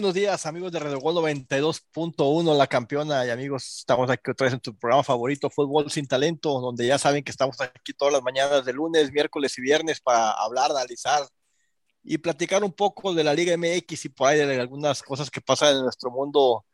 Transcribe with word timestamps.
Buenos 0.00 0.14
días, 0.14 0.46
amigos 0.46 0.72
de 0.72 0.78
Red 0.78 0.96
Gol 0.98 1.16
92.1, 1.16 2.56
la 2.56 2.66
campeona 2.66 3.26
y 3.26 3.28
amigos, 3.28 3.80
estamos 3.80 4.08
aquí 4.08 4.30
otra 4.30 4.46
vez 4.46 4.54
en 4.54 4.60
tu 4.60 4.74
programa 4.74 5.04
favorito, 5.04 5.50
Fútbol 5.50 5.90
sin 5.90 6.08
Talento, 6.08 6.58
donde 6.58 6.86
ya 6.86 6.96
saben 6.96 7.22
que 7.22 7.30
estamos 7.30 7.60
aquí 7.60 7.92
todas 7.92 8.14
las 8.14 8.22
mañanas 8.22 8.64
de 8.64 8.72
lunes, 8.72 9.12
miércoles 9.12 9.58
y 9.58 9.60
viernes 9.60 10.00
para 10.00 10.30
hablar, 10.30 10.70
analizar 10.70 11.22
y 12.02 12.16
platicar 12.16 12.64
un 12.64 12.72
poco 12.72 13.12
de 13.12 13.24
la 13.24 13.34
Liga 13.34 13.54
MX 13.58 14.06
y 14.06 14.08
por 14.08 14.28
ahí 14.28 14.38
de 14.38 14.58
algunas 14.58 15.02
cosas 15.02 15.30
que 15.30 15.42
pasan 15.42 15.76
en 15.76 15.82
nuestro 15.82 16.10
mundo 16.10 16.64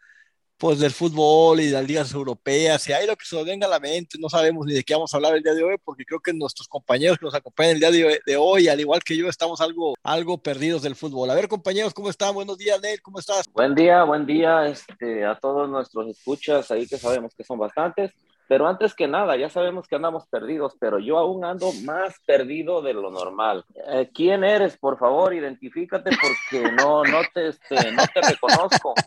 pues 0.58 0.78
del 0.78 0.90
fútbol 0.90 1.60
y 1.60 1.66
de 1.66 1.72
las 1.72 1.86
ligas 1.86 2.12
europeas 2.12 2.88
y 2.88 2.92
ahí 2.92 3.06
lo 3.06 3.16
que 3.16 3.26
se 3.26 3.36
nos 3.36 3.44
venga 3.44 3.66
a 3.66 3.70
la 3.70 3.78
mente, 3.78 4.18
no 4.18 4.28
sabemos 4.28 4.66
ni 4.66 4.74
de 4.74 4.82
qué 4.82 4.94
vamos 4.94 5.12
a 5.12 5.18
hablar 5.18 5.34
el 5.36 5.42
día 5.42 5.54
de 5.54 5.62
hoy 5.62 5.76
porque 5.84 6.04
creo 6.04 6.20
que 6.20 6.32
nuestros 6.32 6.66
compañeros 6.68 7.18
que 7.18 7.26
nos 7.26 7.34
acompañan 7.34 7.74
el 7.74 7.80
día 7.80 8.18
de, 8.24 8.36
hoy, 8.36 8.68
al 8.68 8.80
igual 8.80 9.02
que 9.02 9.16
yo, 9.16 9.28
estamos 9.28 9.60
algo, 9.60 9.94
algo 10.02 10.38
perdidos 10.38 10.82
del 10.82 10.96
fútbol. 10.96 11.30
A 11.30 11.34
ver 11.34 11.48
compañeros, 11.48 11.92
¿cómo 11.92 12.08
están? 12.08 12.34
Buenos 12.34 12.56
días, 12.56 12.80
Neil, 12.80 13.02
¿cómo 13.02 13.18
estás? 13.18 13.46
Buen 13.52 13.74
día, 13.74 14.04
buen 14.04 14.24
día 14.24 14.66
este, 14.66 15.24
a 15.24 15.38
todos 15.38 15.68
nuestros 15.68 16.08
escuchas 16.08 16.70
ahí 16.70 16.86
que 16.86 16.96
sabemos 16.96 17.34
que 17.34 17.44
son 17.44 17.58
bastantes. 17.58 18.12
Pero 18.48 18.68
antes 18.68 18.94
que 18.94 19.08
nada, 19.08 19.36
ya 19.36 19.48
sabemos 19.48 19.88
que 19.88 19.96
andamos 19.96 20.26
perdidos, 20.26 20.76
pero 20.78 20.98
yo 20.98 21.18
aún 21.18 21.44
ando 21.44 21.72
más 21.84 22.14
perdido 22.26 22.80
de 22.80 22.94
lo 22.94 23.10
normal. 23.10 23.64
Eh, 23.88 24.10
¿Quién 24.14 24.44
eres? 24.44 24.76
Por 24.76 24.98
favor, 24.98 25.34
identifícate 25.34 26.10
porque 26.10 26.70
no, 26.72 27.02
no, 27.02 27.18
te, 27.34 27.48
este, 27.48 27.92
no 27.92 28.02
te 28.12 28.20
reconozco. 28.22 28.94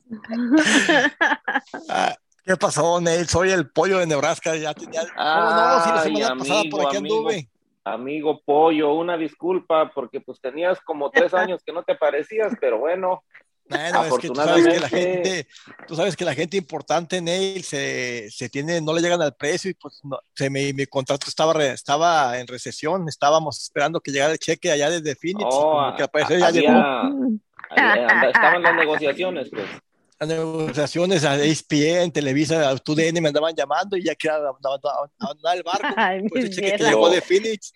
Ah, 1.89 2.15
¿Qué 2.45 2.55
pasó, 2.57 2.99
Neil? 2.99 3.27
Soy 3.27 3.51
el 3.51 3.69
pollo 3.69 3.99
de 3.99 4.07
Nebraska. 4.07 4.55
Ya, 4.55 4.73
tenía... 4.73 5.01
no, 5.03 6.03
si 6.03 6.15
la 6.19 6.35
pasada 6.35 6.63
por 6.69 6.87
aquí 6.87 6.97
anduve. 6.97 7.49
Amigo 7.83 8.41
pollo, 8.43 8.93
una 8.93 9.17
disculpa 9.17 9.91
porque 9.93 10.19
pues 10.21 10.39
tenías 10.41 10.79
como 10.81 11.09
tres 11.09 11.33
años 11.35 11.63
que 11.63 11.73
no 11.73 11.83
te 11.83 11.95
parecías, 11.95 12.53
pero 12.59 12.79
bueno, 12.79 13.23
bueno, 13.69 14.05
es 14.05 14.17
que 14.17 14.27
tú 14.27 14.35
sabes 14.35 14.65
que 14.65 14.79
la 14.79 14.89
gente, 14.89 15.47
tú 15.87 15.95
sabes 15.95 16.15
que 16.15 16.25
la 16.25 16.33
gente 16.33 16.57
importante, 16.57 17.21
Neil, 17.21 17.63
se, 17.63 18.27
se 18.31 18.49
tiene, 18.49 18.81
no 18.81 18.93
le 18.93 19.01
llegan 19.01 19.21
al 19.21 19.35
precio 19.35 19.69
y 19.69 19.75
pues 19.75 20.01
se, 20.33 20.49
mi, 20.49 20.73
mi, 20.73 20.87
contrato 20.87 21.27
estaba, 21.27 21.63
estaba 21.65 22.39
en 22.39 22.47
recesión, 22.47 23.07
estábamos 23.07 23.61
esperando 23.61 24.01
que 24.01 24.11
llegara 24.11 24.33
el 24.33 24.39
cheque 24.39 24.71
allá 24.71 24.89
desde 24.89 25.15
Phoenix, 25.15 25.45
oh, 25.51 25.93
que 25.95 26.03
apareció, 26.03 26.39
ya 26.39 26.49
llegó. 26.49 26.69
estaban 28.27 28.63
las 28.63 28.75
negociaciones, 28.75 29.49
pues. 29.51 29.65
Las 30.19 30.29
negociaciones 30.29 31.23
a 31.23 31.41
ESPN, 31.41 32.11
Televisa, 32.11 32.69
a 32.69 32.75
TUDN 32.75 33.21
me 33.21 33.29
andaban 33.29 33.55
llamando 33.55 33.95
y 33.95 34.03
ya 34.03 34.15
que 34.15 34.29
andaba 34.29 34.79
el 35.53 35.63
barco. 35.63 35.87
pues 36.29 36.45
ese 36.45 36.55
cheque 36.55 36.75
que 36.75 36.83
llegó 36.83 37.09
de 37.09 37.21
Phoenix, 37.21 37.73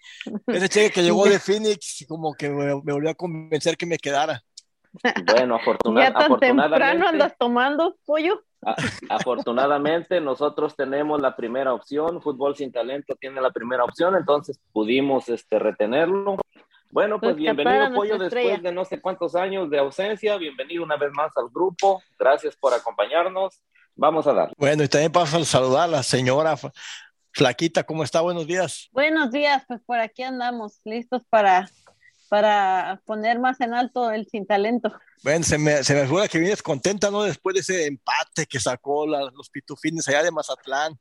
ese 0.48 0.70
cheque 0.70 0.92
que 0.92 1.04
llegó 1.04 1.26
de 1.26 1.40
Phoenix, 1.40 2.04
como 2.06 2.34
que 2.34 2.50
me, 2.50 2.66
me 2.84 2.94
volvió 2.94 3.12
a 3.12 3.14
convencer 3.14 3.78
que 3.78 3.86
me 3.86 3.98
quedara. 3.98 4.44
Bueno, 5.26 5.56
afortunadamente. 5.56 6.20
Ya 6.20 6.28
tan 6.28 6.40
temprano 6.40 7.08
andas 7.08 7.36
tomando 7.38 7.96
pollo. 8.06 8.44
afortunadamente 9.10 10.22
nosotros 10.22 10.76
tenemos 10.76 11.20
la 11.20 11.36
primera 11.36 11.74
opción, 11.74 12.22
Fútbol 12.22 12.56
sin 12.56 12.72
Talento 12.72 13.16
tiene 13.20 13.42
la 13.42 13.52
primera 13.52 13.84
opción, 13.84 14.16
entonces 14.16 14.60
pudimos 14.72 15.28
este, 15.30 15.60
retenerlo. 15.60 16.38
Bueno, 16.90 17.20
pues, 17.20 17.32
pues 17.32 17.38
bienvenido 17.38 17.92
Pollo 17.94 18.18
después 18.20 18.62
de 18.62 18.72
no 18.72 18.86
sé 18.86 19.02
cuántos 19.02 19.36
años 19.36 19.70
de 19.70 19.80
ausencia, 19.80 20.38
bienvenido 20.38 20.84
una 20.84 20.96
vez 20.96 21.12
más 21.14 21.36
al 21.36 21.50
grupo, 21.50 22.02
gracias 22.20 22.56
por 22.56 22.74
acompañarnos, 22.74 23.60
vamos 23.96 24.28
a 24.28 24.34
dar. 24.34 24.54
Bueno, 24.58 24.84
y 24.84 24.88
también 24.88 25.12
paso 25.12 25.38
a 25.38 25.44
saludar 25.44 25.86
a 25.86 25.88
la 25.88 26.04
señora 26.04 26.56
Flaquita, 27.32 27.84
¿cómo 27.84 28.04
está? 28.04 28.22
Buenos 28.22 28.46
días. 28.46 28.90
Buenos 28.92 29.32
días, 29.32 29.64
pues 29.68 29.82
por 29.82 30.00
aquí 30.00 30.22
andamos, 30.22 30.80
listos 30.86 31.24
para 31.30 31.68
para 32.34 33.00
poner 33.06 33.38
más 33.38 33.62
en 33.62 33.76
alto 33.76 34.10
el 34.10 34.26
sin 34.26 34.48
talento. 34.48 34.92
Bueno, 35.22 35.46
se 35.46 35.60
me, 35.60 35.84
se 35.84 35.94
me 35.94 36.02
figura 36.02 36.28
que 36.28 36.40
vienes 36.40 36.64
contenta, 36.64 37.12
¿no? 37.12 37.22
Después 37.22 37.54
de 37.54 37.60
ese 37.60 37.86
empate 37.86 38.48
que 38.48 38.60
sacó 38.60 39.06
los 39.06 39.52
pitufines 39.52 40.08
allá 40.08 40.24
de 40.24 40.32
Mazatlán, 40.32 40.98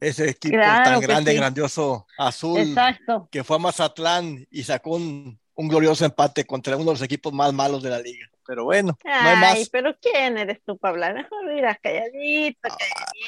ese 0.00 0.30
equipo 0.30 0.56
tan 0.56 0.98
grande, 1.02 1.34
grandioso, 1.34 2.06
azul, 2.16 2.60
Exacto. 2.60 3.28
que 3.30 3.44
fue 3.44 3.56
a 3.56 3.58
Mazatlán 3.58 4.46
y 4.50 4.62
sacó 4.62 4.96
un, 4.96 5.38
un 5.54 5.68
glorioso 5.68 6.06
empate 6.06 6.46
contra 6.46 6.76
uno 6.76 6.86
de 6.86 6.92
los 6.92 7.02
equipos 7.02 7.30
más 7.30 7.52
malos 7.52 7.82
de 7.82 7.90
la 7.90 8.00
liga 8.00 8.30
pero 8.50 8.64
bueno, 8.64 8.98
no 9.04 9.12
hay 9.12 9.36
más. 9.36 9.68
pero 9.68 9.94
¿quién 10.02 10.36
eres 10.36 10.58
tú 10.66 10.76
para 10.76 10.90
hablar? 10.90 11.14
Mejor 11.14 11.54
mira, 11.54 11.78
calladito, 11.80 12.58
ah, 12.68 12.76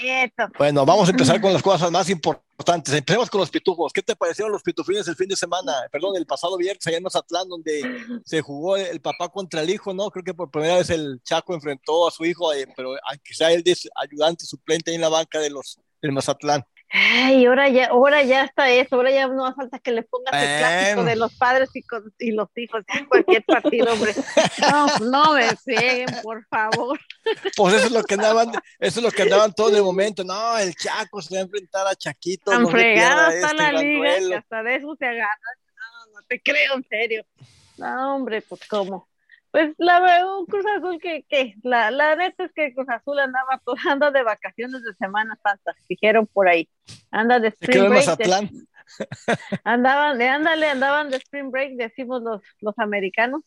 calladito. 0.01 0.49
Bueno, 0.59 0.85
vamos 0.85 1.07
a 1.07 1.13
empezar 1.13 1.41
con 1.41 1.53
las 1.53 1.63
cosas 1.63 1.93
más 1.93 2.11
importantes. 2.11 2.93
Empecemos 2.93 3.31
con 3.31 3.41
los 3.41 3.49
pitufos. 3.49 3.93
¿Qué 3.93 4.03
te 4.03 4.17
parecieron 4.17 4.51
los 4.51 4.65
pitufines 4.65 5.07
el 5.07 5.15
fin 5.15 5.29
de 5.29 5.37
semana? 5.37 5.75
Perdón, 5.93 6.17
el 6.17 6.27
pasado 6.27 6.57
viernes 6.57 6.85
allá 6.89 6.97
en 6.97 7.05
Mazatlán, 7.05 7.49
donde 7.49 8.21
se 8.25 8.41
jugó 8.41 8.77
el 8.77 9.01
papá 9.01 9.29
contra 9.29 9.63
el 9.63 9.71
hijo, 9.71 9.95
¿no? 9.95 10.11
Creo 10.11 10.25
que 10.25 10.35
por 10.35 10.51
primera 10.51 10.79
vez 10.79 10.91
el 10.91 11.21
Chaco 11.23 11.55
enfrentó 11.55 12.09
a 12.09 12.11
su 12.11 12.25
hijo, 12.25 12.53
eh, 12.53 12.67
pero 12.75 12.97
quizá 13.23 13.53
él 13.53 13.63
es 13.65 13.89
ayudante 13.95 14.45
suplente 14.45 14.93
en 14.93 15.03
la 15.03 15.09
banca 15.09 15.39
de 15.39 15.51
los 15.51 15.79
del 16.01 16.11
Mazatlán. 16.11 16.65
Ay, 16.95 17.47
ahora 17.47 17.71
ya, 17.71 17.87
ahora 17.87 18.23
ya 18.23 18.45
está 18.45 18.71
eso, 18.71 18.97
ahora 18.97 19.11
ya 19.11 19.27
no 19.27 19.47
hace 19.47 19.57
falta 19.57 19.79
que 19.79 19.93
le 19.93 20.03
pongas 20.03 20.35
el 20.35 20.59
clásico 20.59 21.05
de 21.05 21.17
los 21.17 21.35
padres 21.35 21.71
y, 21.75 21.83
y 22.19 22.33
los 22.33 22.49
hijos 22.55 22.85
en 22.89 23.07
cualquier 23.07 23.43
partido, 23.45 23.95
hombre. 23.95 24.15
No, 24.71 24.99
no 24.99 25.33
me 25.33 25.49
peguen, 25.65 26.09
por 26.23 26.47
favor. 26.49 27.01
Pues 27.57 27.75
eso 27.75 27.87
es 27.87 27.93
lo 27.93 28.03
que 28.03 28.15
andaban, 28.15 28.53
eso 28.79 29.01
es 29.01 29.03
lo 29.05 29.11
que 29.11 29.23
andaban 29.23 29.55
todo 29.55 29.71
de 29.71 29.81
momento. 29.81 30.23
No, 30.23 30.59
el 30.59 30.75
Chaco 30.75 31.23
se 31.23 31.35
va 31.35 31.41
a 31.41 31.45
enfrentar 31.45 31.87
a 31.87 31.95
Chaquito. 31.95 32.51
Tan 32.51 32.69
fregada 32.69 33.33
está 33.33 33.47
este 33.53 33.57
la 33.57 33.73
liga 33.73 34.19
que 34.19 34.35
hasta 34.35 34.63
de 34.63 34.77
eso 34.77 34.95
se 34.99 35.07
agarra. 35.07 35.31
No, 35.75 36.21
no 36.21 36.27
te 36.29 36.43
creo, 36.43 36.75
en 36.75 36.87
serio. 36.91 37.25
No, 37.79 38.17
hombre, 38.17 38.43
pues 38.43 38.61
cómo. 38.69 39.09
Pues 39.53 39.75
la 39.77 40.01
verdad, 40.01 40.39
un 40.39 40.47
Cruz 40.47 40.65
Azul 40.79 40.99
que, 40.99 41.25
que 41.29 41.55
la, 41.63 41.91
la 41.91 42.17
neta 42.17 42.45
es 42.45 42.53
que 42.53 42.75
Cruz 42.75 42.89
Azul 42.89 43.19
andaba 43.19 43.61
anda 43.91 44.11
de 44.11 44.23
vacaciones 44.23 44.83
de 44.83 44.95
Semana 44.95 45.39
Santa, 45.43 45.75
dijeron 45.89 46.27
por 46.27 46.49
ahí. 46.49 46.69
Anda 47.11 47.39
de 47.39 47.49
spring 47.49 47.91
break. 47.91 48.17
De, 48.17 48.65
andaban, 49.65 50.21
ándale, 50.23 50.69
andaban 50.69 51.11
de 51.11 51.19
spring 51.19 51.51
break, 51.51 51.75
decimos 51.75 52.23
los, 52.23 52.41
los 52.61 52.79
americanos. 52.79 53.43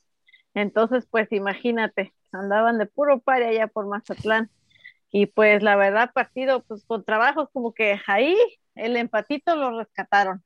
Entonces, 0.53 1.07
pues 1.09 1.31
imagínate, 1.31 2.13
andaban 2.31 2.77
de 2.77 2.85
puro 2.85 3.19
pari 3.19 3.45
allá 3.45 3.67
por 3.67 3.87
Mazatlán. 3.87 4.51
Y 5.11 5.25
pues 5.25 5.63
la 5.63 5.75
verdad, 5.75 6.11
partido, 6.13 6.63
pues 6.63 6.85
con 6.85 7.03
trabajos 7.03 7.49
como 7.51 7.73
que 7.73 7.99
ahí 8.05 8.37
el 8.75 8.95
empatito 8.95 9.55
lo 9.55 9.79
rescataron. 9.79 10.43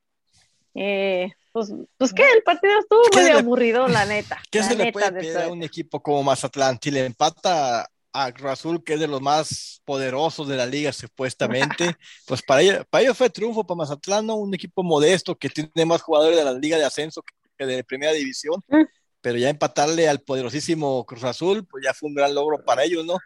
Eh, 0.74 1.30
pues, 1.52 1.72
pues 1.96 2.12
que 2.12 2.22
el 2.32 2.42
partido 2.42 2.78
estuvo 2.78 3.02
muy 3.12 3.30
aburrido, 3.30 3.88
la 3.88 4.04
neta. 4.06 4.40
¿Qué 4.50 4.62
se 4.62 4.76
le 4.76 4.92
puede 4.92 5.12
pedir 5.12 5.38
a 5.38 5.48
un 5.48 5.62
equipo 5.62 6.02
como 6.02 6.22
Mazatlán? 6.22 6.78
Si 6.82 6.90
le 6.90 7.04
empata 7.04 7.88
a 8.12 8.32
Cruz 8.32 8.50
Azul, 8.50 8.82
que 8.84 8.94
es 8.94 9.00
de 9.00 9.08
los 9.08 9.20
más 9.20 9.82
poderosos 9.84 10.48
de 10.48 10.56
la 10.56 10.66
liga, 10.66 10.92
supuestamente, 10.92 11.96
pues 12.26 12.42
para 12.42 12.62
ellos, 12.62 12.84
para 12.90 13.02
ellos 13.02 13.16
fue 13.16 13.30
triunfo, 13.30 13.64
para 13.64 13.78
Mazatlán, 13.78 14.26
¿no? 14.26 14.36
un 14.36 14.54
equipo 14.54 14.82
modesto 14.82 15.36
que 15.36 15.48
tiene 15.48 15.86
más 15.86 16.02
jugadores 16.02 16.36
de 16.36 16.44
la 16.44 16.52
liga 16.52 16.76
de 16.76 16.84
ascenso 16.84 17.22
que 17.56 17.66
de 17.66 17.84
primera 17.84 18.12
división, 18.12 18.62
mm. 18.68 18.84
pero 19.20 19.38
ya 19.38 19.50
empatarle 19.50 20.08
al 20.08 20.20
poderosísimo 20.20 21.04
Cruz 21.04 21.24
Azul, 21.24 21.66
pues 21.66 21.84
ya 21.84 21.94
fue 21.94 22.08
un 22.08 22.14
gran 22.14 22.34
logro 22.34 22.64
para 22.64 22.84
ellos, 22.84 23.04
¿no? 23.04 23.18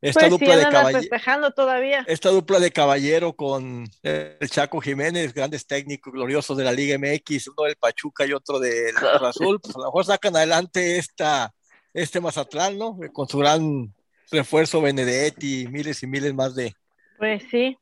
Esta 0.00 0.20
pues 0.20 0.30
dupla 0.30 0.56
de 0.56 0.68
caballero. 0.68 1.50
todavía. 1.52 2.04
Esta 2.06 2.28
dupla 2.28 2.60
de 2.60 2.70
caballero 2.70 3.34
con 3.34 3.86
el 4.02 4.50
Chaco 4.50 4.80
Jiménez, 4.80 5.32
grandes 5.32 5.66
técnicos 5.66 6.12
gloriosos 6.12 6.56
de 6.56 6.64
la 6.64 6.72
Liga 6.72 6.98
MX, 6.98 7.48
uno 7.48 7.64
del 7.66 7.76
Pachuca 7.76 8.26
y 8.26 8.32
otro 8.32 8.58
del 8.58 8.94
Azul, 9.22 9.58
pues 9.60 9.74
a 9.74 9.78
lo 9.78 9.86
mejor 9.86 10.04
sacan 10.04 10.36
adelante 10.36 10.98
esta, 10.98 11.52
este 11.94 12.20
Mazatlán, 12.20 12.78
¿no? 12.78 12.98
Con 13.12 13.26
su 13.26 13.38
gran 13.38 13.94
refuerzo 14.30 14.82
Benedetti 14.82 15.62
y 15.62 15.68
miles 15.68 16.02
y 16.02 16.06
miles 16.06 16.34
más 16.34 16.54
de. 16.54 16.74
Pues 17.18 17.42
sí. 17.50 17.78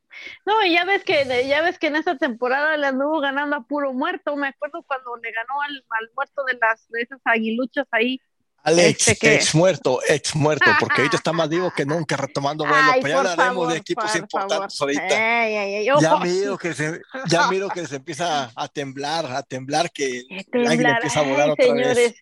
No, 0.47 0.65
y 0.65 0.75
ya 0.75 0.85
ves 0.85 1.03
que 1.03 1.27
ya 1.49 1.63
ves 1.63 1.79
que 1.81 1.89
en 1.89 1.97
esta 1.97 2.17
temporada 2.17 2.77
le 2.77 2.87
anduvo 2.87 3.19
ganando 3.19 3.57
a 3.57 3.65
puro 3.65 3.93
muerto. 3.93 4.37
Me 4.37 4.47
acuerdo 4.47 4.85
cuando 4.87 5.17
le 5.17 5.33
ganó 5.33 5.61
al, 5.61 5.85
al 5.91 6.11
muerto 6.15 6.45
de 6.45 6.57
las 6.61 6.89
de 6.89 7.03
esas 7.03 7.21
aguiluchas 7.25 7.87
ahí 7.91 8.21
Alex, 8.67 9.09
este 9.09 9.35
ex 9.35 9.55
muerto, 9.55 10.01
ex 10.09 10.35
muerto, 10.35 10.65
porque 10.81 11.03
ahorita 11.03 11.19
está 11.19 11.35
más 11.35 11.51
vivo 11.51 11.71
que 11.71 11.85
nunca 11.87 12.17
retomando 12.17 12.65
vuelo. 12.65 12.93
Ay, 12.93 13.03
ya 13.03 13.19
hablaremos 13.19 13.69
de 13.69 13.77
equipos 13.77 14.17
importantes 14.17 14.81
ahorita. 14.81 15.07
ya, 16.01 16.17
miro 16.23 16.57
que 16.57 16.73
se, 16.73 17.03
ya 17.29 17.49
miro 17.49 17.69
que 17.69 17.87
se 17.87 17.97
empieza 17.97 18.51
a 18.57 18.69
temblar, 18.69 19.27
a 19.27 19.43
temblar, 19.43 19.91
que 19.91 20.23
el 20.51 20.67
águila 20.67 20.93
empieza 20.93 21.21
a 21.21 21.25
volar 21.25 21.51
otra 21.51 21.67
señores, 21.67 21.95
vez. 21.95 22.15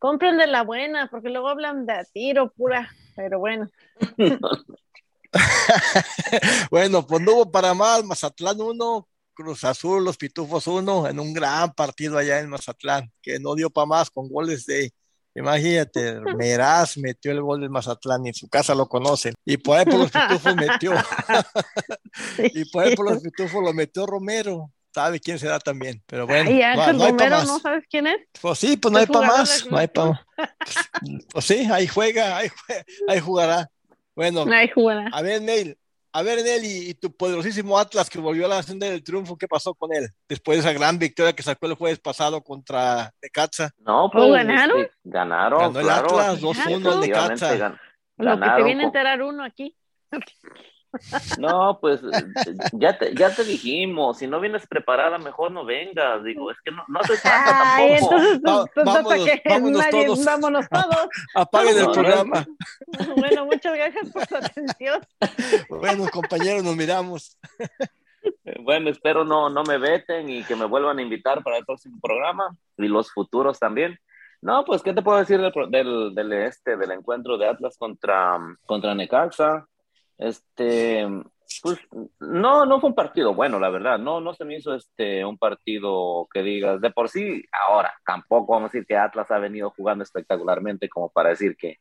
Compren 0.00 0.36
de 0.38 0.48
la 0.48 0.62
buena, 0.62 1.06
porque 1.08 1.30
luego 1.30 1.48
hablan 1.48 1.86
de 1.86 2.04
tiro 2.12 2.50
pura, 2.50 2.92
pero 3.14 3.38
bueno. 3.38 3.70
bueno, 6.70 7.06
pues 7.06 7.22
no 7.22 7.32
hubo 7.32 7.52
para 7.52 7.74
más, 7.74 8.04
Mazatlán 8.04 8.60
1, 8.60 9.08
Cruz 9.34 9.62
Azul, 9.62 10.04
los 10.04 10.16
Pitufos 10.16 10.66
1, 10.66 11.08
en 11.08 11.20
un 11.20 11.32
gran 11.32 11.72
partido 11.74 12.18
allá 12.18 12.40
en 12.40 12.50
Mazatlán, 12.50 13.12
que 13.22 13.38
no 13.38 13.54
dio 13.54 13.70
para 13.70 13.86
más 13.86 14.10
con 14.10 14.28
goles 14.28 14.66
de 14.66 14.92
Imagínate, 15.36 16.18
Meraz 16.34 16.96
metió 16.96 17.30
el 17.30 17.42
gol 17.42 17.60
del 17.60 17.68
Mazatlán 17.68 18.24
y 18.24 18.28
en 18.28 18.34
su 18.34 18.48
casa 18.48 18.74
lo 18.74 18.88
conocen. 18.88 19.34
Y 19.44 19.58
por 19.58 19.76
ahí 19.76 19.84
por 19.84 19.98
los 19.98 20.10
pitufos 20.10 20.56
metió. 20.56 20.92
y 22.54 22.64
por 22.70 22.84
ahí 22.84 22.96
por 22.96 23.10
los 23.10 23.22
pitufos 23.22 23.62
lo 23.62 23.74
metió 23.74 24.06
Romero. 24.06 24.72
sabe 24.94 25.20
quién 25.20 25.38
será 25.38 25.58
también, 25.58 26.02
pero 26.06 26.26
bueno. 26.26 26.50
¿Y 26.50 26.62
Ángel 26.62 26.96
no, 26.96 27.08
Romero 27.08 27.44
no 27.44 27.58
sabes 27.58 27.84
quién 27.90 28.06
es? 28.06 28.16
Pues 28.40 28.58
sí, 28.58 28.78
pues 28.78 28.90
no 28.90 28.98
hay 28.98 29.06
para 29.06 29.26
más, 29.26 29.66
no 29.70 29.76
hay 29.76 29.88
para 29.88 30.26
Pues 31.32 31.44
sí, 31.44 31.68
ahí 31.70 31.86
juega, 31.86 32.38
ahí, 32.38 32.48
ahí 33.06 33.20
jugará. 33.20 33.68
Bueno, 34.14 34.46
ahí 34.50 34.70
jugará. 34.74 35.10
a 35.12 35.20
ver, 35.20 35.42
Neil, 35.42 35.76
a 36.16 36.22
ver, 36.22 36.42
Neil, 36.42 36.64
y, 36.64 36.94
tu 36.94 37.14
poderosísimo 37.14 37.78
Atlas 37.78 38.08
que 38.08 38.18
volvió 38.18 38.46
a 38.46 38.48
la 38.48 38.62
senda 38.62 38.86
del 38.86 39.04
triunfo, 39.04 39.36
¿qué 39.36 39.46
pasó 39.46 39.74
con 39.74 39.92
él? 39.92 40.08
Después 40.26 40.56
de 40.56 40.60
esa 40.60 40.72
gran 40.72 40.98
victoria 40.98 41.34
que 41.34 41.42
sacó 41.42 41.66
el 41.66 41.74
jueves 41.74 41.98
pasado 41.98 42.42
contra 42.42 43.12
Necaxa. 43.22 43.70
No, 43.76 44.08
pues 44.10 44.32
ganaron. 44.32 44.80
Este, 44.80 44.94
ganaron. 45.04 45.60
Ganó 45.60 45.80
el 45.80 45.90
Atlas 45.90 46.40
2-1 46.40 46.90
al 46.90 47.00
Necaxa. 47.00 47.78
Lo 48.16 48.40
que 48.40 48.48
te 48.48 48.62
viene 48.62 48.84
a 48.84 48.86
enterar 48.86 49.22
uno 49.22 49.44
aquí. 49.44 49.76
No, 51.38 51.78
pues 51.80 52.00
ya 52.72 52.98
te, 52.98 53.14
ya 53.14 53.34
te 53.34 53.44
dijimos, 53.44 54.18
si 54.18 54.26
no 54.26 54.40
vienes 54.40 54.66
preparada, 54.66 55.18
mejor 55.18 55.52
no 55.52 55.64
vengas. 55.64 56.22
Digo, 56.24 56.50
es 56.50 56.56
que 56.64 56.70
no, 56.70 56.82
no 56.88 57.02
se 57.04 57.16
trata 57.18 57.76
Ay, 57.76 57.92
entonces, 57.94 58.40
vámonos, 58.42 58.70
vámonos, 59.44 59.90
todos. 59.90 60.24
vámonos 60.24 60.68
todos. 60.68 61.08
Apaguen 61.34 61.78
el 61.78 61.90
programa. 61.90 62.46
Bueno, 63.16 63.46
muchas 63.46 63.74
gracias 63.74 64.10
por 64.10 64.26
su 64.26 64.36
atención. 64.36 65.00
Bueno, 65.68 66.06
compañeros, 66.10 66.62
nos 66.62 66.76
miramos. 66.76 67.38
Bueno, 68.62 68.90
espero 68.90 69.24
no, 69.24 69.50
no 69.50 69.62
me 69.64 69.78
veten 69.78 70.28
y 70.28 70.44
que 70.44 70.56
me 70.56 70.66
vuelvan 70.66 70.98
a 70.98 71.02
invitar 71.02 71.42
para 71.42 71.58
el 71.58 71.64
próximo 71.64 71.98
programa 72.00 72.56
y 72.76 72.88
los 72.88 73.12
futuros 73.12 73.58
también. 73.58 73.98
No, 74.42 74.64
pues, 74.64 74.82
¿qué 74.82 74.92
te 74.92 75.02
puedo 75.02 75.18
decir 75.18 75.40
del, 75.40 76.14
del, 76.14 76.32
este, 76.32 76.76
del 76.76 76.90
encuentro 76.92 77.38
de 77.38 77.48
Atlas 77.48 77.76
contra, 77.78 78.38
contra 78.66 78.94
Necaxa? 78.94 79.66
Este, 80.18 81.06
pues 81.62 81.78
no, 82.20 82.66
no 82.66 82.80
fue 82.80 82.90
un 82.90 82.94
partido 82.94 83.34
bueno, 83.34 83.58
la 83.58 83.70
verdad. 83.70 83.98
No, 83.98 84.20
no 84.20 84.34
se 84.34 84.44
me 84.44 84.56
hizo 84.56 84.74
este 84.74 85.24
un 85.24 85.38
partido 85.38 86.28
que 86.32 86.42
digas 86.42 86.80
de 86.80 86.90
por 86.90 87.08
sí. 87.08 87.44
Ahora, 87.68 87.92
tampoco 88.04 88.52
vamos 88.52 88.70
a 88.70 88.72
decir 88.72 88.86
que 88.86 88.96
Atlas 88.96 89.30
ha 89.30 89.38
venido 89.38 89.70
jugando 89.70 90.04
espectacularmente 90.04 90.88
como 90.88 91.10
para 91.10 91.30
decir 91.30 91.56
que, 91.56 91.78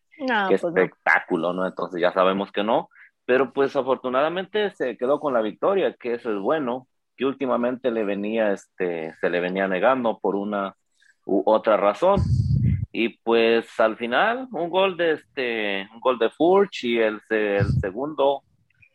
pues 0.47 0.63
espectáculo, 0.63 1.53
no. 1.53 1.65
Entonces 1.65 2.01
ya 2.01 2.11
sabemos 2.11 2.51
que 2.51 2.63
no. 2.63 2.89
Pero 3.25 3.53
pues 3.53 3.75
afortunadamente 3.75 4.71
se 4.71 4.97
quedó 4.97 5.19
con 5.19 5.33
la 5.33 5.41
victoria, 5.41 5.95
que 5.99 6.13
eso 6.13 6.31
es 6.31 6.39
bueno, 6.39 6.87
que 7.17 7.25
últimamente 7.25 7.89
le 7.89 8.03
venía, 8.03 8.51
este, 8.51 9.15
se 9.19 9.29
le 9.29 9.39
venía 9.39 9.67
negando 9.67 10.19
por 10.19 10.35
una 10.35 10.75
u 11.25 11.41
otra 11.45 11.75
razón. 11.77 12.21
Y 12.97 13.09
pues 13.09 13.77
al 13.77 13.97
final, 13.97 14.47
un 14.53 14.69
gol 14.69 14.95
de 14.95 15.11
este, 15.11 15.85
un 15.93 15.99
gol 15.99 16.17
de 16.17 16.29
Furch 16.29 16.85
y 16.85 16.97
el, 16.97 17.19
el, 17.29 17.65
segundo 17.81 18.43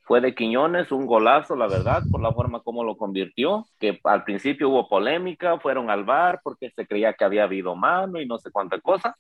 fue 0.05 0.23
de 0.23 0.35
Quiñones, 0.35 0.91
un 0.91 1.05
golazo, 1.05 1.55
la 1.55 1.67
verdad, 1.67 2.03
por 2.11 2.23
la 2.23 2.33
forma 2.33 2.61
como 2.61 2.83
lo 2.83 2.97
convirtió, 2.97 3.67
que 3.79 4.01
al 4.05 4.25
principio 4.25 4.71
hubo 4.71 4.89
polémica, 4.89 5.61
fueron 5.61 5.91
al 5.91 6.05
bar 6.05 6.41
porque 6.43 6.71
se 6.71 6.87
creía 6.87 7.13
que 7.13 7.25
había 7.25 7.45
habido 7.45 7.77
mano 7.77 8.19
y 8.23 8.27
no 8.27 8.39
sé 8.39 8.51
cuánta 8.51 8.81
cosa, 8.81 9.19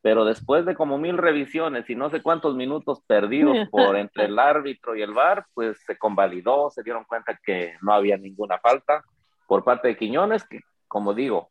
pero 0.00 0.24
después 0.24 0.64
de 0.64 0.74
como 0.74 0.96
mil 0.96 1.18
revisiones 1.18 1.90
y 1.90 1.94
no 1.94 2.08
sé 2.08 2.22
cuántos 2.22 2.56
minutos 2.56 3.02
perdidos 3.06 3.54
por 3.70 3.94
entre 3.94 4.24
el 4.24 4.38
árbitro 4.38 4.96
y 4.96 5.02
el 5.02 5.12
bar, 5.12 5.44
pues 5.52 5.82
se 5.86 5.98
convalidó, 5.98 6.70
se 6.70 6.82
dieron 6.82 7.04
cuenta 7.04 7.38
que 7.44 7.74
no 7.82 7.92
había 7.92 8.16
ninguna 8.16 8.58
falta 8.58 9.04
por 9.46 9.64
parte 9.64 9.88
de 9.88 9.98
Quiñones, 9.98 10.48
que 10.48 10.60
como 10.88 11.12
digo, 11.12 11.50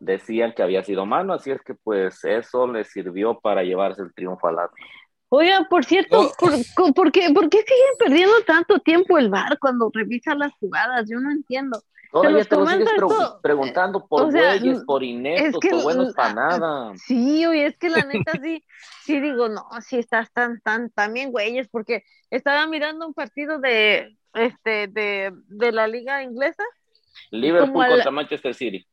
decían 0.00 0.52
que 0.52 0.62
había 0.62 0.82
sido 0.82 1.06
mano, 1.06 1.32
así 1.34 1.50
es 1.50 1.62
que 1.62 1.74
pues 1.74 2.24
eso 2.24 2.66
le 2.66 2.84
sirvió 2.84 3.38
para 3.38 3.62
llevarse 3.62 4.02
el 4.02 4.12
triunfo 4.12 4.48
al 4.48 4.56
lado. 4.56 4.70
Oiga, 5.28 5.66
por 5.70 5.84
cierto, 5.84 6.20
oh. 6.20 6.92
¿por, 6.92 7.12
qué, 7.12 7.30
¿por, 7.32 7.48
qué, 7.48 7.58
siguen 7.58 7.94
perdiendo 7.98 8.34
tanto 8.44 8.80
tiempo 8.80 9.16
el 9.16 9.28
bar 9.28 9.58
cuando 9.60 9.88
revisa 9.94 10.34
las 10.34 10.52
jugadas? 10.54 11.08
Yo 11.08 11.20
no 11.20 11.30
entiendo. 11.30 11.80
Todavía 12.10 12.44
te 12.44 12.56
lo 12.56 12.66
sigues 12.66 12.90
preguntando 13.40 14.04
por 14.08 14.22
o 14.24 14.84
por 14.84 15.04
ineptos, 15.04 15.60
por 15.70 15.82
buenos 15.84 16.14
para 16.14 16.34
nada. 16.34 16.92
Sí, 16.96 17.46
oye, 17.46 17.66
es 17.66 17.78
que 17.78 17.90
la 17.90 18.04
neta 18.12 18.32
sí, 18.42 18.64
sí 19.04 19.20
digo, 19.20 19.48
no, 19.48 19.68
sí 19.86 19.98
estás 19.98 20.32
tan, 20.32 20.60
tan, 20.62 20.90
también 20.90 21.30
güeyes, 21.30 21.68
porque 21.68 22.02
estaba 22.30 22.66
mirando 22.66 23.06
un 23.06 23.14
partido 23.14 23.60
de, 23.60 24.16
este, 24.34 24.88
de, 24.88 25.32
de 25.46 25.70
la 25.70 25.86
liga 25.86 26.24
inglesa. 26.24 26.64
Liverpool 27.30 27.86
contra 27.86 28.10
Manchester 28.10 28.54
City. 28.54 28.84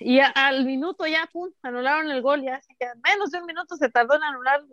Y 0.00 0.20
al 0.20 0.64
minuto 0.64 1.06
ya, 1.06 1.28
pum, 1.32 1.50
anularon 1.62 2.10
el 2.10 2.22
gol, 2.22 2.42
ya, 2.42 2.60
menos 3.06 3.30
de 3.30 3.38
un 3.38 3.46
minuto 3.46 3.76
se 3.76 3.90
tardó 3.90 4.14
en 4.16 4.22
anularlo, 4.22 4.66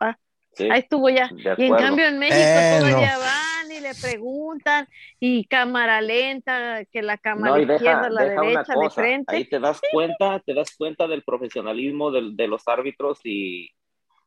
ah, 0.00 0.16
ahí 0.58 0.80
estuvo 0.80 1.08
ya. 1.08 1.30
Y 1.56 1.64
en 1.64 1.76
cambio 1.76 2.06
en 2.06 2.18
México 2.18 2.78
todavía 2.78 3.18
van 3.18 3.72
y 3.72 3.80
le 3.80 3.94
preguntan, 3.94 4.86
y 5.18 5.46
cámara 5.46 6.00
lenta, 6.00 6.84
que 6.86 7.02
la 7.02 7.16
cámara 7.16 7.60
izquierda, 7.60 8.10
la 8.10 8.24
derecha, 8.24 8.74
de 8.74 8.90
frente. 8.90 9.34
Ahí 9.34 9.48
te 9.48 9.58
das 9.58 9.80
cuenta, 9.90 10.40
te 10.40 10.54
das 10.54 10.76
cuenta 10.76 11.06
del 11.08 11.22
profesionalismo 11.24 12.10
de 12.10 12.48
los 12.48 12.68
árbitros 12.68 13.20
y 13.24 13.70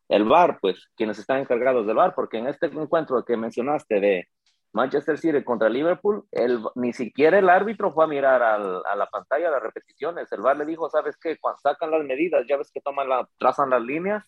el 0.08 0.24
VAR, 0.24 0.58
pues, 0.60 0.88
quienes 0.96 1.18
están 1.18 1.40
encargados 1.40 1.86
del 1.86 1.96
VAR, 1.96 2.14
porque 2.14 2.38
en 2.38 2.48
este 2.48 2.66
encuentro 2.66 3.24
que 3.24 3.36
mencionaste 3.36 4.00
de 4.00 4.28
Manchester 4.72 5.18
City 5.18 5.42
contra 5.42 5.68
Liverpool, 5.68 6.24
el, 6.30 6.60
ni 6.74 6.92
siquiera 6.92 7.38
el 7.38 7.48
árbitro 7.48 7.92
fue 7.92 8.04
a 8.04 8.08
mirar 8.08 8.42
al, 8.42 8.82
a 8.84 8.96
la 8.96 9.06
pantalla 9.06 9.50
las 9.50 9.62
repeticiones. 9.62 10.30
El 10.32 10.42
VAR 10.42 10.56
le 10.56 10.66
dijo, 10.66 10.90
¿sabes 10.90 11.16
qué? 11.16 11.38
Cuando 11.38 11.58
sacan 11.58 11.90
las 11.90 12.04
medidas, 12.04 12.44
ya 12.46 12.56
ves 12.56 12.70
que 12.70 12.80
toman 12.80 13.08
la, 13.08 13.28
trazan 13.38 13.70
las 13.70 13.82
líneas. 13.82 14.24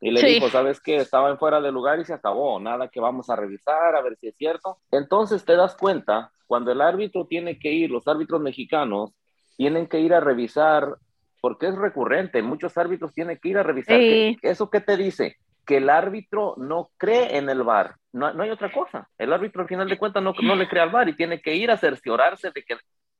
Y 0.00 0.12
le 0.12 0.22
dijo, 0.22 0.48
¿sabes 0.48 0.80
qué? 0.80 0.96
Estaba 0.96 1.30
en 1.30 1.38
fuera 1.38 1.60
de 1.60 1.72
lugar 1.72 1.98
y 1.98 2.04
se 2.04 2.14
acabó. 2.14 2.60
Nada 2.60 2.88
que 2.88 3.00
vamos 3.00 3.30
a 3.30 3.36
revisar, 3.36 3.96
a 3.96 4.02
ver 4.02 4.16
si 4.16 4.28
es 4.28 4.36
cierto. 4.36 4.78
Entonces 4.92 5.44
te 5.44 5.56
das 5.56 5.74
cuenta, 5.76 6.30
cuando 6.46 6.70
el 6.70 6.80
árbitro 6.80 7.26
tiene 7.26 7.58
que 7.58 7.72
ir, 7.72 7.90
los 7.90 8.06
árbitros 8.06 8.40
mexicanos 8.40 9.12
tienen 9.56 9.88
que 9.88 9.98
ir 9.98 10.14
a 10.14 10.20
revisar, 10.20 10.98
porque 11.40 11.66
es 11.66 11.74
recurrente, 11.74 12.42
muchos 12.42 12.78
árbitros 12.78 13.12
tienen 13.12 13.38
que 13.42 13.48
ir 13.48 13.58
a 13.58 13.64
revisar. 13.64 13.98
¿Eso 14.42 14.70
qué 14.70 14.80
te 14.80 14.96
dice? 14.96 15.36
Que 15.68 15.76
el 15.76 15.90
árbitro 15.90 16.54
no 16.56 16.90
cree 16.96 17.36
en 17.36 17.50
el 17.50 17.62
VAR. 17.62 17.96
No, 18.10 18.32
no 18.32 18.42
hay 18.42 18.48
otra 18.48 18.72
cosa. 18.72 19.06
El 19.18 19.34
árbitro 19.34 19.60
al 19.60 19.68
final 19.68 19.86
de 19.86 19.98
cuentas 19.98 20.22
no, 20.22 20.32
no 20.42 20.56
le 20.56 20.66
cree 20.66 20.82
al 20.82 20.88
VAR 20.88 21.10
y 21.10 21.14
tiene 21.14 21.42
que 21.42 21.54
ir 21.54 21.70
a 21.70 21.76
cerciorarse 21.76 22.50
de 22.52 22.64
que 22.64 22.78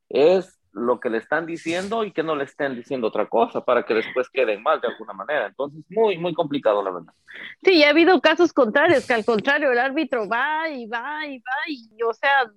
es 0.08 0.58
lo 0.72 0.98
que 0.98 1.10
le 1.10 1.18
están 1.18 1.44
diciendo 1.44 2.04
y 2.04 2.12
que 2.12 2.22
no 2.22 2.34
le 2.34 2.44
estén 2.44 2.74
diciendo 2.74 3.08
otra 3.08 3.26
cosa 3.26 3.62
para 3.62 3.82
que 3.84 3.92
después 3.92 4.30
queden 4.30 4.62
mal 4.62 4.80
de 4.80 4.88
alguna 4.88 5.12
manera. 5.12 5.48
Entonces, 5.48 5.84
muy, 5.90 6.16
muy 6.16 6.32
complicado, 6.32 6.82
la 6.82 6.90
verdad. 6.90 7.12
Sí, 7.62 7.84
ha 7.84 7.90
habido 7.90 8.18
casos 8.22 8.54
contrarios, 8.54 9.06
que 9.06 9.12
al 9.12 9.26
contrario, 9.26 9.70
el 9.70 9.78
árbitro 9.78 10.26
va 10.26 10.70
y 10.70 10.86
va 10.86 11.26
y 11.26 11.40
va 11.40 11.52
y, 11.66 12.02
o 12.02 12.14
sea, 12.14 12.50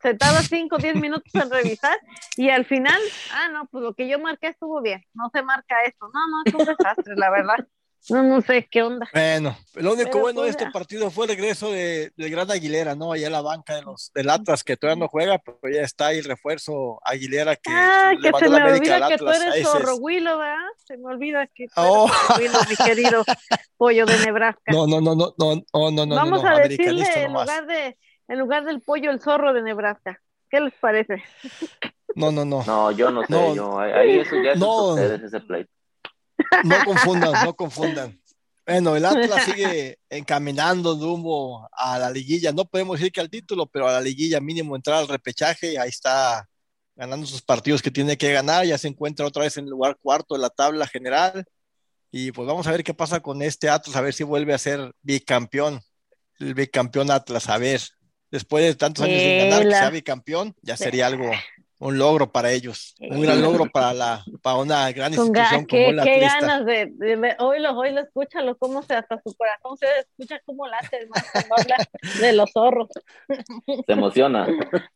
se 0.00 0.14
tarda 0.14 0.40
5 0.40 0.76
o 0.76 0.78
10 0.78 0.94
minutos 0.94 1.34
en 1.34 1.50
revisar 1.50 1.98
y 2.36 2.48
al 2.50 2.64
final, 2.64 3.00
ah, 3.32 3.48
no, 3.48 3.66
pues 3.66 3.82
lo 3.82 3.92
que 3.92 4.08
yo 4.08 4.20
marqué 4.20 4.46
estuvo 4.46 4.80
bien, 4.80 5.04
no 5.14 5.30
se 5.32 5.42
marca 5.42 5.82
esto. 5.84 6.08
No, 6.14 6.28
no, 6.28 6.42
es 6.44 6.54
un 6.54 6.64
desastre, 6.64 7.16
la 7.16 7.30
verdad. 7.30 7.66
No, 8.08 8.22
no 8.22 8.40
sé 8.40 8.66
qué 8.70 8.82
onda. 8.82 9.08
Bueno, 9.12 9.56
lo 9.74 9.92
único 9.92 10.18
bueno 10.20 10.40
de 10.40 10.52
pues 10.52 10.56
este 10.56 10.70
partido 10.70 11.10
fue 11.10 11.26
el 11.26 11.32
regreso 11.32 11.70
de, 11.70 12.12
del 12.16 12.30
gran 12.30 12.50
Aguilera, 12.50 12.94
¿no? 12.94 13.12
Allá 13.12 13.26
en 13.26 13.32
la 13.32 13.42
banca 13.42 13.74
de 13.74 13.82
los 13.82 14.10
del 14.14 14.30
Atlas, 14.30 14.64
que 14.64 14.76
todavía 14.76 15.04
no 15.04 15.08
juega, 15.08 15.38
pero 15.38 15.58
ya 15.72 15.82
está 15.82 16.08
ahí 16.08 16.18
el 16.18 16.24
refuerzo 16.24 16.98
Aguilera 17.04 17.56
que 17.56 17.70
ah, 17.70 18.12
que 18.20 18.32
se 18.38 18.48
me 18.48 18.62
olvida 18.62 19.08
que 19.08 19.18
tú 19.18 19.28
eres 19.28 19.62
zorrohuilo, 19.62 20.38
¿verdad? 20.38 20.56
Se 20.86 20.96
me 20.96 21.06
olvida 21.06 21.46
que 21.48 21.66
tú 21.68 21.82
eres 22.36 22.54
oh. 22.54 22.68
mi 22.68 22.76
querido 22.76 23.24
pollo 23.76 24.06
de 24.06 24.18
Nebraska. 24.18 24.72
No, 24.72 24.86
no, 24.86 25.00
no, 25.00 25.14
no, 25.14 25.34
no, 25.36 25.54
no, 25.72 25.90
no, 25.90 26.06
no. 26.06 26.14
Vamos 26.14 26.44
a 26.44 26.54
decirle 26.56 27.06
en 27.16 27.32
lugar 27.32 27.66
de 27.66 27.96
en 28.28 28.38
lugar 28.38 28.64
del 28.64 28.80
pollo 28.80 29.10
el 29.10 29.20
zorro 29.20 29.52
de 29.52 29.62
Nebraska. 29.62 30.20
¿Qué 30.48 30.60
les 30.60 30.74
parece? 30.74 31.22
No, 32.14 32.32
no, 32.32 32.44
no. 32.44 32.64
No, 32.64 32.90
yo 32.90 33.10
no 33.10 33.24
sé, 33.24 33.54
yo 33.54 33.78
ahí 33.78 34.18
eso 34.18 34.36
ya 34.42 34.52
es 34.52 34.58
no. 34.58 34.94
ustedes 34.94 35.22
ese 35.22 35.40
pleito. 35.40 35.70
No 36.64 36.84
confundan, 36.84 37.44
no 37.44 37.54
confundan. 37.54 38.20
Bueno, 38.66 38.94
el 38.94 39.04
Atlas 39.04 39.44
sigue 39.44 39.98
encaminando 40.08 40.94
rumbo 40.94 41.68
a 41.72 41.98
la 41.98 42.10
liguilla. 42.10 42.52
No 42.52 42.64
podemos 42.64 42.98
decir 42.98 43.12
que 43.12 43.20
al 43.20 43.30
título, 43.30 43.66
pero 43.66 43.88
a 43.88 43.92
la 43.92 44.00
liguilla 44.00 44.40
mínimo 44.40 44.76
entrar 44.76 44.98
al 44.98 45.08
repechaje. 45.08 45.78
Ahí 45.78 45.88
está 45.88 46.48
ganando 46.94 47.26
sus 47.26 47.42
partidos 47.42 47.82
que 47.82 47.90
tiene 47.90 48.16
que 48.16 48.32
ganar. 48.32 48.64
Ya 48.64 48.78
se 48.78 48.88
encuentra 48.88 49.26
otra 49.26 49.42
vez 49.42 49.56
en 49.56 49.64
el 49.64 49.70
lugar 49.70 49.98
cuarto 50.00 50.34
de 50.34 50.40
la 50.40 50.50
tabla 50.50 50.86
general. 50.86 51.44
Y 52.12 52.32
pues 52.32 52.46
vamos 52.46 52.66
a 52.66 52.72
ver 52.72 52.84
qué 52.84 52.94
pasa 52.94 53.20
con 53.20 53.42
este 53.42 53.68
Atlas, 53.68 53.96
a 53.96 54.00
ver 54.00 54.14
si 54.14 54.24
vuelve 54.24 54.54
a 54.54 54.58
ser 54.58 54.92
bicampeón. 55.02 55.80
El 56.38 56.54
bicampeón 56.54 57.10
Atlas, 57.10 57.48
a 57.48 57.58
ver. 57.58 57.80
Después 58.30 58.64
de 58.64 58.74
tantos 58.76 59.04
años 59.04 59.20
sin 59.20 59.38
ganar, 59.38 59.64
que 59.64 59.70
sea 59.70 59.90
bicampeón, 59.90 60.54
ya 60.62 60.76
sería 60.76 61.08
algo 61.08 61.28
un 61.80 61.96
logro 61.96 62.30
para 62.30 62.52
ellos, 62.52 62.94
un 63.00 63.22
gran 63.22 63.40
logro 63.40 63.64
para 63.64 63.94
la 63.94 64.24
para 64.42 64.56
una 64.56 64.92
gran 64.92 65.14
institución 65.14 65.64
como 65.64 65.92
la 65.92 66.04
Qué 66.04 66.20
ganas 66.20 66.66
de, 66.66 66.92
de, 66.92 67.36
oílo, 67.38 67.76
oílo, 67.76 68.02
escúchalo, 68.02 68.56
cómo 68.58 68.82
se 68.82 68.94
hasta 68.94 69.18
su 69.24 69.34
corazón 69.34 69.78
se 69.78 69.86
escucha 70.00 70.40
cómo 70.44 70.66
late, 70.66 71.08
cuando 71.32 71.54
habla 71.56 71.76
de 72.20 72.32
los 72.34 72.50
zorros. 72.52 72.88
Se 73.86 73.92
emociona. 73.92 74.46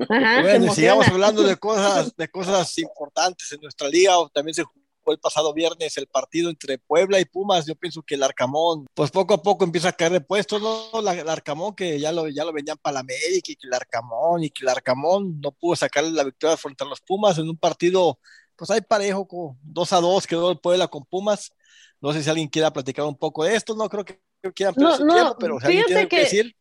bueno, 0.08 0.74
sigamos 0.74 1.08
hablando 1.08 1.42
de 1.42 1.56
cosas, 1.56 2.14
de 2.16 2.28
cosas 2.28 2.78
importantes 2.78 3.50
en 3.52 3.62
nuestra 3.62 3.88
liga, 3.88 4.12
también 4.34 4.54
se 4.54 4.64
el 5.12 5.18
pasado 5.18 5.52
viernes 5.52 5.96
el 5.96 6.06
partido 6.06 6.50
entre 6.50 6.78
Puebla 6.78 7.20
y 7.20 7.25
Pumas, 7.25 7.66
yo 7.66 7.75
pienso 7.75 8.02
que 8.02 8.14
el 8.14 8.23
Arcamón, 8.23 8.87
pues 8.94 9.11
poco 9.11 9.34
a 9.34 9.42
poco 9.42 9.64
empieza 9.64 9.88
a 9.88 9.92
caer 9.92 10.12
de 10.12 10.20
puestos, 10.20 10.62
¿no? 10.62 11.00
el 11.11 11.28
Arcamón 11.28 11.75
que 11.75 11.99
ya 11.99 12.12
lo, 12.12 12.28
ya 12.28 12.44
lo 12.44 12.52
venían 12.52 12.78
para 12.78 12.94
la 12.94 13.00
América 13.00 13.52
y 13.52 13.56
que 13.56 13.66
el 13.66 13.75
Arcamón 13.75 14.44
y 14.44 14.50
que 14.50 14.64
el 14.64 14.68
Arcamón 14.68 15.40
no 15.40 15.52
pudo 15.52 15.76
sacarle 15.76 16.11
la 16.11 16.25
victoria 16.25 16.56
frente 16.56 16.84
a 16.84 16.87
los 16.87 17.00
Pumas 17.00 17.38
en 17.38 17.49
un 17.49 17.56
partido, 17.56 18.18
pues 18.56 18.70
hay 18.70 18.80
parejo, 18.80 19.26
con 19.26 19.58
2 19.62 19.92
a 19.92 20.00
2 20.00 20.26
quedó 20.26 20.50
el 20.50 20.58
Puebla 20.58 20.88
con 20.88 21.04
Pumas. 21.04 21.52
No 22.00 22.12
sé 22.12 22.23
si 22.23 22.30
alguien 22.30 22.49
quiera 22.49 22.73
platicar 22.73 23.04
un 23.04 23.16
poco 23.16 23.44
de 23.44 23.54
esto, 23.54 23.75
no 23.75 23.88
creo 23.88 24.04
que 24.04 24.20
quieran 24.54 24.75
no, 24.76 24.99
no, 24.99 25.37
pero 25.38 25.58
si 25.58 25.66
alguien 25.66 25.87
tiene 25.87 26.08
que 26.08 26.20
decir 26.20 26.56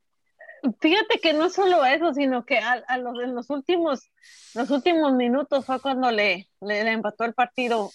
fíjate 0.79 1.19
que 1.19 1.33
no 1.33 1.49
solo 1.49 1.85
eso, 1.85 2.13
sino 2.13 2.45
que 2.45 2.57
a, 2.57 2.97
los, 2.97 3.19
en 3.21 3.35
los 3.35 3.49
últimos, 3.49 4.09
los 4.53 4.69
últimos 4.69 5.13
minutos 5.13 5.65
fue 5.65 5.79
cuando 5.81 6.11
le, 6.11 6.47
le, 6.61 6.79
empató 6.91 7.25
el 7.25 7.33
partido 7.33 7.91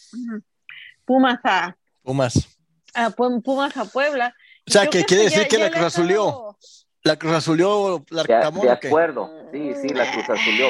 Pumas 1.05 1.41
a 1.45 1.77
Pumas. 2.03 2.59
A 2.95 3.11
Pumas 3.11 3.77
a 3.77 3.85
Puebla. 3.85 4.35
O 4.67 4.71
sea, 4.71 4.87
que 4.87 5.05
quiere 5.05 5.25
decir 5.25 5.49
que 5.49 5.59
la 5.59 5.71
Cruz 5.71 5.87
Azulió. 5.87 6.57
La 7.03 7.17
Cruz 7.17 7.33
Azulió, 7.33 8.05
la 8.11 8.23
De, 8.23 8.61
de 8.61 8.71
acuerdo, 8.71 9.31
sí, 9.53 9.73
sí, 9.81 9.89
la 9.91 10.11
Cruz 10.11 10.29
Azulió. 10.29 10.69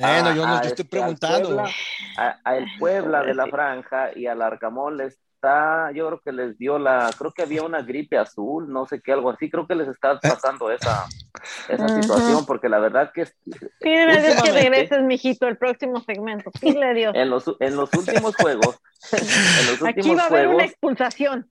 bueno, 0.00 0.34
yo 0.34 0.46
no 0.46 0.60
te 0.60 0.68
estoy 0.68 0.84
preguntando. 0.84 1.64
a, 2.16 2.56
el 2.56 2.66
Puebla 2.78 3.22
de 3.22 3.34
la 3.34 3.46
Franja 3.46 4.10
y 4.16 4.26
al 4.26 4.42
Arcamón 4.42 4.96
les 4.96 5.18
yo 5.94 6.06
creo 6.06 6.20
que 6.20 6.32
les 6.32 6.56
dio 6.58 6.78
la, 6.78 7.10
creo 7.18 7.32
que 7.32 7.42
había 7.42 7.62
una 7.62 7.82
gripe 7.82 8.16
azul, 8.16 8.72
no 8.72 8.86
sé 8.86 9.00
qué, 9.00 9.12
algo 9.12 9.30
así, 9.30 9.50
creo 9.50 9.66
que 9.66 9.74
les 9.74 9.88
está 9.88 10.12
eh. 10.12 10.18
pasando 10.22 10.70
esa, 10.70 11.06
esa 11.68 11.88
situación, 11.88 12.46
porque 12.46 12.68
la 12.68 12.78
verdad 12.78 13.10
que... 13.12 13.26
Pídele 13.80 14.12
a 14.12 14.22
Dios 14.22 14.42
que 14.42 14.52
regreses, 14.52 15.02
mijito, 15.02 15.48
el 15.48 15.56
próximo 15.56 16.00
segmento, 16.00 16.50
pídele 16.60 16.94
Dios. 16.94 17.14
En 17.16 17.30
los, 17.30 17.44
en 17.58 17.76
los 17.76 17.92
últimos 17.94 18.36
juegos, 18.36 18.78
en 19.12 19.66
los 19.66 19.80
últimos 19.80 19.88
Aquí 19.88 20.14
va 20.14 20.22
a 20.22 20.26
haber 20.26 20.48
una 20.48 20.64
expulsación. 20.64 21.50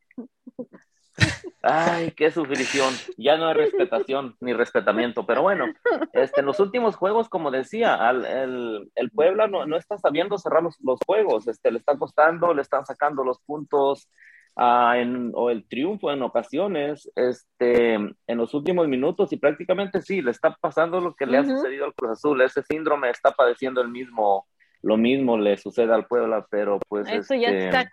Ay, 1.64 2.12
qué 2.12 2.32
sufrición. 2.32 2.92
Ya 3.18 3.38
no 3.38 3.48
hay 3.48 3.54
respetación 3.54 4.36
ni 4.40 4.54
respetamiento. 4.54 5.26
Pero 5.28 5.44
bueno, 5.44 5.66
este, 6.14 6.40
en 6.40 6.48
los 6.48 6.60
últimos 6.60 6.96
juegos, 6.96 7.30
como 7.30 7.52
decía, 7.52 8.00
el, 8.10 8.90
el, 8.96 9.12
Puebla 9.12 9.48
no, 9.48 9.66
no, 9.68 9.78
está 9.78 9.98
sabiendo 9.98 10.38
cerrar 10.38 10.64
los, 10.64 10.80
los, 10.82 11.00
juegos. 11.06 11.48
Este, 11.48 11.72
le 11.72 11.78
está 11.78 11.98
costando, 11.98 12.54
le 12.54 12.64
están 12.64 12.86
sacando 12.86 13.24
los 13.24 13.40
puntos 13.42 14.10
uh, 14.56 14.94
en, 14.94 15.32
o 15.36 15.52
el 15.52 15.68
triunfo 15.68 16.12
en 16.12 16.24
ocasiones 16.24 17.12
este, 17.16 17.94
en 17.94 18.38
los 18.38 18.56
últimos 18.56 18.88
minutos. 18.88 19.32
Y 19.32 19.38
prácticamente 19.38 20.02
sí, 20.02 20.24
le 20.24 20.32
está 20.32 20.58
pasando 20.60 21.00
lo 21.00 21.14
que 21.14 21.28
le 21.28 21.38
ha 21.38 21.46
sucedido 21.46 21.86
al 21.86 21.94
Cruz 21.94 22.14
Azul. 22.14 22.42
Ese 22.42 22.64
síndrome 22.64 23.12
está 23.12 23.32
padeciendo 23.32 23.82
el 23.82 23.90
mismo, 23.90 24.48
lo 24.82 24.98
mismo 24.98 25.38
le 25.38 25.58
sucede 25.58 25.94
al 25.94 26.08
Puebla, 26.08 26.48
pero 26.50 26.80
pues. 26.90 27.08
Eso 27.08 27.36
ya 27.36 27.50
este, 27.50 27.66
está 27.66 27.88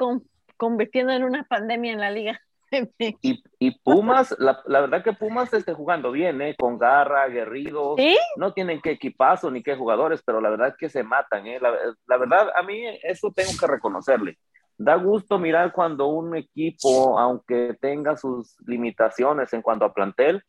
convirtiendo 0.56 1.12
en 1.12 1.24
una 1.24 1.44
pandemia 1.44 1.92
en 1.92 2.00
la 2.00 2.10
liga. 2.10 2.40
Y, 3.22 3.42
y 3.58 3.78
Pumas, 3.80 4.34
la, 4.38 4.62
la, 4.66 4.80
verdad 4.80 5.02
que 5.02 5.12
Pumas 5.12 5.52
esté 5.52 5.72
jugando 5.72 6.12
bien, 6.12 6.40
¿eh? 6.42 6.54
con 6.58 6.78
garra, 6.78 7.22
aguerrido. 7.22 7.96
No 8.36 8.52
tienen 8.52 8.80
que 8.80 8.92
equipazo 8.92 9.50
ni 9.50 9.62
qué 9.62 9.76
jugadores, 9.76 10.22
pero 10.24 10.40
la 10.40 10.50
verdad 10.50 10.76
que 10.78 10.88
se 10.88 11.02
matan. 11.02 11.46
¿eh? 11.46 11.58
La, 11.60 11.74
la, 12.06 12.16
verdad, 12.16 12.48
a 12.54 12.62
mí 12.62 12.82
eso 13.02 13.32
tengo 13.34 13.52
que 13.58 13.66
reconocerle. 13.66 14.38
Da 14.76 14.94
gusto 14.94 15.38
mirar 15.38 15.72
cuando 15.72 16.06
un 16.06 16.36
equipo, 16.36 17.18
aunque 17.18 17.76
tenga 17.80 18.16
sus 18.16 18.56
limitaciones 18.66 19.52
en 19.52 19.62
cuanto 19.62 19.84
a 19.84 19.92
plantel, 19.92 20.42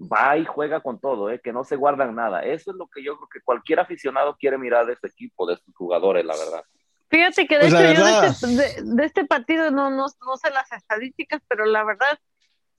va 0.00 0.36
y 0.36 0.44
juega 0.44 0.80
con 0.80 1.00
todo, 1.00 1.30
¿eh? 1.30 1.40
que 1.42 1.52
no 1.52 1.64
se 1.64 1.76
guardan 1.76 2.14
nada. 2.14 2.40
Eso 2.40 2.70
es 2.70 2.76
lo 2.76 2.88
que 2.88 3.02
yo 3.02 3.16
creo 3.16 3.28
que 3.28 3.40
cualquier 3.42 3.80
aficionado 3.80 4.36
quiere 4.36 4.58
mirar 4.58 4.86
de 4.86 4.94
este 4.94 5.08
equipo, 5.08 5.46
de 5.46 5.56
sus 5.56 5.74
jugadores, 5.74 6.24
la 6.24 6.34
verdad. 6.36 6.64
Fíjate 7.08 7.46
que 7.46 7.58
de 7.58 7.70
pues 7.70 7.74
hecho 7.74 8.00
yo 8.00 8.24
este, 8.24 8.82
de 8.82 9.04
este, 9.04 9.24
partido 9.24 9.70
no, 9.70 9.90
no, 9.90 10.06
no, 10.06 10.36
sé 10.36 10.50
las 10.50 10.70
estadísticas, 10.72 11.40
pero 11.48 11.64
la 11.64 11.84
verdad 11.84 12.18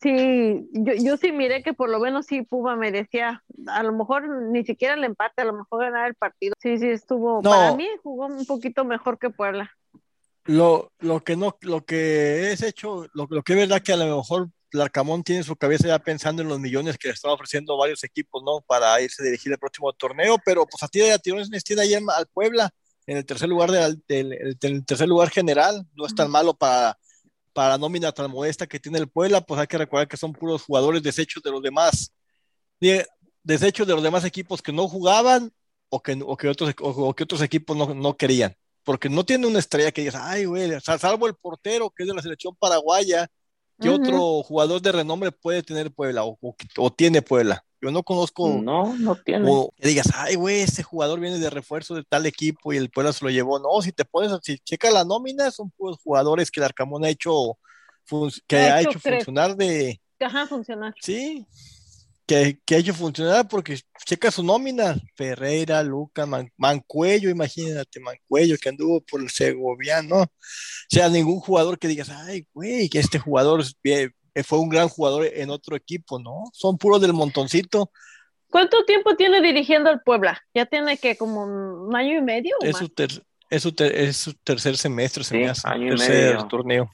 sí, 0.02 0.68
yo, 0.74 0.94
yo 0.94 1.18
sí 1.18 1.32
miré 1.32 1.64
que 1.64 1.74
por 1.74 1.90
lo 1.90 2.00
menos 2.00 2.26
sí 2.26 2.42
Puma 2.42 2.76
merecía, 2.76 3.44
a 3.68 3.84
lo 3.84 3.94
mejor 3.94 4.28
ni 4.52 4.66
siquiera 4.66 4.96
el 4.96 5.04
empate, 5.04 5.42
a 5.42 5.46
lo 5.46 5.54
mejor 5.54 5.86
ganar 5.86 6.08
el 6.08 6.16
partido. 6.16 6.54
Sí, 6.60 6.78
sí, 6.78 6.90
estuvo, 6.90 7.42
para 7.42 7.74
mí 7.74 7.88
jugó 8.04 8.28
un 8.28 8.46
poquito 8.46 8.84
mejor 8.84 9.18
que 9.18 9.30
Puebla. 9.30 9.72
Lo, 10.44 10.92
lo 11.00 11.24
que 11.24 11.36
no, 11.36 11.58
lo 11.62 11.86
que 11.86 12.52
es 12.52 12.64
hecho, 12.64 13.08
lo, 13.14 13.28
lo 13.30 13.44
que 13.44 13.54
es 13.54 13.60
verdad 13.60 13.82
que 13.82 13.94
a 13.94 13.98
lo 13.98 14.18
mejor 14.18 14.50
Larcamón 14.72 15.24
tiene 15.24 15.44
su 15.44 15.56
cabeza 15.56 15.88
ya 15.88 16.00
pensando 16.00 16.42
en 16.42 16.50
los 16.50 16.60
millones 16.60 16.98
que 16.98 17.08
le 17.08 17.14
están 17.14 17.32
ofreciendo 17.32 17.78
varios 17.78 18.04
equipos, 18.04 18.44
¿no? 18.44 18.62
Para 18.62 19.00
irse 19.02 19.22
a 19.22 19.26
dirigir 19.26 19.52
el 19.52 19.58
próximo 19.58 19.92
torneo, 19.94 20.38
pero 20.44 20.66
pues 20.66 20.84
a 20.84 20.88
ti 20.88 21.00
de 21.00 21.18
tirones 21.20 21.64
tiene 21.64 21.84
ahí 21.84 21.94
al 21.94 22.28
Puebla 22.34 22.70
en 23.08 23.18
el 23.18 23.26
tercer 23.26 23.48
lugar 23.48 23.72
del, 23.72 24.04
tercer 24.86 25.08
lugar 25.08 25.30
general, 25.30 25.88
no 25.96 26.06
es 26.06 26.14
tan 26.14 26.30
malo 26.30 26.54
para, 26.54 27.00
para 27.54 27.70
la 27.70 27.78
nómina 27.78 28.12
tan 28.12 28.30
modesta 28.30 28.68
que 28.68 28.80
tiene 28.80 29.00
el 29.00 29.08
Puebla, 29.08 29.42
pues 29.42 29.60
hay 29.62 29.68
que 29.68 29.78
recordar 29.78 30.08
que 30.10 30.18
son 30.18 30.34
puros 30.34 30.64
jugadores 30.64 31.02
desechos 31.02 31.42
de 31.42 31.52
los 31.52 31.64
demás, 31.64 32.14
desechos 33.44 33.88
de 33.88 33.94
los 33.94 34.04
demás 34.04 34.26
equipos 34.26 34.62
que 34.62 34.74
no 34.74 34.90
jugaban 34.90 35.52
o 35.90 36.04
que, 36.04 36.20
o 36.22 36.36
que, 36.36 36.50
otros, 36.50 36.76
o, 36.82 37.14
que 37.16 37.24
otros 37.24 37.42
equipos 37.42 37.78
no, 37.78 37.94
no, 37.96 38.18
querían, 38.18 38.56
porque 38.84 39.10
no 39.10 39.24
tiene 39.24 39.48
una 39.48 39.60
estrella 39.60 39.94
que 39.94 40.02
digas, 40.02 40.22
ay, 40.22 40.44
güey, 40.44 40.70
salvo 40.82 41.28
el 41.28 41.36
portero 41.36 41.90
que 41.90 42.04
es 42.04 42.10
de 42.10 42.16
la 42.16 42.22
selección 42.22 42.56
paraguaya, 42.60 43.28
¿qué 43.80 43.90
otro 43.90 44.44
jugador 44.44 44.82
de 44.82 44.92
renombre 44.92 45.32
puede 45.32 45.64
tener 45.64 45.92
Puebla 45.92 46.24
o, 46.24 46.38
o 46.78 46.92
tiene 46.92 47.22
Puebla? 47.22 47.64
Yo 47.82 47.92
no 47.92 48.04
conozco. 48.04 48.60
No, 48.62 48.96
no 48.98 49.16
tiene. 49.16 49.46
O 49.50 49.72
que 49.76 49.88
digas, 49.88 50.12
ay, 50.16 50.36
güey, 50.36 50.62
ese 50.62 50.82
jugador 50.82 51.20
viene 51.20 51.38
de 51.38 51.50
refuerzo 51.50 51.96
de 51.96 52.04
tal 52.04 52.26
equipo 52.26 52.74
y 52.74 52.78
el 52.78 52.90
Puebla 52.90 53.14
se 53.14 53.24
lo 53.24 53.30
llevó. 53.30 53.60
No, 53.60 53.82
si 53.82 53.92
te 53.92 54.04
pones, 54.04 54.32
si 54.42 54.58
checa 54.60 54.90
la 54.90 55.06
nómina, 55.06 55.52
son 55.52 55.70
puros 55.72 55.98
jugadores 56.04 56.50
que 56.50 56.60
el 56.60 56.66
Arcamón 56.66 57.06
ha 57.06 57.10
hecho, 57.10 57.58
que 58.48 58.58
ha, 58.58 58.82
hecho, 58.82 59.00
funcionar 59.00 59.56
de. 59.56 60.02
Ajá, 60.20 60.48
funcionar. 60.48 60.96
Sí, 61.00 61.46
que, 62.28 62.60
que, 62.66 62.76
ha 62.76 62.78
hecho 62.78 62.94
funcionar 62.94 63.48
porque 63.48 63.80
checa 64.06 64.30
su 64.30 64.44
nómina. 64.44 64.96
Ferreira, 65.16 65.82
Luca, 65.82 66.28
Mancuello, 66.58 67.30
imagínate, 67.30 68.00
Mancuello 68.00 68.58
que 68.62 68.70
anduvo 68.70 69.02
por 69.02 69.22
el 69.22 69.30
Segoviano. 69.30 70.24
O 70.24 70.30
sea, 70.90 71.10
ningún 71.10 71.40
jugador 71.40 71.80
que 71.80 71.88
digas, 71.88 72.10
ay, 72.10 72.46
güey, 72.54 72.90
que 72.90 73.00
este 73.00 73.18
jugador 73.18 73.64
eh, 73.84 74.10
fue 74.44 74.60
un 74.60 74.70
gran 74.70 74.90
jugador 74.90 75.26
en 75.26 75.50
otro 75.50 75.76
equipo, 75.76 76.20
¿no? 76.20 76.44
Son 76.54 76.78
puros 76.78 77.02
del 77.02 77.14
montoncito. 77.14 77.92
¿Cuánto 78.50 78.86
tiempo 78.86 79.16
tiene 79.16 79.42
dirigiendo 79.42 79.90
al 79.90 80.02
Puebla? 80.02 80.42
Ya 80.54 80.66
tiene 80.66 80.98
que 80.98 81.18
como 81.18 81.44
un 81.88 81.96
año 81.96 82.18
y 82.18 82.22
medio. 82.22 82.56
es, 82.62 82.78
Su 82.78 83.74
es, 83.80 84.18
su 84.18 84.34
tercer 84.34 84.78
semestre, 84.78 85.24
se 85.24 85.38
me 85.38 85.50
hace. 85.50 85.68
Año 85.68 85.96
tercer 85.96 86.36
medio. 86.36 86.48
torneo. 86.48 86.92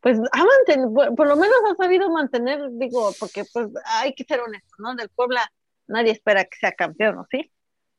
Pues 0.00 0.18
ha 0.32 0.44
mantenido, 0.44 1.14
por, 1.14 1.26
lo 1.26 1.36
menos 1.36 1.56
ha 1.70 1.82
sabido 1.82 2.10
mantener, 2.10 2.60
digo, 2.72 3.12
porque 3.18 3.44
pues 3.52 3.68
hay 3.84 4.14
que 4.14 4.24
ser 4.24 4.40
honesto, 4.40 4.74
¿no? 4.78 4.94
Del 4.94 5.08
Puebla 5.08 5.50
nadie 5.86 6.12
espera 6.12 6.44
que 6.44 6.56
sea 6.58 6.72
campeón, 6.72 7.16
¿no? 7.16 7.26
¿Sí? 7.30 7.50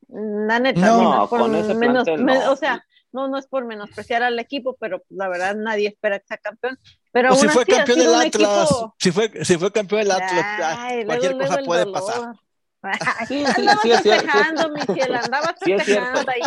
La 0.08 0.58
neta, 0.58 0.80
no, 0.80 1.28
con 1.28 1.54
ese 1.54 1.74
menos, 1.74 2.06
o 2.48 2.56
sea, 2.56 2.84
no, 3.12 3.28
no 3.28 3.38
es 3.38 3.46
por 3.46 3.64
menospreciar 3.64 4.22
al 4.22 4.38
equipo, 4.38 4.76
pero 4.80 5.02
la 5.08 5.28
verdad 5.28 5.54
nadie 5.56 5.88
espera 5.88 6.18
que 6.18 6.26
sea 6.26 6.38
campeón. 6.38 6.78
Pero 7.12 7.34
si 7.34 7.48
fue 7.48 7.66
campeón 7.66 7.98
del 7.98 8.14
Atlas, 8.14 8.68
si, 8.98 9.12
fue, 9.12 9.44
si 9.44 9.56
fue 9.56 9.72
campeón 9.72 10.02
del 10.02 10.12
Atlas, 10.12 11.04
cualquier 11.06 11.36
cosa 11.36 11.58
puede 11.64 11.86
pasar. 11.92 12.34
Andabas 12.82 13.82
festejando, 13.82 14.70
Michelle, 14.70 15.16
andabas 15.16 15.54
festejando 15.60 16.30
ahí, 16.30 16.40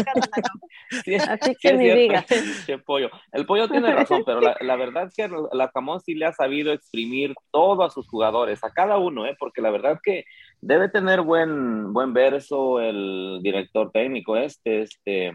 Así 1.29 1.55
que 1.55 1.73
ni 1.73 1.89
digas. 1.89 2.25
El 2.67 2.83
pollo. 2.83 3.09
el 3.31 3.45
pollo 3.45 3.67
tiene 3.67 3.93
razón, 3.93 4.23
pero 4.25 4.41
la, 4.41 4.55
la, 4.61 4.75
verdad 4.75 5.07
es 5.07 5.13
que 5.13 5.29
la 5.51 5.69
Camón 5.69 5.99
sí 6.01 6.15
le 6.15 6.25
ha 6.25 6.33
sabido 6.33 6.71
exprimir 6.71 7.33
todo 7.51 7.83
a 7.83 7.89
sus 7.89 8.07
jugadores, 8.07 8.63
a 8.63 8.71
cada 8.71 8.97
uno, 8.97 9.25
¿eh? 9.25 9.35
porque 9.37 9.61
la 9.61 9.71
verdad 9.71 9.99
que 10.01 10.25
debe 10.61 10.89
tener 10.89 11.21
buen, 11.21 11.93
buen 11.93 12.13
verso 12.13 12.79
el 12.79 13.39
director 13.41 13.91
técnico 13.91 14.37
este, 14.37 14.81
este, 14.81 15.33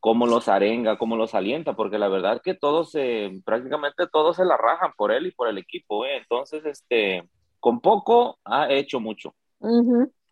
cómo 0.00 0.26
los 0.26 0.48
arenga, 0.48 0.98
cómo 0.98 1.16
los 1.16 1.34
alienta, 1.34 1.74
porque 1.74 1.98
la 1.98 2.08
verdad 2.08 2.40
que 2.42 2.54
todos, 2.54 2.92
se, 2.92 3.30
prácticamente 3.44 4.06
todos 4.06 4.36
se 4.36 4.44
la 4.44 4.56
rajan 4.56 4.92
por 4.96 5.12
él 5.12 5.26
y 5.26 5.32
por 5.32 5.48
el 5.48 5.58
equipo, 5.58 6.06
¿eh? 6.06 6.18
entonces, 6.18 6.64
este, 6.64 7.28
con 7.60 7.80
poco 7.80 8.38
ha 8.44 8.70
hecho 8.70 9.00
mucho. 9.00 9.34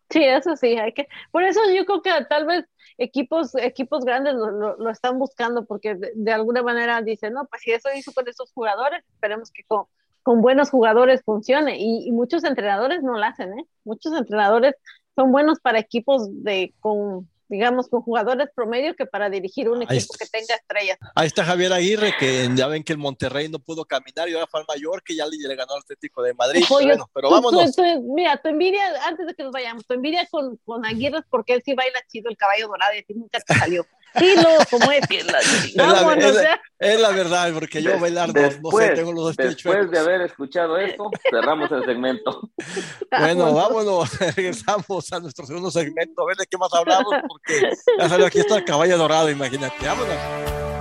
Sí, 0.09 0.23
eso 0.23 0.55
sí, 0.55 0.77
hay 0.77 0.93
que, 0.93 1.07
por 1.31 1.43
eso 1.43 1.59
yo 1.75 1.85
creo 1.85 2.01
que 2.01 2.11
tal 2.29 2.45
vez 2.45 2.65
equipos, 2.97 3.55
equipos 3.55 4.05
grandes 4.05 4.35
lo, 4.35 4.77
lo, 4.77 4.89
están 4.89 5.17
buscando, 5.17 5.65
porque 5.65 5.95
de, 5.95 6.31
alguna 6.31 6.61
manera 6.61 7.01
dicen, 7.01 7.33
no, 7.33 7.45
pues 7.47 7.63
si 7.63 7.71
eso 7.71 7.89
hizo 7.95 8.13
con 8.13 8.27
esos 8.27 8.51
jugadores, 8.53 9.03
esperemos 9.09 9.51
que 9.51 9.63
con, 9.63 9.85
con 10.21 10.41
buenos 10.41 10.69
jugadores 10.69 11.23
funcione, 11.23 11.77
y, 11.79 12.07
y, 12.07 12.11
muchos 12.11 12.43
entrenadores 12.43 13.01
no 13.01 13.17
lo 13.17 13.23
hacen, 13.23 13.57
¿eh? 13.57 13.65
Muchos 13.83 14.13
entrenadores 14.13 14.75
son 15.15 15.31
buenos 15.31 15.59
para 15.59 15.79
equipos 15.79 16.27
de, 16.43 16.73
con 16.79 17.27
digamos, 17.47 17.87
con 17.89 18.01
jugadores 18.01 18.49
promedio 18.55 18.95
que 18.95 19.05
para 19.05 19.29
dirigir 19.29 19.69
un 19.69 19.83
equipo 19.83 20.13
que 20.17 20.25
tenga 20.25 20.55
estrellas. 20.55 20.97
Ahí 21.15 21.27
está 21.27 21.43
Javier 21.43 21.73
Aguirre, 21.73 22.13
que 22.19 22.49
ya 22.55 22.67
ven 22.67 22.83
que 22.83 22.93
el 22.93 22.99
Monterrey 22.99 23.49
no 23.49 23.59
pudo 23.59 23.85
caminar 23.85 24.29
y 24.29 24.33
ahora 24.33 24.47
fue 24.47 24.61
al 24.61 24.65
mayor 24.67 25.03
que 25.03 25.15
ya 25.15 25.25
le, 25.25 25.55
ganó 25.55 25.73
al 25.73 25.81
Atlético 25.81 26.23
de 26.23 26.33
Madrid. 26.33 26.63
bueno, 26.69 27.09
pero 27.13 27.29
vámonos. 27.29 27.75
mira, 28.03 28.37
tu 28.37 28.49
envidia, 28.49 28.83
antes 29.07 29.27
de 29.27 29.33
que 29.33 29.43
nos 29.43 29.51
vayamos, 29.51 29.85
tu 29.85 29.93
envidia 29.93 30.27
con, 30.29 30.57
con 30.65 30.85
Aguirre 30.85 31.19
es 31.19 31.25
porque 31.29 31.53
él 31.53 31.61
sí 31.63 31.73
baila 31.73 31.99
chido 32.11 32.29
el 32.29 32.37
caballo 32.37 32.67
dorado 32.67 32.93
y 32.95 32.99
a 32.99 33.03
ti 33.03 33.13
nunca 33.13 33.39
te 33.39 33.53
salió. 33.53 33.85
Estilo, 34.15 34.49
como 34.69 34.91
es 34.91 35.07
que 35.07 35.23
la 35.23 35.39
es, 35.39 35.75
la, 35.75 36.59
es, 36.79 36.99
la, 36.99 37.09
verdad, 37.11 37.53
porque 37.53 37.81
yo 37.81 37.99
bailar 37.99 38.33
no, 38.33 38.71
sé, 38.71 38.89
tengo 38.91 39.11
los 39.11 39.23
dos 39.23 39.35
Después 39.35 39.91
de 39.91 39.99
haber 39.99 40.21
escuchado 40.21 40.77
esto, 40.77 41.09
cerramos 41.29 41.71
el 41.71 41.85
segmento. 41.85 42.49
Bueno, 43.17 43.53
vámonos, 43.53 44.17
regresamos 44.35 45.11
a 45.13 45.19
nuestro 45.19 45.45
segundo 45.45 45.71
segmento, 45.71 46.21
a 46.21 46.25
ver 46.25 46.37
de 46.37 46.45
qué 46.45 46.57
más 46.57 46.73
hablamos, 46.73 47.13
porque 47.27 47.71
ya 47.97 48.09
salió 48.09 48.25
aquí 48.25 48.39
está 48.39 48.57
el 48.57 48.65
caballo 48.65 48.97
dorado, 48.97 49.29
imagínate, 49.29 49.85
vámonos. 49.85 50.74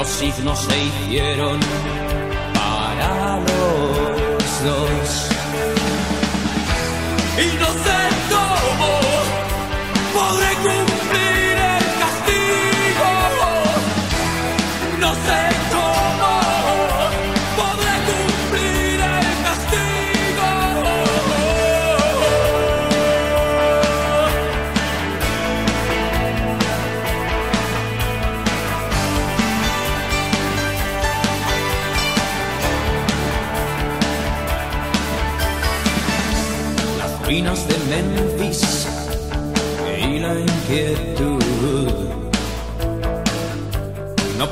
los 0.00 0.08
signos 0.08 0.58
se 0.60 0.82
hicieron 0.82 1.60
para 2.54 3.36
los 3.36 4.64
dos. 4.64 5.28
Y 7.36 7.58
no 7.58 7.66
sé 7.84 7.99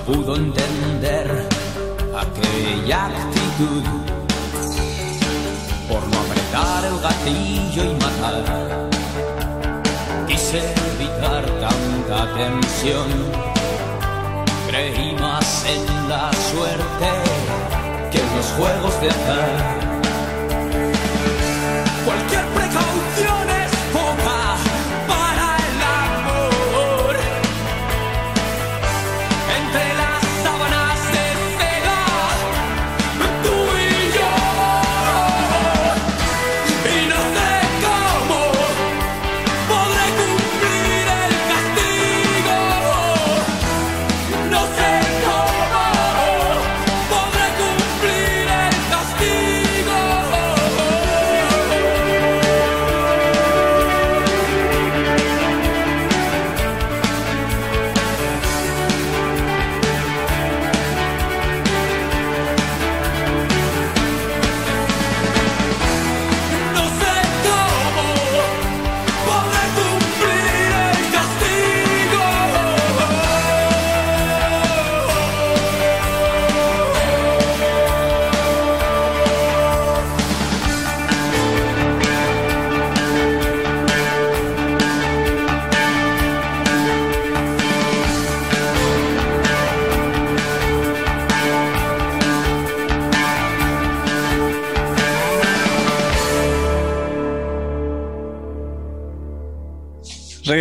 pudo 0.09 0.37
entender 0.37 1.47
aquella 2.17 3.07
actitud 3.09 3.83
por 5.87 6.01
no 6.09 6.19
apretar 6.25 6.85
el 6.87 6.99
gatillo 7.07 7.85
y 7.85 7.95
matar. 8.03 8.89
Quise 10.27 10.61
evitar 10.95 11.45
tanta 11.61 12.19
tensión, 12.39 13.09
creí 14.71 15.15
más 15.21 15.67
en 15.67 16.09
la 16.09 16.31
suerte 16.33 17.09
que 18.11 18.19
en 18.19 18.37
los 18.37 18.47
juegos 18.57 19.01
de 19.03 19.09
azar. 19.11 19.51
Cualquier 22.07 22.58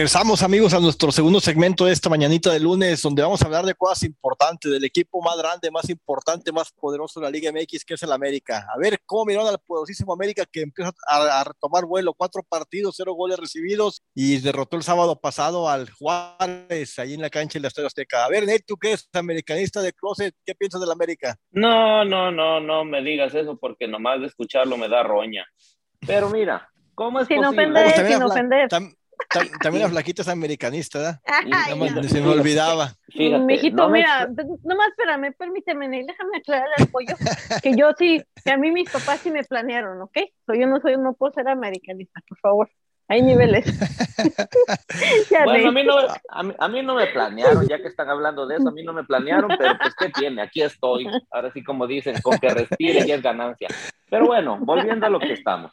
Regresamos 0.07 0.41
amigos 0.41 0.73
a 0.73 0.79
nuestro 0.79 1.11
segundo 1.11 1.41
segmento 1.41 1.83
de 1.83 1.91
esta 1.91 2.09
mañanita 2.09 2.49
de 2.49 2.61
lunes, 2.61 3.01
donde 3.01 3.21
vamos 3.21 3.41
a 3.41 3.45
hablar 3.45 3.65
de 3.65 3.75
cosas 3.75 4.03
importantes, 4.03 4.71
del 4.71 4.85
equipo 4.85 5.21
más 5.21 5.37
grande, 5.37 5.69
más 5.69 5.89
importante, 5.89 6.53
más 6.53 6.71
poderoso 6.71 7.19
de 7.19 7.25
la 7.25 7.29
Liga 7.29 7.51
MX, 7.51 7.83
que 7.83 7.95
es 7.95 8.03
el 8.03 8.13
América. 8.13 8.65
A 8.73 8.77
ver 8.79 9.01
cómo 9.05 9.25
miraron 9.25 9.49
al 9.49 9.59
poderosísimo 9.59 10.13
América 10.13 10.45
que 10.49 10.61
empieza 10.61 10.93
a, 11.09 11.43
retomar 11.43 11.83
vuelo, 11.83 12.13
cuatro 12.13 12.41
partidos, 12.47 12.95
cero 12.95 13.15
goles 13.15 13.37
recibidos 13.37 14.01
y 14.15 14.37
derrotó 14.37 14.77
el 14.77 14.83
sábado 14.83 15.19
pasado 15.19 15.67
al 15.67 15.89
Juárez, 15.89 16.97
ahí 16.99 17.15
en 17.15 17.21
la 17.21 17.29
cancha 17.29 17.59
de 17.59 17.63
la 17.63 17.67
Estadio 17.67 17.87
Azteca. 17.87 18.23
A 18.23 18.29
ver, 18.29 18.43
Nate, 18.43 18.63
tú 18.65 18.77
que 18.77 18.91
eres 18.91 19.09
americanista 19.11 19.81
de 19.81 19.91
closet, 19.91 20.33
¿qué 20.45 20.55
piensas 20.55 20.79
del 20.79 20.91
América? 20.91 21.35
No, 21.51 22.05
no, 22.05 22.31
no, 22.31 22.61
no 22.61 22.85
me 22.85 23.03
digas 23.03 23.35
eso 23.35 23.57
porque 23.57 23.89
nomás 23.89 24.21
de 24.21 24.27
escucharlo 24.27 24.77
me 24.77 24.87
da 24.87 25.03
roña. 25.03 25.45
Pero 25.99 26.29
mira, 26.29 26.69
¿cómo 26.95 27.19
es 27.19 27.27
sin 27.27 27.41
posible? 27.41 27.63
Ofender, 27.63 28.07
sin 28.07 28.23
ofender. 28.23 28.69
También 29.61 29.83
la 29.83 29.89
flaquita 29.89 30.21
es 30.21 30.27
americanista, 30.27 31.21
se 32.07 32.21
me 32.21 32.29
olvidaba. 32.29 32.93
Mijito, 33.13 33.89
mira, 33.89 34.27
nomás 34.63 34.89
espérame, 34.89 35.33
permíteme, 35.37 35.89
déjame 35.89 36.37
aclarar 36.37 36.67
el 36.77 36.87
pollo, 36.87 37.15
que 37.61 37.75
yo 37.75 37.91
sí, 37.97 38.23
que 38.43 38.51
a 38.51 38.57
mí 38.57 38.71
mis 38.71 38.89
papás 38.89 39.19
sí 39.19 39.31
me 39.31 39.43
planearon, 39.43 40.01
¿ok? 40.01 40.17
yo 40.47 40.67
no 40.67 40.79
soy, 40.79 40.97
no 40.97 41.13
puedo 41.13 41.33
ser 41.33 41.47
americanista, 41.47 42.21
por 42.27 42.37
favor. 42.39 42.69
Hay 43.09 43.21
niveles. 43.21 43.65
bueno, 45.45 45.69
a 45.69 45.71
mí, 45.71 45.83
no, 45.83 45.95
a, 46.59 46.67
mí, 46.67 46.83
no 46.83 46.95
me 46.95 47.07
planearon, 47.07 47.65
ya 47.65 47.77
que 47.81 47.87
están 47.87 48.09
hablando 48.09 48.45
de 48.45 48.57
eso, 48.57 48.67
a 48.67 48.71
mí 48.73 48.83
no 48.83 48.91
me 48.91 49.05
planearon, 49.05 49.49
pero 49.57 49.77
pues 49.77 49.95
¿qué 49.95 50.09
tiene? 50.09 50.41
Aquí 50.41 50.61
estoy. 50.61 51.07
Ahora 51.31 51.49
sí, 51.53 51.63
como 51.63 51.87
dicen, 51.87 52.21
con 52.21 52.37
que 52.37 52.49
respire 52.49 53.07
y 53.07 53.11
es 53.11 53.21
ganancia. 53.21 53.69
Pero 54.09 54.25
bueno, 54.25 54.57
volviendo 54.59 55.05
a 55.05 55.09
lo 55.09 55.19
que 55.19 55.31
estamos. 55.31 55.71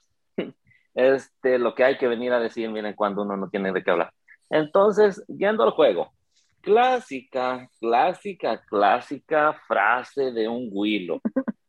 Este, 0.94 1.58
lo 1.58 1.74
que 1.74 1.84
hay 1.84 1.98
que 1.98 2.08
venir 2.08 2.32
a 2.32 2.40
decir, 2.40 2.70
miren, 2.70 2.94
cuando 2.94 3.22
uno 3.22 3.36
no 3.36 3.48
tiene 3.48 3.72
de 3.72 3.82
qué 3.82 3.90
hablar. 3.90 4.12
Entonces, 4.50 5.24
yendo 5.28 5.64
al 5.64 5.70
juego, 5.70 6.12
clásica, 6.60 7.68
clásica, 7.78 8.62
clásica 8.66 9.52
frase 9.66 10.32
de 10.32 10.48
un 10.48 10.68
Willow. 10.72 11.20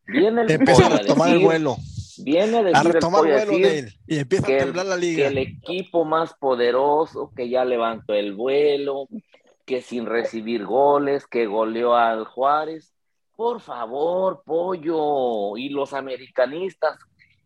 Viene 0.08 0.44
el 0.44 0.52
empieza 0.52 0.86
a 0.88 0.98
retomar 0.98 1.30
el 1.30 1.40
vuelo. 1.40 1.78
Viene 2.18 2.60
a 2.60 2.64
decir, 2.64 2.96
el 2.96 3.10
vuelo 3.10 3.58
de 3.58 3.80
él, 3.80 3.94
y 4.08 4.20
empieza 4.20 4.46
a 4.46 4.58
temblar 4.58 4.86
la 4.86 4.96
liga. 4.96 5.24
Que 5.24 5.28
el 5.28 5.38
equipo 5.38 6.06
más 6.06 6.34
poderoso, 6.34 7.32
que 7.36 7.50
ya 7.50 7.66
levantó 7.66 8.14
el 8.14 8.34
vuelo, 8.34 9.10
que 9.66 9.82
sin 9.82 10.06
recibir 10.06 10.66
goles, 10.66 11.28
que 11.28 11.46
goleó 11.46 11.96
al 11.96 12.26
Juárez. 12.26 12.94
Por 13.36 13.60
favor, 13.60 14.44
pollo, 14.46 15.58
y 15.58 15.68
los 15.70 15.94
americanistas, 15.94 16.98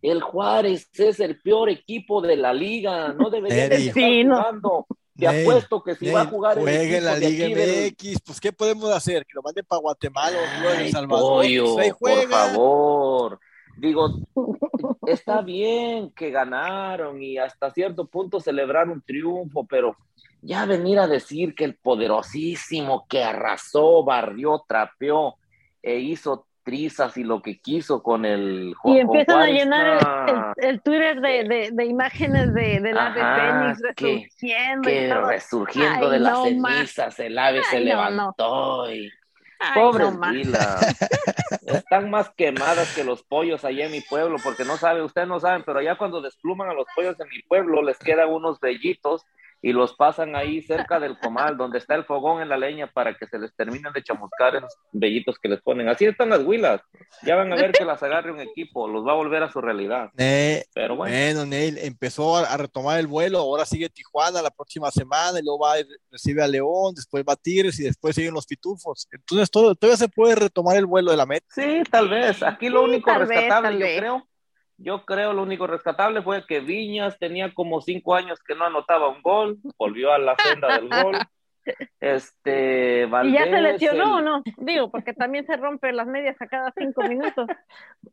el 0.01 0.21
Juárez 0.21 0.89
es 0.93 1.19
el 1.19 1.41
peor 1.41 1.69
equipo 1.69 2.21
de 2.21 2.35
la 2.35 2.53
liga, 2.53 3.13
no 3.13 3.29
debería 3.29 3.65
estar 3.65 3.93
jugando. 3.93 4.87
Te 5.19 5.27
apuesto 5.27 5.83
que 5.83 5.95
si 5.95 6.09
va 6.09 6.21
a 6.21 6.25
jugar 6.25 6.57
juegue 6.57 6.97
en 6.97 7.03
la 7.03 7.17
Liga 7.17 7.47
MX, 7.49 8.21
pues 8.21 8.39
¿qué 8.39 8.53
podemos 8.53 8.89
hacer? 8.91 9.25
Que 9.25 9.33
lo 9.33 9.41
manden 9.41 9.65
para 9.65 9.81
Guatemala 9.81 10.37
o 10.37 10.69
El 10.69 10.91
Salvador. 10.91 11.45
Pues, 11.75 11.93
por 11.95 12.29
favor. 12.29 13.39
Digo, 13.77 14.09
está 15.07 15.41
bien 15.41 16.11
que 16.11 16.31
ganaron 16.31 17.21
y 17.21 17.37
hasta 17.37 17.69
cierto 17.71 18.07
punto 18.07 18.39
celebraron 18.39 18.91
un 18.91 19.01
triunfo, 19.01 19.65
pero 19.65 19.97
ya 20.41 20.65
venir 20.65 20.99
a 20.99 21.07
decir 21.07 21.53
que 21.53 21.65
el 21.65 21.75
poderosísimo 21.75 23.05
que 23.07 23.23
arrasó, 23.23 24.03
barrió, 24.03 24.63
trapeó 24.67 25.35
e 25.81 25.99
hizo 25.99 26.47
trizas 26.69 27.17
y 27.17 27.23
lo 27.23 27.41
que 27.41 27.59
quiso 27.59 28.03
con 28.03 28.25
el 28.25 28.75
Y 28.83 28.99
empiezan 28.99 29.39
a 29.41 29.47
llenar 29.47 30.53
el, 30.57 30.81
Twitter 30.81 31.19
de, 31.19 31.71
de, 31.73 31.85
imágenes 31.85 32.53
de, 32.53 32.79
del 32.79 32.95
ave 32.95 33.21
Fénix 33.21 33.81
resurgiendo. 33.81 34.87
Que, 34.87 35.13
resurgiendo 35.13 36.09
de 36.11 36.19
las 36.19 36.43
cenizas, 36.43 37.19
el 37.19 37.39
ave 37.39 37.63
se 37.63 37.79
levantó 37.79 38.91
y. 38.91 39.11
Pobres 39.73 40.07
Están 41.65 42.09
más 42.09 42.29
quemadas 42.29 42.95
que 42.95 43.03
los 43.03 43.23
pollos 43.23 43.65
allá 43.65 43.87
en 43.87 43.91
mi 43.91 43.99
pueblo, 43.99 44.37
porque 44.41 44.63
no 44.63 44.77
sabe, 44.77 45.01
ustedes 45.01 45.27
no 45.27 45.41
saben, 45.41 45.63
pero 45.65 45.81
ya 45.81 45.97
cuando 45.97 46.21
despluman 46.21 46.69
a 46.69 46.73
los 46.73 46.87
pollos 46.95 47.19
en 47.19 47.27
mi 47.27 47.41
pueblo, 47.41 47.81
les 47.81 47.97
quedan 47.97 48.29
unos 48.29 48.61
vellitos 48.61 49.25
y 49.61 49.73
los 49.73 49.93
pasan 49.95 50.35
ahí 50.35 50.61
cerca 50.61 50.99
del 50.99 51.17
comal, 51.19 51.57
donde 51.57 51.79
está 51.79 51.95
el 51.95 52.05
fogón 52.05 52.41
en 52.41 52.49
la 52.49 52.57
leña 52.57 52.87
para 52.87 53.15
que 53.15 53.27
se 53.27 53.37
les 53.37 53.53
terminen 53.55 53.91
de 53.93 54.03
chamuscar 54.03 54.55
esos 54.55 54.73
vellitos 54.91 55.37
que 55.37 55.49
les 55.49 55.61
ponen. 55.61 55.89
Así 55.89 56.05
están 56.05 56.29
las 56.29 56.43
huilas. 56.43 56.81
Ya 57.23 57.35
van 57.35 57.51
a 57.51 57.55
ver 57.55 57.71
que 57.71 57.83
las 57.83 58.01
agarre 58.01 58.31
un 58.31 58.39
equipo, 58.39 58.87
los 58.87 59.05
va 59.05 59.11
a 59.11 59.15
volver 59.15 59.43
a 59.43 59.51
su 59.51 59.59
realidad. 59.59 60.09
Pero 60.15 60.95
bueno. 60.95 61.15
Bueno, 61.15 61.45
Neil 61.45 61.77
empezó 61.79 62.37
a, 62.37 62.57
retomar 62.57 62.99
el 62.99 63.07
vuelo, 63.07 63.39
ahora 63.39 63.65
sigue 63.65 63.89
Tijuana 63.89 64.41
la 64.41 64.51
próxima 64.51 64.91
semana, 64.91 65.39
y 65.39 65.43
luego 65.43 65.59
va 65.59 65.73
a 65.73 65.77
recibe 66.11 66.43
a 66.43 66.47
León, 66.47 66.93
después 66.95 67.23
va 67.27 67.33
a 67.33 67.35
Tigres 67.35 67.79
y 67.79 67.83
después 67.83 68.15
siguen 68.15 68.33
los 68.33 68.45
Pitufos. 68.45 69.07
Entonces 69.11 69.49
todo, 69.49 69.75
todavía 69.75 69.97
se 69.97 70.09
puede 70.09 70.35
retomar 70.35 70.77
el 70.77 70.85
vuelo 70.85 71.11
de 71.11 71.17
la 71.17 71.25
meta. 71.25 71.45
Sí, 71.49 71.83
tal 71.89 72.09
vez. 72.09 72.41
Aquí 72.43 72.69
lo 72.69 72.83
único 72.83 73.13
rescatable, 73.13 73.79
yo 73.93 73.99
creo, 73.99 74.27
yo 74.79 75.05
creo 75.05 75.33
lo 75.33 75.43
único 75.43 75.67
rescatable 75.67 76.21
fue 76.21 76.45
que 76.45 76.61
Viñas 76.61 77.17
tenía 77.19 77.53
como 77.53 77.81
cinco 77.81 78.15
años 78.15 78.39
que 78.41 78.55
no 78.55 78.65
anotaba 78.65 79.09
un 79.09 79.21
gol, 79.21 79.57
volvió 79.77 80.13
a 80.13 80.17
la 80.17 80.35
senda 80.37 80.79
del 80.79 80.89
gol. 80.89 81.17
Este, 81.99 83.03
¿Y 83.23 83.31
ya 83.31 83.43
se 83.43 83.61
lesionó 83.61 84.17
o 84.17 84.21
no? 84.21 84.41
Digo, 84.57 84.89
porque 84.89 85.13
también 85.13 85.45
se 85.45 85.55
rompe 85.57 85.91
las 85.91 86.07
medias 86.07 86.41
a 86.41 86.47
cada 86.47 86.71
cinco 86.75 87.03
minutos. 87.03 87.47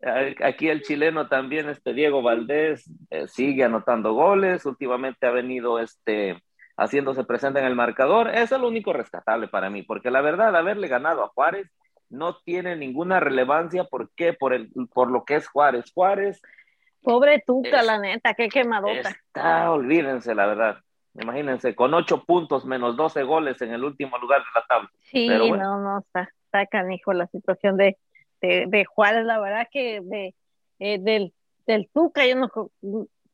Aquí 0.45 0.69
el 0.69 0.83
chileno 0.83 1.29
también, 1.29 1.69
este 1.69 1.95
Diego 1.95 2.21
Valdés, 2.21 2.91
eh, 3.11 3.29
sigue 3.29 3.65
anotando 3.65 4.13
goles. 4.13 4.67
Últimamente 4.67 5.27
ha 5.27 5.31
venido 5.31 5.79
este, 5.79 6.43
haciéndose 6.77 7.25
presente 7.25 7.61
en 7.61 7.67
el 7.67 7.77
marcador. 7.77 8.29
Eso 8.31 8.57
es 8.57 8.61
lo 8.61 8.69
único 8.69 8.93
rescatable 8.93 9.49
para 9.49 9.71
mí, 9.71 9.83
porque 9.83 10.11
la 10.11 10.21
verdad, 10.21 10.55
haberle 10.55 10.89
ganado 10.89 11.25
a 11.25 11.29
Juárez 11.29 11.71
no 12.09 12.37
tiene 12.37 12.77
ninguna 12.77 13.21
relevancia. 13.21 13.85
¿Por 13.85 14.11
qué? 14.15 14.33
Por, 14.33 14.55
el, 14.55 14.71
por 14.93 15.11
lo 15.11 15.25
que 15.25 15.37
es 15.37 15.49
Juárez. 15.49 15.93
Juárez. 15.93 16.41
Pobre 17.03 17.43
Tuca, 17.47 17.83
la 17.83 17.99
neta, 17.99 18.35
qué 18.35 18.49
quemadota. 18.49 19.11
Está, 19.11 19.71
olvídense, 19.71 20.35
la 20.35 20.47
verdad. 20.47 20.79
Imagínense, 21.15 21.75
con 21.75 21.95
ocho 21.95 22.25
puntos 22.25 22.65
menos 22.65 22.97
doce 22.97 23.23
goles 23.23 23.63
en 23.63 23.73
el 23.73 23.85
último 23.85 24.19
lugar 24.19 24.41
de 24.41 24.47
la 24.55 24.67
tabla. 24.67 24.91
Sí, 24.99 25.29
no, 25.29 25.81
no, 25.81 25.99
está, 26.01 26.29
está 26.45 26.67
canijo 26.67 27.13
la 27.13 27.27
situación 27.29 27.77
de, 27.77 27.97
de, 28.41 28.85
Juárez, 28.85 29.25
la 29.25 29.41
verdad 29.41 29.67
que 29.71 30.01
de, 30.03 30.35
eh, 30.79 30.99
del, 31.01 31.33
del 31.67 31.89
Tuca, 31.93 32.27
yo 32.27 32.37
no, 32.37 32.51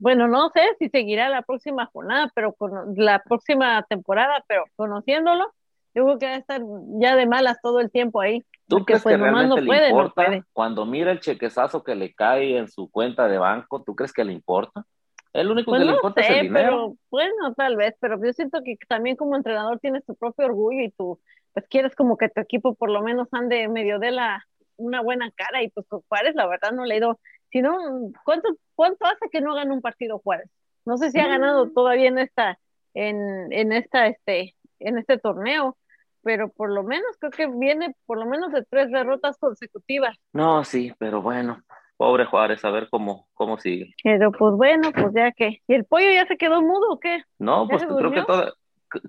bueno, 0.03 0.27
no 0.27 0.51
sé 0.51 0.63
si 0.81 0.89
seguirá 0.89 1.29
la 1.29 1.43
próxima 1.43 1.87
jornada, 1.87 2.29
pero 2.35 2.53
con 2.55 2.73
la 2.97 3.23
próxima 3.23 3.85
temporada, 3.85 4.45
pero 4.49 4.65
conociéndolo, 4.75 5.53
yo 5.95 6.05
creo 6.05 6.19
que 6.19 6.27
va 6.27 6.33
a 6.33 6.39
estar 6.39 6.61
ya 6.99 7.15
de 7.15 7.27
malas 7.27 7.59
todo 7.63 7.79
el 7.79 7.89
tiempo 7.91 8.21
ahí. 8.21 8.45
¿Tú 8.79 8.85
crees 8.85 9.03
pues, 9.03 9.15
que 9.15 9.23
realmente 9.23 9.61
le 9.61 9.89
importa 9.89 10.45
cuando 10.53 10.87
mira 10.87 11.13
el 11.13 11.21
chequezazo 11.21 11.83
que 11.83 11.95
le 11.95 12.15
cae 12.15 12.57
en 12.57 12.69
su 12.69 12.91
cuenta 12.91 13.29
de 13.29 13.39
banco? 13.39 13.83
¿Tú 13.83 13.95
crees 13.95 14.13
que 14.13 14.25
le 14.25 14.33
importa? 14.33 14.85
El 15.33 15.51
único 15.51 15.71
pues 15.71 15.81
que 15.81 15.87
le 15.87 15.93
importa 15.93 16.21
es 16.21 16.31
el 16.31 16.43
dinero. 16.43 16.71
Pero, 16.71 16.97
bueno, 17.11 17.55
tal 17.55 17.77
vez, 17.77 17.95
pero 18.01 18.23
yo 18.23 18.33
siento 18.33 18.61
que 18.65 18.77
también 18.89 19.17
como 19.17 19.37
entrenador 19.37 19.79
tienes 19.79 20.05
tu 20.05 20.15
propio 20.15 20.47
orgullo 20.47 20.83
y 20.83 20.91
tú, 20.91 21.21
pues 21.55 21.67
quieres 21.69 21.95
como 21.95 22.17
que 22.17 22.29
tu 22.29 22.41
equipo 22.41 22.75
por 22.75 22.91
lo 22.91 23.03
menos 23.03 23.29
ande 23.33 23.69
medio 23.69 23.99
de 23.99 24.11
la 24.11 24.47
una 24.77 25.01
buena 25.01 25.31
cara 25.31 25.63
y 25.63 25.69
pues 25.69 25.87
con 25.87 26.03
Juárez 26.09 26.35
la 26.35 26.47
verdad 26.47 26.73
no 26.73 26.85
le 26.85 26.95
he 26.95 26.99
ido, 26.99 27.21
sino 27.51 27.77
¿cuánto, 28.25 28.49
cuánto 28.75 29.07
hace 29.07 29.29
que 29.31 29.41
no 29.41 29.55
gana 29.55 29.73
un 29.73 29.81
partido 29.81 30.19
Juárez? 30.19 30.51
No 30.85 30.97
sé 30.97 31.11
si 31.11 31.21
ha 31.21 31.29
ganado 31.29 31.67
mm. 31.67 31.75
todavía 31.75 32.09
en 32.09 32.19
esta, 32.19 32.59
en, 32.95 33.53
en 33.53 33.73
esta, 33.73 34.09
este, 34.09 34.57
en 34.81 34.99
este 34.99 35.19
torneo, 35.19 35.77
pero 36.23 36.51
por 36.51 36.71
lo 36.71 36.83
menos 36.83 37.17
creo 37.19 37.31
que 37.31 37.47
viene 37.47 37.95
por 38.07 38.19
lo 38.19 38.27
menos 38.27 38.53
de 38.53 38.65
tres 38.65 38.91
derrotas 38.91 39.39
consecutivas. 39.39 40.17
No, 40.33 40.65
sí, 40.65 40.93
pero 40.99 41.23
bueno, 41.23 41.63
pobre 41.97 42.25
Juárez, 42.25 42.65
a 42.65 42.71
ver 42.71 42.89
cómo, 42.91 43.29
cómo 43.35 43.59
sigue. 43.59 43.95
Pero 44.03 44.33
pues 44.33 44.55
bueno, 44.55 44.91
pues 44.93 45.13
ya 45.15 45.33
que. 45.33 45.63
¿Y 45.67 45.75
el 45.75 45.85
pollo 45.85 46.11
ya 46.11 46.27
se 46.27 46.37
quedó 46.37 46.63
mudo 46.63 46.93
o 46.93 47.01
qué? 47.01 47.23
No, 47.39 47.67
pues 47.69 47.85
creo 47.85 48.11
que 48.13 48.23
todo, 48.23 48.55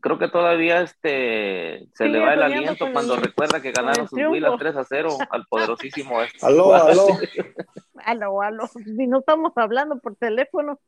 creo 0.01 0.17
que 0.17 0.27
todavía 0.29 0.81
este 0.81 1.87
se 1.93 2.05
le 2.05 2.19
va 2.19 2.33
el 2.33 2.43
aliento 2.43 2.85
cuando 2.91 3.15
recuerda 3.15 3.61
que 3.61 3.71
ganaron 3.71 4.07
sus 4.07 4.19
Willas 4.19 4.53
3 4.57 4.75
a 4.75 4.83
0 4.83 5.17
al 5.29 5.45
poderosísimo 5.45 6.21
este. 6.23 6.45
Aló, 6.45 6.73
aló. 6.73 7.07
aló, 8.05 8.41
aló. 8.41 8.67
Si 8.67 9.07
no 9.07 9.19
estamos 9.19 9.53
hablando 9.55 9.97
por 9.99 10.15
teléfono. 10.15 10.79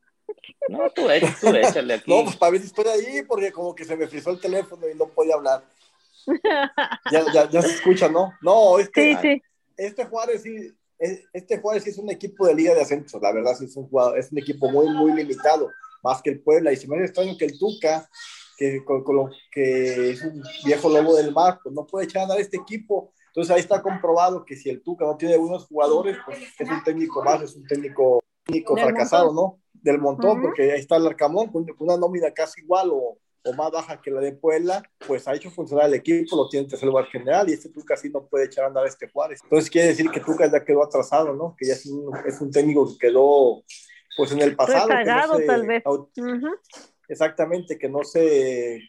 No, 0.70 0.90
tú, 0.90 1.04
tú 1.42 1.50
échale 1.56 1.94
aquí. 1.96 2.12
No, 2.12 2.24
pues 2.24 2.36
para 2.36 2.54
ver 2.54 2.62
si 2.62 2.68
estoy 2.68 2.86
ahí, 2.88 3.24
porque 3.28 3.52
como 3.52 3.76
que 3.76 3.86
se 3.86 3.96
me 3.96 4.08
frizó 4.08 4.32
el 4.32 4.40
teléfono 4.40 4.88
y 4.90 4.96
no 4.96 5.08
podía 5.08 5.36
hablar. 5.36 5.64
ya, 7.12 7.26
ya, 7.34 7.50
ya, 7.50 7.62
se 7.62 7.74
escucha, 7.76 8.10
¿no? 8.10 8.34
No, 8.42 8.80
es 8.80 8.90
que 8.90 9.42
este 9.78 10.06
Juárez 10.06 10.44
sí, 10.44 10.72
este 11.34 11.60
Juárez 11.60 11.84
sí 11.84 11.90
es 11.90 11.98
un 11.98 12.10
equipo 12.10 12.48
de 12.48 12.56
liga 12.56 12.74
de 12.74 12.82
ascenso, 12.82 13.20
la 13.20 13.32
verdad 13.32 13.56
sí 13.58 13.66
es 13.66 13.76
un, 13.76 13.88
jugador, 13.88 14.18
es 14.18 14.32
un 14.32 14.40
equipo 14.40 14.70
muy, 14.70 14.88
muy 14.90 15.14
limitado, 15.14 15.70
más 16.04 16.22
que 16.22 16.32
el 16.32 16.42
Puebla, 16.42 16.72
y 16.72 16.78
si 16.78 16.88
me 16.88 16.96
hace 16.96 17.06
extraño 17.06 17.38
que 17.38 17.46
el 17.46 17.58
Tuca, 17.60 18.10
que, 18.58 18.84
con, 18.86 19.04
lo, 19.08 19.30
que 19.52 20.12
es 20.12 20.24
un 20.24 20.42
viejo 20.64 20.90
lobo 20.90 21.16
del 21.16 21.34
mar, 21.34 21.60
pues 21.62 21.76
no 21.76 21.86
puede 21.86 22.06
echar 22.06 22.22
a 22.22 22.24
andar 22.24 22.40
este 22.40 22.58
equipo, 22.58 23.12
entonces 23.28 23.54
ahí 23.54 23.60
está 23.60 23.82
comprobado 23.82 24.46
que 24.46 24.56
si 24.56 24.70
el 24.70 24.82
Tuca 24.82 25.06
no 25.06 25.18
tiene 25.18 25.36
buenos 25.36 25.66
jugadores, 25.66 26.18
pues 26.26 26.40
es 26.58 26.70
un 26.70 26.84
técnico 26.84 27.22
más, 27.22 27.42
es 27.42 27.56
un 27.56 27.68
técnico, 27.68 28.24
técnico 28.46 28.78
fracasado, 28.78 29.34
¿no? 29.34 29.60
Del 29.74 30.00
montón, 30.00 30.42
porque 30.42 30.72
ahí 30.72 30.80
está 30.80 30.96
el 30.96 31.06
Arcamón 31.06 31.52
con 31.52 31.66
una 31.80 31.98
nómina 31.98 32.32
casi 32.32 32.62
igual 32.62 32.92
o 32.94 33.18
o 33.46 33.54
más 33.54 33.72
baja 33.72 34.02
que 34.02 34.12
la 34.12 34.20
de 34.22 34.34
Puebla, 34.34 34.84
pues 35.08 35.28
ha 35.28 35.36
hecho 35.36 35.52
funcionar 35.52 35.86
el 35.86 35.94
equipo, 35.94 36.36
lo 36.36 36.50
tiene 36.50 36.64
en 36.64 36.70
tercer 36.70 36.88
lugar 36.88 37.06
general 37.06 37.48
y 37.48 37.54
este 37.54 37.70
Tuca 37.70 37.96
sí 37.96 38.10
no 38.10 38.26
puede 38.26 38.46
echar 38.46 38.66
a 38.66 38.68
andar 38.68 38.86
a 38.86 38.88
este 38.88 39.08
Juárez. 39.08 39.40
Entonces 39.44 39.70
quiere 39.70 39.90
decir 39.90 40.10
que 40.10 40.20
Tuca 40.20 40.52
ya 40.52 40.66
quedó 40.66 40.84
atrasado, 40.84 41.34
¿no? 41.34 41.56
Que 41.58 41.68
ya 41.68 41.74
es 41.74 41.86
un, 41.86 42.12
es 42.26 42.42
un 42.42 42.52
técnico 42.52 42.88
que 42.88 43.08
quedó 43.08 43.64
pues 44.18 44.32
en 44.32 44.42
el 44.42 44.56
pasado. 44.56 44.90
tal 45.46 45.68
vez. 45.68 45.84
Exactamente, 47.08 47.78
que 47.78 47.88
no 47.88 48.04
se... 48.04 48.82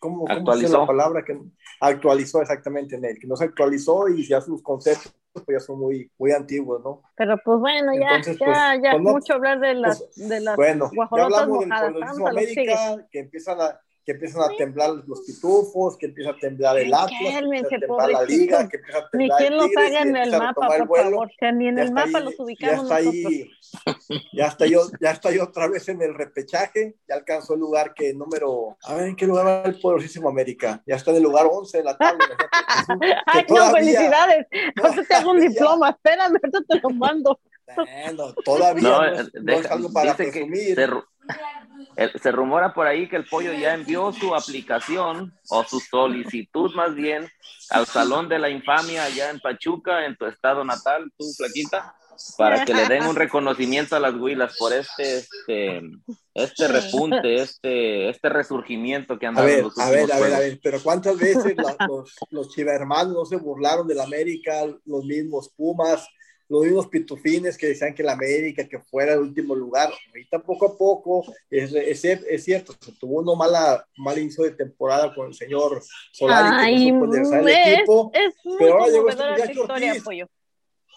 ¿Cómo, 0.00 0.26
actualizó. 0.28 0.80
la 0.80 0.86
palabra? 0.86 1.24
Que 1.24 1.38
actualizó 1.80 2.40
exactamente 2.40 2.96
en 2.96 3.04
él, 3.04 3.18
que 3.20 3.26
no 3.26 3.36
se 3.36 3.44
actualizó 3.44 4.08
y 4.08 4.26
ya 4.26 4.40
sus 4.40 4.62
conceptos 4.62 5.14
pues 5.32 5.46
ya 5.48 5.60
son 5.60 5.78
muy, 5.78 6.10
muy 6.18 6.32
antiguos, 6.32 6.82
¿no? 6.82 7.02
Pero 7.14 7.38
pues 7.44 7.60
bueno, 7.60 7.92
ya, 7.94 8.20
ya, 8.20 8.34
pues, 8.36 8.82
ya 8.82 8.90
pues, 8.92 9.02
mucho 9.02 9.34
hablar 9.34 9.60
de 9.60 9.74
las, 9.74 10.02
pues, 10.02 10.28
de 10.28 10.40
las 10.40 10.56
bueno, 10.56 10.90
ya 10.92 11.22
hablamos 11.22 11.60
del 11.60 11.72
América, 12.26 13.06
que 13.12 13.20
empiezan 13.20 13.60
a, 13.60 13.80
que 14.04 14.12
empiezan 14.12 14.42
a 14.42 14.56
temblar 14.56 14.90
los 15.06 15.20
pitufos, 15.20 15.96
que 15.96 16.06
empieza 16.06 16.30
a 16.30 16.36
temblar 16.36 16.78
el 16.78 16.92
Atlas, 16.92 17.10
que 17.20 17.38
empieza 17.38 17.76
a 17.76 17.80
temblar 17.80 18.10
la 18.10 18.22
liga, 18.24 18.68
que 18.68 18.76
empieza 18.76 18.98
a 18.98 19.10
temblar 19.10 19.40
Ni 19.40 19.46
quien 19.46 19.56
los 19.56 19.76
haga 19.76 20.02
en 20.02 20.16
el 20.16 20.30
mapa, 20.30 20.68
por 20.86 20.96
favor, 20.96 21.30
que 21.38 21.52
ni 21.52 21.68
en 21.68 21.78
el 21.78 21.92
mapa 21.92 22.20
los 22.20 22.38
ubicamos 22.38 22.88
ya 22.88 22.98
está 22.98 23.10
ahí, 23.10 23.50
ya 24.32 24.46
está 24.46 24.66
yo, 24.66 24.82
ya 25.00 25.10
está 25.10 25.30
yo 25.30 25.44
otra 25.44 25.68
vez 25.68 25.88
en 25.88 26.00
el 26.02 26.14
repechaje, 26.14 26.96
ya 27.08 27.14
alcanzó 27.14 27.54
el 27.54 27.60
lugar 27.60 27.94
que 27.94 28.14
número, 28.14 28.76
a 28.82 28.94
ver, 28.94 29.08
¿en 29.08 29.16
qué 29.16 29.26
lugar 29.26 29.46
va 29.46 29.62
el 29.64 29.78
poderosísimo 29.78 30.28
América? 30.28 30.82
Ya 30.86 30.96
está 30.96 31.10
en 31.10 31.18
el 31.18 31.22
lugar 31.22 31.46
11 31.50 31.78
de 31.78 31.84
la 31.84 31.96
tabla. 31.96 32.26
Ay, 33.26 33.44
no, 33.48 33.70
felicidades, 33.70 34.46
no 34.76 35.02
te 35.04 35.14
hago 35.14 35.30
un 35.32 35.40
diploma, 35.48 35.90
espérame, 35.90 36.36
ahorita 36.42 36.60
te 36.66 36.80
lo 36.80 36.90
mando. 36.90 37.38
Bueno, 37.76 38.34
todavía 38.44 38.82
no, 38.82 39.42
no, 39.42 39.52
es 39.52 39.70
algo 39.70 39.92
para 39.92 40.16
presumir. 40.16 40.74
Se, 40.74 40.88
se, 42.20 42.32
rumora 42.32 42.72
por 42.72 42.86
ahí 42.86 43.08
que 43.08 43.16
el 43.16 43.24
pollo 43.24 43.52
ya 43.52 43.74
envió 43.74 44.12
su 44.12 44.34
aplicación 44.34 45.32
o 45.48 45.64
su 45.64 45.80
solicitud 45.80 46.74
más 46.74 46.94
bien 46.94 47.28
al 47.70 47.86
Salón 47.86 48.28
de 48.28 48.38
la 48.38 48.50
Infamia 48.50 49.04
allá 49.04 49.30
en 49.30 49.40
Pachuca, 49.40 50.06
en 50.06 50.16
tu 50.16 50.26
estado 50.26 50.64
natal, 50.64 51.10
tú, 51.16 51.24
Flaquita, 51.36 51.94
para 52.36 52.64
que 52.64 52.74
le 52.74 52.86
den 52.86 53.04
un 53.04 53.16
reconocimiento 53.16 53.96
a 53.96 54.00
las 54.00 54.14
huilas 54.14 54.56
por 54.58 54.72
este, 54.72 55.18
este, 55.18 55.80
este 56.34 56.68
repunte, 56.68 57.36
este, 57.36 58.10
este 58.10 58.28
resurgimiento 58.28 59.18
que 59.18 59.26
han 59.26 59.34
dado. 59.34 59.46
A 59.46 59.50
ver, 59.50 59.64
a 59.78 59.90
ver, 59.90 60.12
a 60.12 60.18
ver, 60.18 60.34
a 60.34 60.38
ver, 60.40 60.60
pero 60.62 60.82
¿cuántas 60.82 61.16
veces 61.18 61.54
los, 61.56 62.14
los 62.30 62.50
chivermanos 62.50 63.14
no 63.14 63.24
se 63.24 63.36
burlaron 63.36 63.86
del 63.86 64.00
América, 64.00 64.66
los 64.84 65.04
mismos 65.04 65.50
Pumas, 65.56 66.06
los 66.50 66.64
mismos 66.64 66.88
pitufines 66.88 67.56
que 67.56 67.68
decían 67.68 67.94
que 67.94 68.02
la 68.02 68.12
América, 68.12 68.68
que 68.68 68.80
fuera 68.80 69.12
el 69.12 69.20
último 69.20 69.54
lugar, 69.54 69.88
ahorita 70.08 70.40
poco 70.40 70.66
a 70.66 70.76
poco, 70.76 71.24
es, 71.48 71.72
es, 71.72 72.04
es 72.04 72.44
cierto, 72.44 72.74
se 72.78 72.92
tuvo 72.92 73.20
uno 73.20 73.36
mala, 73.36 73.86
mal 73.96 74.18
inicio 74.18 74.42
de 74.42 74.50
temporada 74.50 75.14
con 75.14 75.28
el 75.28 75.34
señor 75.34 75.80
Solari, 76.12 76.86
que 76.86 76.92
no 76.92 77.24
supo 77.24 77.36
el 77.36 77.48
equipo, 77.48 78.12
pero 78.58 78.72
ahora 78.74 78.88
llegó 78.88 79.08
este 79.08 79.30
muchacho 79.30 79.62
Ortiz, 79.62 80.04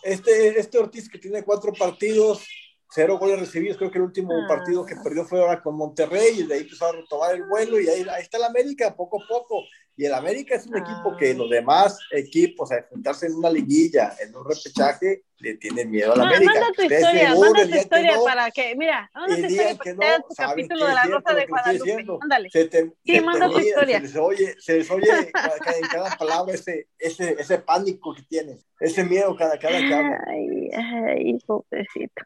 este, 0.01 0.59
este 0.59 0.77
Ortiz 0.79 1.07
que 1.07 1.19
tiene 1.19 1.43
cuatro 1.43 1.71
partidos, 1.71 2.43
cero 2.89 3.19
goles 3.19 3.39
recibidos, 3.39 3.77
creo 3.77 3.91
que 3.91 3.99
el 3.99 4.05
último 4.05 4.33
ah. 4.33 4.47
partido 4.47 4.83
que 4.83 4.95
perdió 5.03 5.23
fue 5.23 5.39
ahora 5.39 5.61
con 5.61 5.75
Monterrey, 5.75 6.39
y 6.39 6.47
de 6.47 6.55
ahí 6.55 6.61
empezó 6.61 6.87
a 6.87 6.93
retomar 6.93 7.35
el 7.35 7.43
vuelo, 7.43 7.79
y 7.79 7.87
ahí, 7.87 8.03
ahí 8.11 8.23
está 8.23 8.37
el 8.37 8.45
América, 8.45 8.95
poco 8.95 9.21
a 9.21 9.27
poco, 9.27 9.63
y 9.95 10.06
el 10.06 10.13
América 10.13 10.56
es 10.56 10.65
un 10.65 10.77
equipo 10.77 11.15
que 11.17 11.32
ah. 11.32 11.34
los 11.36 11.49
demás 11.49 11.99
equipos, 12.12 12.71
a 12.71 12.77
enfrentarse 12.77 13.27
en 13.27 13.36
una 13.36 13.49
liguilla, 13.49 14.15
en 14.19 14.36
un 14.36 14.43
repechaje, 14.43 15.23
le 15.38 15.56
tienen 15.56 15.91
miedo 15.91 16.13
al 16.13 16.19
la 16.19 16.27
América. 16.27 16.53
Manda 16.53 16.71
tu 16.73 16.82
historia, 16.82 17.36
manda 17.36 17.63
tu 17.63 17.75
historia 17.75 18.13
para 18.25 18.51
que, 18.51 18.75
mira, 18.75 19.12
manda 19.13 19.36
tu 19.36 19.41
historia 19.41 19.75
para 19.75 19.84
que 19.84 19.93
no, 19.93 20.23
tu 20.27 20.36
capítulo 20.36 20.88
de 20.88 20.93
la 20.93 21.03
Rosa 21.03 21.34
de 21.34 21.45
Guadalupe. 21.45 22.06
Ándale. 22.21 22.49
Se 22.49 22.65
te, 22.65 22.91
sí, 23.06 23.21
manda 23.21 23.49
tu 23.49 23.60
historia. 23.60 23.97
Se 23.97 24.03
les 24.03 24.15
oye, 24.15 24.56
se 24.60 24.77
les 24.77 24.89
oye 24.89 25.12
en 25.12 25.88
cada 25.91 26.17
palabra 26.17 26.53
ese, 26.53 26.88
ese, 26.97 27.36
ese 27.38 27.58
pánico 27.60 28.15
que 28.15 28.23
tienes, 28.23 28.65
ese 28.79 29.03
miedo 29.03 29.36
cada, 29.36 29.60
cada 29.60 29.77
que 29.77 29.93
Ay, 30.27 30.69
ay, 30.73 31.39
pobrecito. 31.45 32.23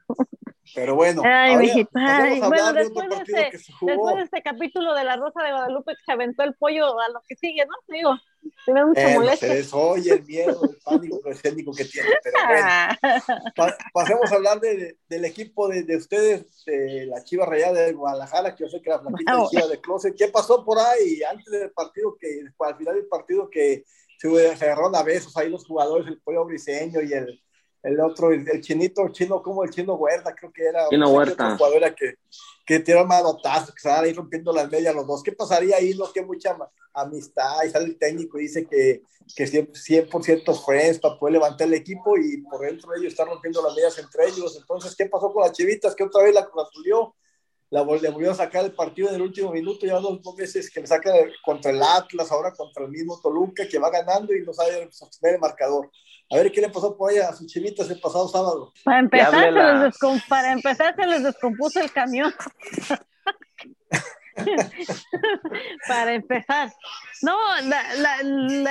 Pero 0.76 0.96
bueno, 0.96 1.22
ay, 1.26 1.56
ay. 1.94 2.40
bueno 2.40 2.74
después, 2.74 3.10
de 3.10 3.16
este, 3.16 3.58
después 3.82 4.16
de 4.16 4.22
este 4.24 4.42
capítulo 4.42 4.94
de 4.94 5.04
la 5.04 5.16
Rosa 5.16 5.42
de 5.44 5.52
Guadalupe 5.52 5.94
que 5.94 6.04
se 6.06 6.12
aventó 6.12 6.44
el 6.44 6.54
pollo 6.56 7.00
a 7.00 7.10
lo 7.10 7.22
que 7.28 7.36
sigue, 7.58 7.66
¿no? 7.66 7.76
Digo, 7.88 8.16
tiene 8.66 8.86
mucha 8.86 9.12
eh, 9.12 9.16
molestia. 9.16 9.48
Se 9.48 9.56
les 9.56 9.74
oye 9.74 10.14
el 10.14 10.24
miedo, 10.26 10.62
el 10.64 10.78
pánico 10.84 11.30
escénico 11.30 11.72
que 11.74 11.86
tiene. 11.86 12.10
Pero 12.24 12.38
bueno, 12.48 13.74
pasemos 13.94 14.32
a 14.32 14.36
hablar 14.36 14.60
de, 14.60 14.98
del 15.08 15.26
equipo 15.26 15.68
de, 15.68 15.84
de, 15.84 15.98
ustedes, 15.98 16.64
de 16.66 17.06
la 17.08 17.24
Chiva 17.24 17.46
Rayada 17.46 17.82
de 17.82 17.94
Guadalajara, 17.94 18.56
que 18.56 18.64
yo 18.64 18.70
sé 18.70 18.82
que 18.82 18.90
la 18.90 19.02
platita 19.02 19.36
de 19.36 19.48
Chiva 19.50 19.68
de 19.68 19.82
Closet. 19.82 20.16
¿Qué 20.16 20.28
pasó 20.28 20.64
por 20.64 20.80
ahí 20.80 21.22
antes 21.24 21.46
del 21.46 21.72
partido, 21.72 22.16
que 22.20 22.42
al 22.60 22.78
final 22.78 22.96
del 22.96 23.08
partido 23.08 23.50
que 23.50 23.86
se, 24.18 24.52
agarraron 24.52 24.96
a 24.96 25.04
besos 25.04 25.36
ahí 25.38 25.50
los 25.50 25.66
jugadores, 25.66 26.08
el 26.08 26.22
pollo 26.22 26.46
briseño 26.46 27.02
y 27.02 27.14
el 27.14 27.42
el 27.88 28.00
otro, 28.02 28.32
el, 28.32 28.62
chinito, 28.62 29.08
chino, 29.10 29.42
como 29.42 29.64
el 29.64 29.70
chino 29.70 29.96
Huerta, 29.96 30.36
creo 30.36 30.52
que 30.52 30.66
era. 30.66 30.90
Chino 30.90 31.10
Huerta. 31.10 31.56
jugador 31.58 31.96
que, 31.96 32.16
que 32.66 32.80
tiró 32.80 33.06
manotazos, 33.06 33.72
que 33.72 33.78
estaban 33.78 34.04
ahí 34.04 34.14
rompiendo 34.14 34.52
las 34.52 34.70
medias 34.70 34.94
los 34.94 35.08
dos. 35.08 35.24
¿Qué 35.24 35.32
pasaría 35.32 35.78
ahí? 35.78 35.94
No, 35.94 36.12
que 36.12 36.22
mucha 36.22 36.56
amistad, 36.94 37.64
y 37.66 37.70
sale 37.70 37.86
el 37.86 37.98
técnico 37.98 38.40
y 38.40 38.44
dice 38.44 38.66
que, 38.66 39.04
que 39.36 39.46
100%, 39.46 40.66
friends 40.66 41.00
para 41.00 41.18
poder 41.18 41.34
levantar 41.34 41.68
el 41.68 41.76
equipo 41.76 42.18
y 42.18 42.42
por 42.42 42.62
dentro 42.62 42.94
ellos 42.96 43.14
están 43.14 43.28
rompiendo 43.28 43.62
las 43.62 43.74
medias 43.74 43.98
entre 44.00 44.28
ellos. 44.28 44.58
Entonces, 44.60 44.96
¿qué 44.96 45.06
pasó 45.06 45.32
con 45.32 45.44
las 45.44 45.54
chivitas? 45.54 45.96
Que 45.96 46.04
otra 46.04 46.24
vez 46.24 46.34
la 46.34 46.48
subió 46.74 47.16
la 47.70 47.84
le 47.84 48.10
volvió 48.10 48.32
a 48.32 48.36
sacar 48.36 48.64
el 48.64 48.74
partido 48.74 49.10
en 49.10 49.16
el 49.16 49.22
último 49.22 49.52
minuto, 49.52 49.86
ya 49.86 50.00
dos, 50.00 50.22
dos 50.22 50.36
veces 50.36 50.70
que 50.70 50.80
le 50.80 50.88
saca 50.88 51.12
contra 51.44 51.72
el 51.72 51.84
Atlas, 51.84 52.32
ahora 52.32 52.54
contra 52.54 52.86
el 52.86 52.92
mismo 52.92 53.20
Toluca, 53.22 53.68
que 53.68 53.78
va 53.78 53.90
ganando 53.90 54.34
y 54.34 54.42
no 54.42 54.54
sabe 54.54 54.88
sostener 54.92 55.36
el 55.36 55.42
marcador. 55.42 55.92
A 56.30 56.36
ver 56.36 56.52
qué 56.52 56.62
le 56.62 56.70
pasó 56.70 56.98
por 56.98 57.10
ahí 57.10 57.18
a 57.20 57.34
sus 57.34 57.48
chivitas 57.48 57.90
el 57.90 58.00
pasado 58.00 58.28
sábado. 58.28 58.74
Para 58.84 59.00
empezar, 59.00 59.32
se 59.32 59.52
les, 59.52 60.24
para 60.28 60.52
empezar 60.52 60.96
se 60.96 61.08
les 61.08 61.24
descompuso 61.24 61.80
el 61.80 61.92
camión. 61.92 62.34
para 65.88 66.14
empezar. 66.14 66.74
No, 67.22 67.38
la, 67.64 67.96
la, 67.96 68.16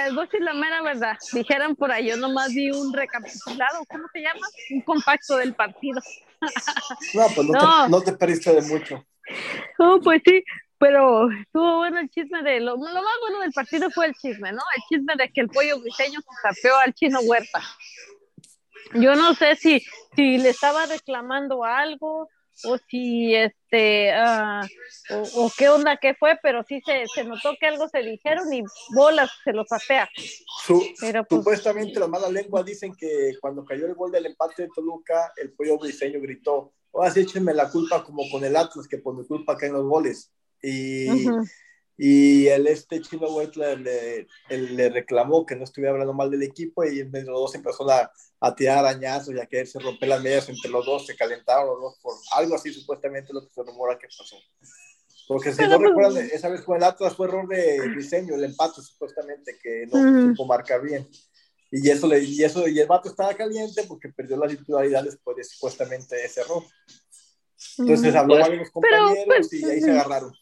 a 0.05 0.11
decir 0.11 0.41
la 0.41 0.55
mera 0.55 0.83
verdad. 0.83 1.17
Dijeron 1.33 1.75
por 1.77 1.91
ahí, 1.91 2.09
yo 2.09 2.17
nomás 2.17 2.49
vi 2.49 2.71
un 2.71 2.93
recapitulado, 2.93 3.85
¿cómo 3.89 4.05
se 4.13 4.21
llama? 4.21 4.47
Un 4.71 4.83
compacto 4.83 5.37
del 5.39 5.55
partido. 5.55 6.01
no, 7.15 7.27
pues 7.35 7.49
no, 7.49 7.85
Te, 7.85 7.91
no 7.91 8.03
te 8.03 8.13
perdiste 8.13 8.53
de 8.53 8.63
mucho. 8.63 9.05
No, 9.79 10.01
pues 10.01 10.23
sí, 10.25 10.45
pero 10.79 11.31
estuvo 11.31 11.79
bueno 11.79 12.01
el 12.01 12.11
chisme 12.11 12.43
de 12.43 12.61
lo, 12.61 12.73
lo, 12.73 12.79
más 12.79 13.15
bueno 13.21 13.41
del 13.41 13.53
partido 13.53 13.91
fue 13.91 14.07
el 14.07 14.15
chisme, 14.15 14.53
¿no? 14.53 14.63
El 14.77 14.83
chisme 14.89 15.15
de 15.17 15.31
que 15.31 15.41
el 15.41 15.49
pollo 15.49 15.81
briseño 15.81 16.21
se 16.21 16.49
sapeó 16.49 16.77
al 16.77 16.95
chino 16.95 17.21
Huerta. 17.21 17.63
Yo 18.95 19.15
no 19.15 19.35
sé 19.35 19.57
si, 19.57 19.83
si 20.15 20.39
le 20.39 20.51
estaba 20.51 20.87
reclamando 20.87 21.65
algo 21.65 22.29
o 22.65 22.79
si 22.89 23.35
este 23.35 24.13
uh, 24.13 24.65
o, 25.35 25.53
qué 25.57 25.69
onda 25.69 25.99
qué 26.01 26.15
fue, 26.15 26.39
pero 26.43 26.63
sí 26.67 26.81
se, 26.85 27.05
se, 27.07 27.25
notó 27.25 27.55
que 27.61 27.67
algo 27.67 27.89
se 27.89 27.99
dijeron 27.99 28.53
y 28.53 28.63
bolas 28.95 29.31
se 29.45 29.53
lo 29.53 29.65
sapea. 29.65 30.09
Su, 30.65 30.83
pero, 31.01 31.25
pues, 31.25 31.41
supuestamente 31.41 32.01
las 32.01 32.09
malas 32.09 32.31
lenguas 32.31 32.65
dicen 32.65 32.95
que 32.95 33.33
cuando 33.41 33.65
cayó 33.65 33.87
el 33.87 33.95
gol 33.95 34.11
del 34.11 34.27
empate 34.27 34.63
de 34.63 34.69
Toluca, 34.75 35.33
el 35.37 35.53
pollo 35.53 35.79
briseño 35.79 36.21
gritó, 36.21 36.73
ahora 36.95 37.11
sí 37.11 37.21
échenme 37.21 37.53
la 37.53 37.71
culpa 37.71 38.03
como 38.03 38.23
con 38.31 38.45
el 38.45 38.57
Atlas, 38.57 38.89
que 38.89 38.99
por 38.99 39.15
mi 39.17 39.27
culpa 39.27 39.57
caen 39.57 39.75
los 39.75 39.85
goles. 39.85 40.33
Y, 40.69 41.29
y 41.97 42.49
el 42.49 42.67
este 42.67 43.01
chino 43.01 43.29
Huerta 43.29 43.75
le, 43.77 44.27
le, 44.51 44.89
reclamó 44.89 45.47
que 45.47 45.55
no 45.55 45.65
estuviera 45.65 45.93
hablando 45.93 46.13
mal 46.13 46.31
del 46.31 46.43
equipo 46.43 46.85
y 46.85 47.01
entre 47.01 47.23
los 47.23 47.41
dos 47.41 47.55
empezó 47.55 47.89
a, 47.89 48.11
a 48.41 48.55
tirar 48.55 48.79
arañazos 48.79 49.35
y 49.35 49.41
a 49.41 49.47
quererse 49.47 49.79
romper 49.79 50.09
las 50.09 50.23
medias 50.23 50.49
entre 50.49 50.71
los 50.71 50.85
dos, 50.85 51.07
se 51.07 51.17
calentaron 51.17 51.69
los 51.69 51.81
dos 51.81 51.99
por 52.03 52.15
algo 52.33 52.57
así 52.57 52.73
supuestamente 52.73 53.33
lo 53.33 53.47
que 53.47 53.55
se 53.55 53.63
rumora 53.63 53.97
que 53.97 54.09
pasó. 54.09 54.37
Porque 55.29 55.53
si 55.53 55.63
no 55.63 55.79
pues, 55.79 55.89
recuerdan, 55.89 56.29
esa 56.33 56.49
vez 56.49 56.63
con 56.63 56.77
el 56.77 56.85
Atlas 56.85 57.15
fue 57.15 57.27
error 57.27 57.49
de 57.49 57.95
diseño, 57.97 58.35
el 58.35 58.45
empate 58.45 58.81
supuestamente, 58.81 59.59
que 59.61 59.87
no 59.87 60.29
supo 60.29 60.47
marcar 60.47 60.83
bien. 60.83 61.09
Y 61.71 61.91
eso, 61.91 62.07
le, 62.07 62.23
y 62.23 62.45
eso, 62.45 62.69
y 62.69 62.79
el 62.79 62.87
vato 62.87 63.09
estaba 63.09 63.35
caliente 63.35 63.85
porque 63.89 64.09
perdió 64.09 64.37
la 64.37 64.47
titularidad 64.47 65.03
después 65.03 65.37
de 65.37 65.45
supuestamente 65.45 66.25
ese 66.25 66.43
error. 66.43 66.63
Entonces 67.79 68.15
habló 68.15 68.37
a 68.37 68.49
los 68.49 68.71
compañeros 68.71 69.25
pues, 69.27 69.53
y 69.53 69.65
ahí 69.65 69.81
se 69.81 69.91
agarraron. 69.91 70.33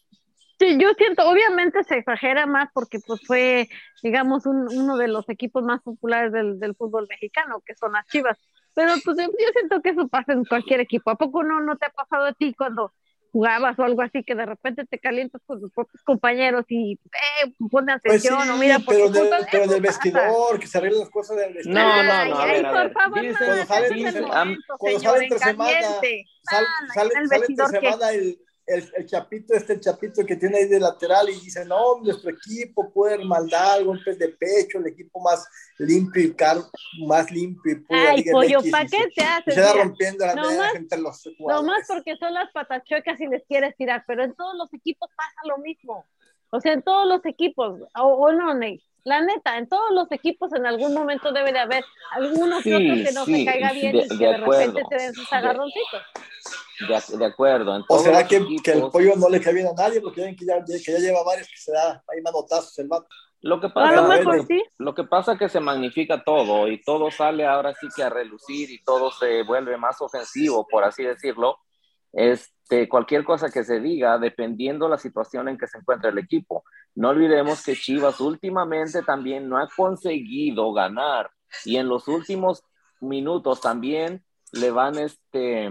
Sí, 0.57 0.77
yo 0.79 0.89
siento, 0.97 1.27
obviamente 1.27 1.83
se 1.83 1.97
exagera 1.97 2.45
más 2.45 2.69
porque 2.73 2.99
pues 3.05 3.21
fue, 3.25 3.67
digamos, 4.01 4.45
un, 4.45 4.67
uno 4.69 4.95
de 4.97 5.09
los 5.09 5.27
equipos 5.29 5.63
más 5.63 5.81
populares 5.81 6.31
del, 6.31 6.59
del, 6.59 6.75
fútbol 6.75 7.07
mexicano, 7.09 7.61
que 7.65 7.75
son 7.75 7.91
las 7.91 8.05
Chivas. 8.07 8.37
Pero 8.73 8.93
pues 9.03 9.17
yo 9.17 9.47
siento 9.53 9.81
que 9.81 9.89
eso 9.89 10.07
pasa 10.07 10.33
en 10.33 10.45
cualquier 10.45 10.79
equipo. 10.79 11.09
¿A 11.09 11.15
poco 11.15 11.43
no, 11.43 11.59
no 11.61 11.77
te 11.77 11.85
ha 11.85 11.89
pasado 11.89 12.25
a 12.25 12.33
ti 12.33 12.53
cuando 12.53 12.91
jugabas 13.35 13.77
o 13.79 13.83
algo 13.83 14.01
así 14.01 14.23
que 14.23 14.33
de 14.33 14.45
repente 14.45 14.85
te 14.85 14.97
calientas 14.97 15.41
con 15.45 15.59
tus 15.59 15.69
propios 15.73 16.01
compañeros 16.03 16.63
y 16.69 16.93
eh, 16.93 17.51
pon 17.69 17.85
pues 17.85 17.97
atención 17.97 18.49
o 18.49 18.55
mira 18.55 18.79
por 18.79 18.95
pero, 18.95 19.09
del, 19.09 19.29
pero 19.51 19.63
en 19.65 19.73
el 19.73 19.81
vestidor 19.81 20.57
que 20.57 20.67
se 20.67 20.77
arreglan 20.77 21.01
las 21.01 21.09
cosas 21.09 21.35
del 21.35 21.53
vestidor 21.53 21.77
no 21.77 22.03
no 22.03 22.25
no 22.27 22.39
a 22.39 22.45
ver, 22.45 22.65
a 22.65 22.71
ver. 22.71 22.93
cuando 22.93 23.65
sale, 23.65 24.13
cuando 24.77 24.99
sale 25.01 25.23
entre 25.25 25.39
semana 25.39 25.81
sale, 25.81 26.25
sale, 26.43 26.67
sale 26.93 27.45
entre 27.49 27.55
semana 27.67 28.11
el 28.11 28.39
el, 28.67 28.91
el, 28.95 29.05
chapito, 29.05 29.53
este 29.53 29.73
el 29.73 29.79
chapito 29.79 30.25
que 30.25 30.35
tiene 30.35 30.57
ahí 30.57 30.67
de 30.67 30.79
lateral 30.79 31.29
y 31.29 31.39
dice, 31.39 31.65
no, 31.65 31.99
nuestro 32.01 32.31
equipo 32.31 32.91
puede 32.91 33.23
maldad, 33.23 33.83
golpes 33.83 34.17
de 34.17 34.29
pecho, 34.29 34.79
el 34.79 34.87
equipo 34.87 35.19
más 35.21 35.47
limpio 35.77 36.23
y 36.23 36.33
caro, 36.33 36.65
más 37.05 37.31
limpio 37.31 37.73
y 37.73 37.75
puro. 37.75 37.99
Ay, 37.99 38.23
pollo, 38.31 38.59
¿para 38.71 38.85
qué 38.85 39.07
te 39.15 39.23
haces? 39.23 39.53
Se 39.53 39.61
está 39.61 39.73
rompiendo 39.73 40.25
la 40.25 40.35
no 40.35 40.49
entre 40.75 40.99
los 40.99 41.21
jugadores. 41.37 41.45
No 41.47 41.63
más 41.63 41.87
porque 41.87 42.15
son 42.17 42.33
las 42.33 42.51
patachuecas 42.51 43.19
y 43.21 43.27
les 43.27 43.43
quieres 43.45 43.75
tirar, 43.77 44.03
pero 44.07 44.23
en 44.23 44.33
todos 44.33 44.55
los 44.57 44.73
equipos 44.73 45.09
pasa 45.15 45.41
lo 45.45 45.57
mismo. 45.59 46.05
O 46.49 46.61
sea, 46.61 46.73
en 46.73 46.81
todos 46.81 47.07
los 47.07 47.25
equipos, 47.25 47.81
o, 47.95 48.03
o 48.03 48.31
no, 48.31 48.53
Ney. 48.53 48.81
La 49.05 49.21
neta, 49.21 49.59
en 49.59 49.69
todos 49.69 49.91
los 49.91 50.11
equipos 50.11 50.51
en 50.53 50.65
algún 50.65 50.95
momento 50.95 51.31
debe 51.31 51.53
de 51.53 51.59
haber 51.59 51.85
algunos 52.09 52.63
sí, 52.63 52.71
que 52.71 53.11
no 53.13 53.23
se 53.23 53.45
caiga 53.45 53.71
bien 53.71 53.91
de, 53.91 53.99
y 53.99 54.07
que 54.09 54.15
de, 54.15 54.31
de 54.31 54.37
repente 54.37 54.81
se 54.89 54.95
den 54.95 55.13
sus 55.13 55.31
agarroncitos. 55.31 56.01
De, 56.79 57.17
de, 57.19 57.25
acuerdo. 57.25 57.85
¿O 57.87 57.99
será 57.99 58.27
que, 58.27 58.43
que, 58.63 58.71
el 58.71 58.89
pollo 58.89 59.15
no 59.15 59.29
le 59.29 59.39
cae 59.39 59.53
bien 59.53 59.67
a 59.67 59.73
nadie? 59.73 60.01
Porque 60.01 60.21
ven 60.21 60.35
que 60.35 60.43
ya, 60.43 60.55
que 60.65 60.91
ya 60.91 60.97
lleva 60.97 61.23
varios 61.23 61.47
que 61.47 61.55
se 61.55 61.71
da 61.71 62.03
ahí 62.07 62.19
manotazos 62.23 62.77
el 62.79 62.87
mato. 62.87 63.05
Lo 63.41 63.61
que 63.61 63.69
pasa, 63.69 64.01
lo, 64.01 64.07
mejor, 64.07 64.47
¿sí? 64.47 64.63
lo 64.79 64.95
que 64.95 65.03
pasa 65.03 65.33
es 65.33 65.39
que 65.39 65.49
se 65.49 65.59
magnifica 65.59 66.23
todo 66.23 66.67
y 66.67 66.81
todo 66.81 67.11
sale 67.11 67.45
ahora 67.45 67.75
sí 67.75 67.87
que 67.95 68.01
a 68.01 68.09
relucir 68.09 68.71
y 68.71 68.83
todo 68.83 69.11
se 69.11 69.43
vuelve 69.43 69.77
más 69.77 70.01
ofensivo, 70.01 70.67
por 70.67 70.83
así 70.83 71.03
decirlo. 71.03 71.59
Este, 72.65 72.89
cualquier 72.89 73.23
cosa 73.23 73.51
que 73.51 73.63
se 73.63 73.79
diga, 73.79 74.17
dependiendo 74.17 74.89
la 74.89 74.97
situación 74.97 75.47
en 75.47 75.57
que 75.57 75.67
se 75.67 75.77
encuentra 75.77 76.09
el 76.09 76.17
equipo. 76.17 76.63
No 76.95 77.09
olvidemos 77.09 77.63
que 77.63 77.75
Chivas 77.75 78.19
últimamente 78.19 79.03
también 79.03 79.47
no 79.47 79.59
ha 79.59 79.69
conseguido 79.69 80.73
ganar 80.73 81.29
y 81.63 81.77
en 81.77 81.87
los 81.87 82.07
últimos 82.07 82.63
minutos 83.01 83.61
también 83.61 84.23
le 84.51 84.71
van 84.71 84.97
este 84.97 85.69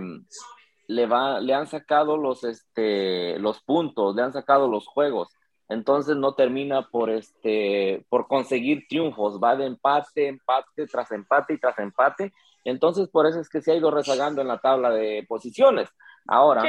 le 0.86 1.06
va 1.06 1.40
le 1.40 1.52
han 1.54 1.66
sacado 1.66 2.16
los 2.16 2.44
este 2.44 3.40
los 3.40 3.60
puntos, 3.62 4.14
le 4.14 4.22
han 4.22 4.32
sacado 4.32 4.68
los 4.68 4.86
juegos. 4.86 5.32
Entonces 5.68 6.16
no 6.16 6.34
termina 6.34 6.88
por 6.90 7.10
este 7.10 8.06
por 8.08 8.28
conseguir 8.28 8.86
triunfos, 8.88 9.40
va 9.42 9.56
de 9.56 9.66
empate, 9.66 10.28
empate 10.28 10.86
tras 10.86 11.10
empate 11.10 11.54
y 11.54 11.58
tras 11.58 11.76
empate. 11.80 12.32
Entonces 12.62 13.08
por 13.08 13.26
eso 13.26 13.40
es 13.40 13.48
que 13.48 13.60
se 13.62 13.72
ha 13.72 13.76
ido 13.76 13.90
rezagando 13.90 14.42
en 14.42 14.48
la 14.48 14.58
tabla 14.58 14.90
de 14.90 15.24
posiciones. 15.28 15.88
Ahora, 16.26 16.62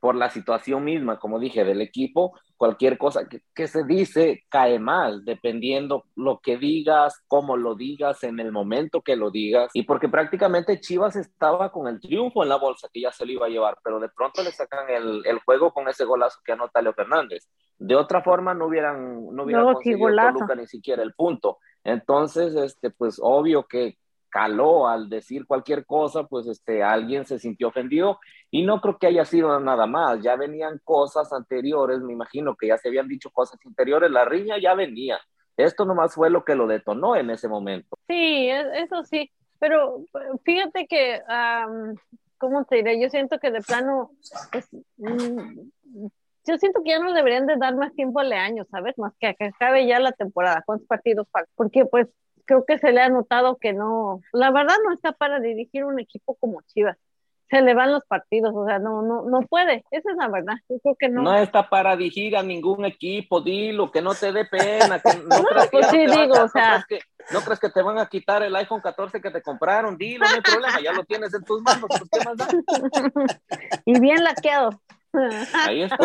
por 0.00 0.14
la 0.14 0.30
situación 0.30 0.84
misma, 0.84 1.18
como 1.18 1.38
dije, 1.38 1.64
del 1.64 1.82
equipo, 1.82 2.32
cualquier 2.56 2.96
cosa 2.96 3.28
que, 3.28 3.66
se 3.66 3.84
dice 3.84 4.44
cae 4.48 4.78
mal, 4.78 5.24
dependiendo 5.24 6.04
lo 6.16 6.40
que 6.40 6.56
digas, 6.56 7.22
cómo 7.26 7.56
lo 7.56 7.74
digas, 7.74 8.22
en 8.24 8.40
el 8.40 8.50
momento 8.52 9.02
que 9.02 9.16
lo 9.16 9.30
digas. 9.30 9.70
Y 9.74 9.82
porque 9.82 10.08
prácticamente 10.08 10.80
Chivas 10.80 11.16
estaba 11.16 11.70
con 11.70 11.86
el 11.86 12.00
triunfo 12.00 12.42
en 12.42 12.48
la 12.48 12.56
bolsa, 12.56 12.88
que 12.92 13.02
ya 13.02 13.12
se 13.12 13.26
lo 13.26 13.32
iba 13.32 13.46
a 13.46 13.50
llevar, 13.50 13.76
pero 13.84 14.00
de 14.00 14.08
pronto 14.08 14.42
le 14.42 14.52
sacan 14.52 14.88
el, 14.88 15.38
juego 15.44 15.72
con 15.72 15.88
ese 15.88 16.04
golazo 16.04 16.40
que 16.44 16.52
anota 16.52 16.80
Leo 16.80 16.94
Fernández. 16.94 17.48
De 17.76 17.96
otra 17.96 18.22
forma, 18.22 18.54
no 18.54 18.66
hubieran, 18.66 19.26
no 19.34 19.42
hubieran 19.42 19.74
conseguido 19.74 20.08
ni 20.56 20.66
siquiera 20.66 21.02
el 21.02 21.12
punto. 21.12 21.58
Entonces, 21.82 22.54
este, 22.54 22.90
pues 22.90 23.18
obvio 23.20 23.64
que 23.64 23.98
caló 24.34 24.88
al 24.88 25.08
decir 25.08 25.46
cualquier 25.46 25.86
cosa, 25.86 26.24
pues 26.24 26.48
este, 26.48 26.82
alguien 26.82 27.24
se 27.24 27.38
sintió 27.38 27.68
ofendido 27.68 28.18
y 28.50 28.64
no 28.64 28.80
creo 28.80 28.98
que 28.98 29.06
haya 29.06 29.24
sido 29.24 29.60
nada 29.60 29.86
más, 29.86 30.20
ya 30.22 30.34
venían 30.34 30.80
cosas 30.82 31.32
anteriores, 31.32 32.00
me 32.00 32.14
imagino 32.14 32.56
que 32.56 32.66
ya 32.66 32.76
se 32.76 32.88
habían 32.88 33.06
dicho 33.06 33.30
cosas 33.30 33.60
anteriores, 33.64 34.10
la 34.10 34.24
riña 34.24 34.56
ya 34.60 34.74
venía, 34.74 35.20
esto 35.56 35.84
nomás 35.84 36.14
fue 36.14 36.30
lo 36.30 36.44
que 36.44 36.56
lo 36.56 36.66
detonó 36.66 37.14
en 37.14 37.30
ese 37.30 37.46
momento. 37.46 37.96
Sí, 38.08 38.48
e, 38.50 38.82
eso 38.82 39.04
sí, 39.04 39.30
pero 39.60 40.04
fíjate 40.44 40.88
que, 40.88 41.22
¿cómo 42.36 42.64
te 42.64 42.76
diré? 42.78 43.00
Yo 43.00 43.10
siento 43.10 43.38
que 43.38 43.52
de 43.52 43.60
plano, 43.60 44.10
pues, 44.50 44.68
mm, 44.96 45.60
yo 46.48 46.58
siento 46.58 46.82
que 46.82 46.90
ya 46.90 46.98
no 46.98 47.12
deberían 47.12 47.46
de 47.46 47.56
dar 47.56 47.76
más 47.76 47.94
tiempo 47.94 48.18
a 48.18 48.24
año, 48.24 48.66
¿sabes? 48.68 48.98
Más 48.98 49.12
que 49.20 49.32
que 49.36 49.44
acabe 49.44 49.86
ya 49.86 50.00
la 50.00 50.10
temporada, 50.10 50.64
¿cuántos 50.66 50.88
partidos 50.88 51.28
faltan? 51.30 51.52
Porque 51.54 51.86
pues 51.86 52.08
creo 52.44 52.64
que 52.64 52.78
se 52.78 52.92
le 52.92 53.00
ha 53.00 53.08
notado 53.08 53.56
que 53.56 53.72
no, 53.72 54.20
la 54.32 54.50
verdad 54.50 54.76
no 54.84 54.92
está 54.92 55.12
para 55.12 55.40
dirigir 55.40 55.84
un 55.84 56.00
equipo 56.00 56.36
como 56.36 56.62
Chivas. 56.62 56.96
Se 57.50 57.60
le 57.60 57.74
van 57.74 57.92
los 57.92 58.02
partidos, 58.06 58.52
o 58.56 58.66
sea, 58.66 58.78
no, 58.78 59.02
no, 59.02 59.22
no 59.26 59.42
puede, 59.42 59.84
esa 59.90 60.10
es 60.10 60.16
la 60.16 60.28
verdad. 60.28 60.54
Yo 60.68 60.78
creo 60.80 60.96
que 60.98 61.08
no. 61.08 61.22
No 61.22 61.36
está 61.36 61.68
para 61.68 61.94
dirigir 61.94 62.36
a 62.36 62.42
ningún 62.42 62.84
equipo, 62.86 63.42
dilo, 63.42 63.92
que 63.92 64.00
no 64.00 64.14
te 64.14 64.32
dé 64.32 64.46
pena, 64.46 64.98
que 64.98 65.14
no, 65.18 65.44
creas 65.44 65.90
que, 66.88 66.98
no 67.32 67.40
crees 67.42 67.60
que 67.60 67.68
te 67.68 67.82
van 67.82 67.98
a 67.98 68.06
quitar 68.06 68.42
el 68.42 68.56
iPhone 68.56 68.80
14 68.80 69.20
que 69.20 69.30
te 69.30 69.42
compraron, 69.42 69.96
dilo, 69.98 70.24
no 70.26 70.34
hay 70.34 70.40
problema, 70.40 70.80
ya 70.80 70.92
lo 70.92 71.04
tienes 71.04 71.34
en 71.34 71.44
tus 71.44 71.60
manos, 71.62 71.84
pues, 71.86 72.02
¿qué 72.10 72.24
más 72.24 72.36
da? 72.36 72.48
y 73.84 74.00
bien 74.00 74.24
laqueado. 74.24 74.70
Ahí 75.52 75.82
está. 75.82 75.96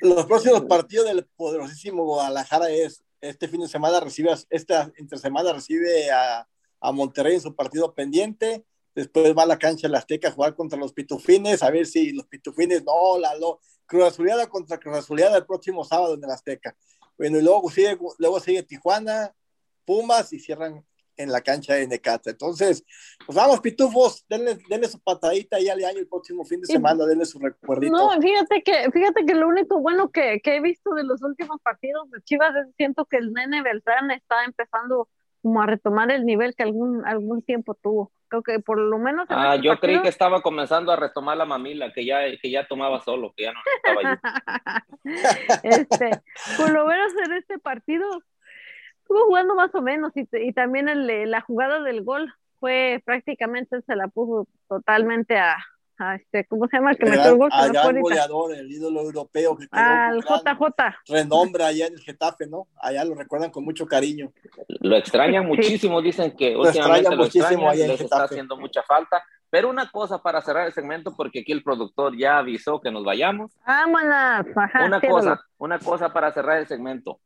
los 0.00 0.24
próximos 0.24 0.62
partidos 0.62 1.06
del 1.06 1.26
poderosísimo 1.36 2.04
Guadalajara 2.04 2.70
es 2.70 3.05
este 3.20 3.48
fin 3.48 3.60
de 3.60 3.68
semana 3.68 4.00
recibe, 4.00 4.30
esta 4.50 4.92
entre 4.96 5.18
semana 5.18 5.52
recibe 5.52 6.10
a, 6.10 6.46
a, 6.80 6.92
Monterrey 6.92 7.34
en 7.34 7.40
su 7.40 7.54
partido 7.54 7.94
pendiente, 7.94 8.64
después 8.94 9.36
va 9.36 9.42
a 9.42 9.46
la 9.46 9.58
cancha 9.58 9.88
de 9.88 9.92
la 9.92 9.98
Azteca 9.98 10.28
a 10.28 10.32
jugar 10.32 10.54
contra 10.54 10.78
los 10.78 10.92
Pitufines, 10.92 11.62
a 11.62 11.70
ver 11.70 11.86
si 11.86 12.12
los 12.12 12.26
Pitufines, 12.26 12.84
no, 12.84 13.18
la 13.18 13.34
lo, 13.36 13.60
Cruz 13.86 14.04
Azuleada 14.04 14.48
contra 14.48 14.78
Cruz 14.78 14.98
Azuleada 14.98 15.36
el 15.38 15.46
próximo 15.46 15.84
sábado 15.84 16.14
en 16.14 16.24
el 16.24 16.30
Azteca. 16.30 16.76
Bueno, 17.16 17.38
y 17.38 17.42
luego 17.42 17.70
sigue, 17.70 17.96
luego 18.18 18.40
sigue 18.40 18.62
Tijuana, 18.62 19.34
Pumas 19.84 20.32
y 20.32 20.40
cierran 20.40 20.84
en 21.16 21.30
la 21.30 21.40
cancha 21.40 21.74
de 21.74 21.86
Necaxa. 21.86 22.30
Entonces, 22.30 22.84
pues 23.24 23.36
vamos, 23.36 23.60
pitufos, 23.60 24.24
denle, 24.28 24.58
denle 24.68 24.88
su 24.88 25.00
patadita 25.00 25.60
y 25.60 25.68
al 25.68 25.84
año 25.84 25.98
el 25.98 26.08
próximo 26.08 26.44
fin 26.44 26.60
de 26.60 26.66
semana, 26.66 27.04
denle 27.06 27.24
su 27.24 27.38
recuerdito. 27.38 27.96
No, 27.96 28.20
fíjate 28.20 28.62
que, 28.62 28.90
fíjate 28.92 29.24
que 29.26 29.34
lo 29.34 29.48
único 29.48 29.80
bueno 29.80 30.10
que, 30.10 30.40
que 30.42 30.56
he 30.56 30.60
visto 30.60 30.94
de 30.94 31.04
los 31.04 31.22
últimos 31.22 31.60
partidos 31.62 32.10
de 32.10 32.22
Chivas 32.22 32.54
es 32.56 32.74
siento 32.76 33.04
que 33.06 33.16
el 33.16 33.32
nene 33.32 33.62
Beltrán 33.62 34.10
está 34.10 34.44
empezando 34.44 35.08
como 35.42 35.62
a 35.62 35.66
retomar 35.66 36.10
el 36.10 36.24
nivel 36.24 36.54
que 36.56 36.64
algún, 36.64 37.06
algún 37.06 37.42
tiempo 37.42 37.74
tuvo. 37.74 38.12
Creo 38.28 38.42
que 38.42 38.58
por 38.58 38.78
lo 38.78 38.98
menos. 38.98 39.26
Ah, 39.30 39.54
este 39.54 39.66
yo 39.66 39.78
creí 39.78 40.02
que 40.02 40.08
estaba 40.08 40.42
comenzando 40.42 40.90
a 40.90 40.96
retomar 40.96 41.36
la 41.36 41.44
mamila, 41.44 41.92
que 41.92 42.04
ya, 42.04 42.18
que 42.42 42.50
ya 42.50 42.66
tomaba 42.66 43.00
solo, 43.00 43.32
que 43.36 43.44
ya 43.44 43.52
no 43.52 43.60
estaba 43.76 44.20
este, 45.62 46.10
por 46.56 46.72
lo 46.72 46.86
menos 46.86 47.12
en 47.24 47.32
este 47.34 47.58
partido 47.60 48.04
estuvo 49.06 49.24
jugando 49.26 49.54
más 49.54 49.72
o 49.72 49.82
menos 49.82 50.12
y, 50.16 50.26
y 50.32 50.52
también 50.52 50.88
el, 50.88 51.30
la 51.30 51.40
jugada 51.40 51.80
del 51.80 52.02
gol 52.02 52.32
fue 52.58 53.00
prácticamente 53.04 53.80
se 53.82 53.94
la 53.94 54.08
puso 54.08 54.48
totalmente 54.68 55.38
a, 55.38 55.56
a 55.98 56.16
este, 56.16 56.44
¿cómo 56.46 56.66
se 56.66 56.76
llama? 56.76 56.90
El 56.90 56.98
que 56.98 57.06
metió 57.06 57.30
el 57.30 57.36
gol. 57.36 57.50
Al 57.52 57.70
gran 57.70 58.00
goleador, 58.00 58.52
el 58.52 58.68
ídolo 58.68 59.02
europeo 59.02 59.56
que 59.56 59.68
al 59.70 60.22
JJ. 60.22 60.96
Renombre 61.06 61.62
allá 61.62 61.86
en 61.86 61.94
el 61.94 62.00
Getafe, 62.00 62.48
¿no? 62.48 62.66
Allá 62.78 63.04
lo 63.04 63.14
recuerdan 63.14 63.52
con 63.52 63.64
mucho 63.64 63.86
cariño. 63.86 64.32
Lo 64.80 64.96
extrañan 64.96 65.46
muchísimo, 65.46 66.02
dicen 66.02 66.34
que 66.36 66.52
lo 66.52 66.62
últimamente 66.62 67.10
lo 67.10 67.24
muchísimo 67.24 67.70
extrañan, 67.70 67.88
les 67.88 68.00
está 68.00 68.24
haciendo 68.24 68.56
mucha 68.56 68.82
falta. 68.82 69.22
Pero 69.48 69.70
una 69.70 69.88
cosa 69.88 70.20
para 70.20 70.42
cerrar 70.42 70.66
el 70.66 70.72
segmento, 70.72 71.14
porque 71.16 71.40
aquí 71.40 71.52
el 71.52 71.62
productor 71.62 72.18
ya 72.18 72.38
avisó 72.38 72.80
que 72.80 72.90
nos 72.90 73.04
vayamos. 73.04 73.52
Vámonos. 73.64 74.46
una 74.84 75.00
cosa, 75.00 75.40
una 75.58 75.78
cosa 75.78 76.12
para 76.12 76.32
cerrar 76.32 76.58
el 76.58 76.66
segmento 76.66 77.20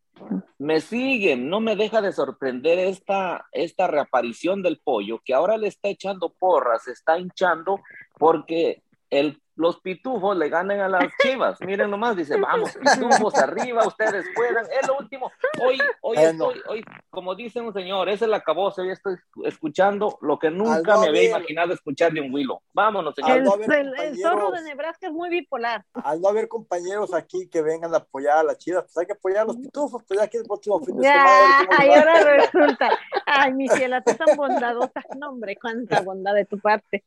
me 0.58 0.80
siguen, 0.80 1.48
no 1.48 1.60
me 1.60 1.76
deja 1.76 2.00
de 2.02 2.12
sorprender 2.12 2.78
esta, 2.78 3.46
esta 3.52 3.86
reaparición 3.86 4.62
del 4.62 4.78
pollo, 4.78 5.20
que 5.24 5.34
ahora 5.34 5.56
le 5.56 5.68
está 5.68 5.88
echando 5.88 6.34
porras, 6.38 6.84
se 6.84 6.92
está 6.92 7.18
hinchando 7.18 7.80
porque 8.18 8.82
el 9.10 9.40
los 9.60 9.78
pitufos 9.78 10.34
le 10.38 10.48
ganan 10.48 10.80
a 10.80 10.88
las 10.88 11.12
chivas. 11.22 11.60
Miren 11.60 11.90
nomás, 11.90 12.16
dice, 12.16 12.40
vamos, 12.40 12.72
pitufos 12.72 13.34
arriba, 13.34 13.86
ustedes 13.86 14.24
puedan. 14.34 14.64
Es 14.64 14.88
lo 14.88 14.96
último. 14.96 15.30
Hoy, 15.62 15.78
hoy 16.00 16.16
estoy, 16.16 16.62
hoy, 16.66 16.84
como 17.10 17.34
dice 17.34 17.60
un 17.60 17.70
señor, 17.74 18.08
ese 18.08 18.24
es 18.24 18.30
la 18.30 18.38
acabose, 18.38 18.80
hoy 18.80 18.90
estoy 18.90 19.16
escuchando 19.44 20.16
lo 20.22 20.38
que 20.38 20.50
nunca 20.50 20.98
me 20.98 21.08
había 21.08 21.28
imaginado 21.28 21.74
escuchar 21.74 22.10
de 22.10 22.22
un 22.22 22.32
Willow. 22.32 22.62
Vámonos, 22.72 23.14
señor. 23.14 23.36
El, 23.36 24.18
zorro 24.18 24.50
de 24.50 24.62
Nebraska 24.62 25.08
es 25.08 25.12
muy 25.12 25.28
bipolar. 25.28 25.84
Al 25.92 26.22
no 26.22 26.28
haber 26.28 26.48
compañeros 26.48 27.12
aquí 27.12 27.46
que 27.50 27.60
vengan 27.60 27.92
a 27.92 27.98
apoyar 27.98 28.38
a 28.38 28.42
las 28.42 28.56
chivas, 28.56 28.84
pues 28.84 28.96
hay 28.96 29.06
que 29.06 29.12
apoyar 29.12 29.42
a 29.42 29.44
los 29.44 29.58
pitufos, 29.58 30.02
pues 30.08 30.20
ya 30.20 30.26
que 30.26 30.38
el 30.38 30.44
próximo 30.44 30.80
fin 30.80 30.96
de 30.96 31.02
semana. 31.02 31.68
Ay, 31.76 31.90
ahora 31.90 32.36
resulta. 32.36 32.88
Ay, 33.26 33.52
mi 33.52 33.68
ciela, 33.68 34.00
tú 34.00 34.14
tan 34.14 34.34
bondadosa. 34.38 35.04
No, 35.18 35.28
hombre, 35.28 35.58
cuánta 35.60 36.00
bondad 36.00 36.32
de 36.32 36.46
tu 36.46 36.58
parte. 36.58 37.04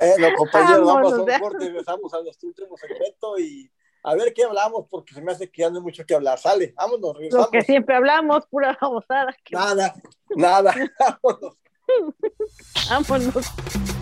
Eh, 0.00 0.14
los 0.18 0.32
compañeros, 0.36 0.86
vamos, 0.86 1.12
a 1.12 1.40
corte, 1.40 1.64
regresamos 1.66 2.14
a 2.14 2.22
nuestro 2.22 2.48
último 2.48 2.76
segmento 2.76 3.38
y 3.38 3.70
a 4.04 4.14
ver 4.14 4.32
qué 4.34 4.44
hablamos, 4.44 4.86
porque 4.88 5.14
se 5.14 5.22
me 5.22 5.32
hace 5.32 5.50
que 5.50 5.62
ya 5.62 5.70
no 5.70 5.76
hay 5.76 5.82
mucho 5.82 6.04
que 6.04 6.14
hablar. 6.14 6.38
Sale, 6.38 6.72
vámonos, 6.76 7.16
Lo 7.30 7.50
que 7.50 7.62
siempre 7.62 7.96
hablamos, 7.96 8.46
pura 8.46 8.76
babosada. 8.80 9.34
Nada, 9.50 9.94
nada, 10.36 10.74
vámonos. 11.22 11.56
vámonos. 12.90 14.01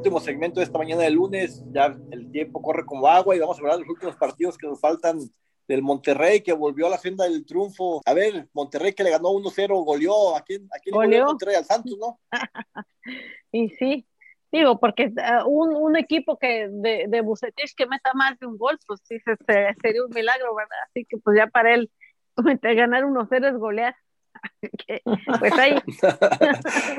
Último 0.00 0.18
segmento 0.20 0.60
de 0.60 0.64
esta 0.64 0.78
mañana 0.78 1.02
de 1.02 1.10
lunes. 1.10 1.62
Ya 1.72 1.94
el 2.10 2.30
tiempo 2.30 2.62
corre 2.62 2.84
como 2.86 3.06
agua 3.06 3.36
y 3.36 3.38
vamos 3.38 3.58
a 3.58 3.60
hablar 3.60 3.76
de 3.76 3.82
los 3.82 3.90
últimos 3.90 4.16
partidos 4.16 4.56
que 4.56 4.66
nos 4.66 4.80
faltan 4.80 5.18
del 5.68 5.82
Monterrey 5.82 6.40
que 6.40 6.52
volvió 6.54 6.86
a 6.86 6.90
la 6.90 6.98
senda 6.98 7.24
del 7.24 7.44
triunfo. 7.44 8.00
A 8.06 8.14
ver, 8.14 8.48
Monterrey 8.54 8.92
que 8.94 9.04
le 9.04 9.10
ganó 9.10 9.28
1-0, 9.30 9.84
goleó. 9.84 10.34
¿A 10.36 10.40
quién, 10.40 10.66
a 10.74 10.78
quién 10.78 10.92
le 10.92 11.06
goleó. 11.06 11.26
Monterrey? 11.26 11.54
Al 11.56 11.64
Santos, 11.64 11.96
¿no? 11.98 12.18
Y 13.52 13.68
sí, 13.70 14.06
digo, 14.52 14.78
porque 14.78 15.12
ah, 15.22 15.44
un, 15.44 15.74
un 15.74 15.96
equipo 15.96 16.38
que 16.38 16.68
de, 16.70 17.06
de 17.08 17.20
Bucetich 17.20 17.74
que 17.76 17.86
meta 17.86 18.12
más 18.14 18.38
de 18.38 18.46
un 18.46 18.56
gol, 18.56 18.78
pues 18.86 19.00
sí, 19.02 19.18
se- 19.20 19.34
se- 19.44 19.74
sería 19.82 20.04
un 20.04 20.10
milagro, 20.14 20.54
¿verdad? 20.54 20.78
Así 20.88 21.04
que 21.04 21.18
pues 21.18 21.36
ya 21.36 21.48
para 21.48 21.74
él 21.74 21.90
ganar 22.62 23.04
1-0 23.04 23.48
es 23.48 23.56
golear. 23.56 23.94
Pues 25.40 25.52
ahí, 25.58 25.74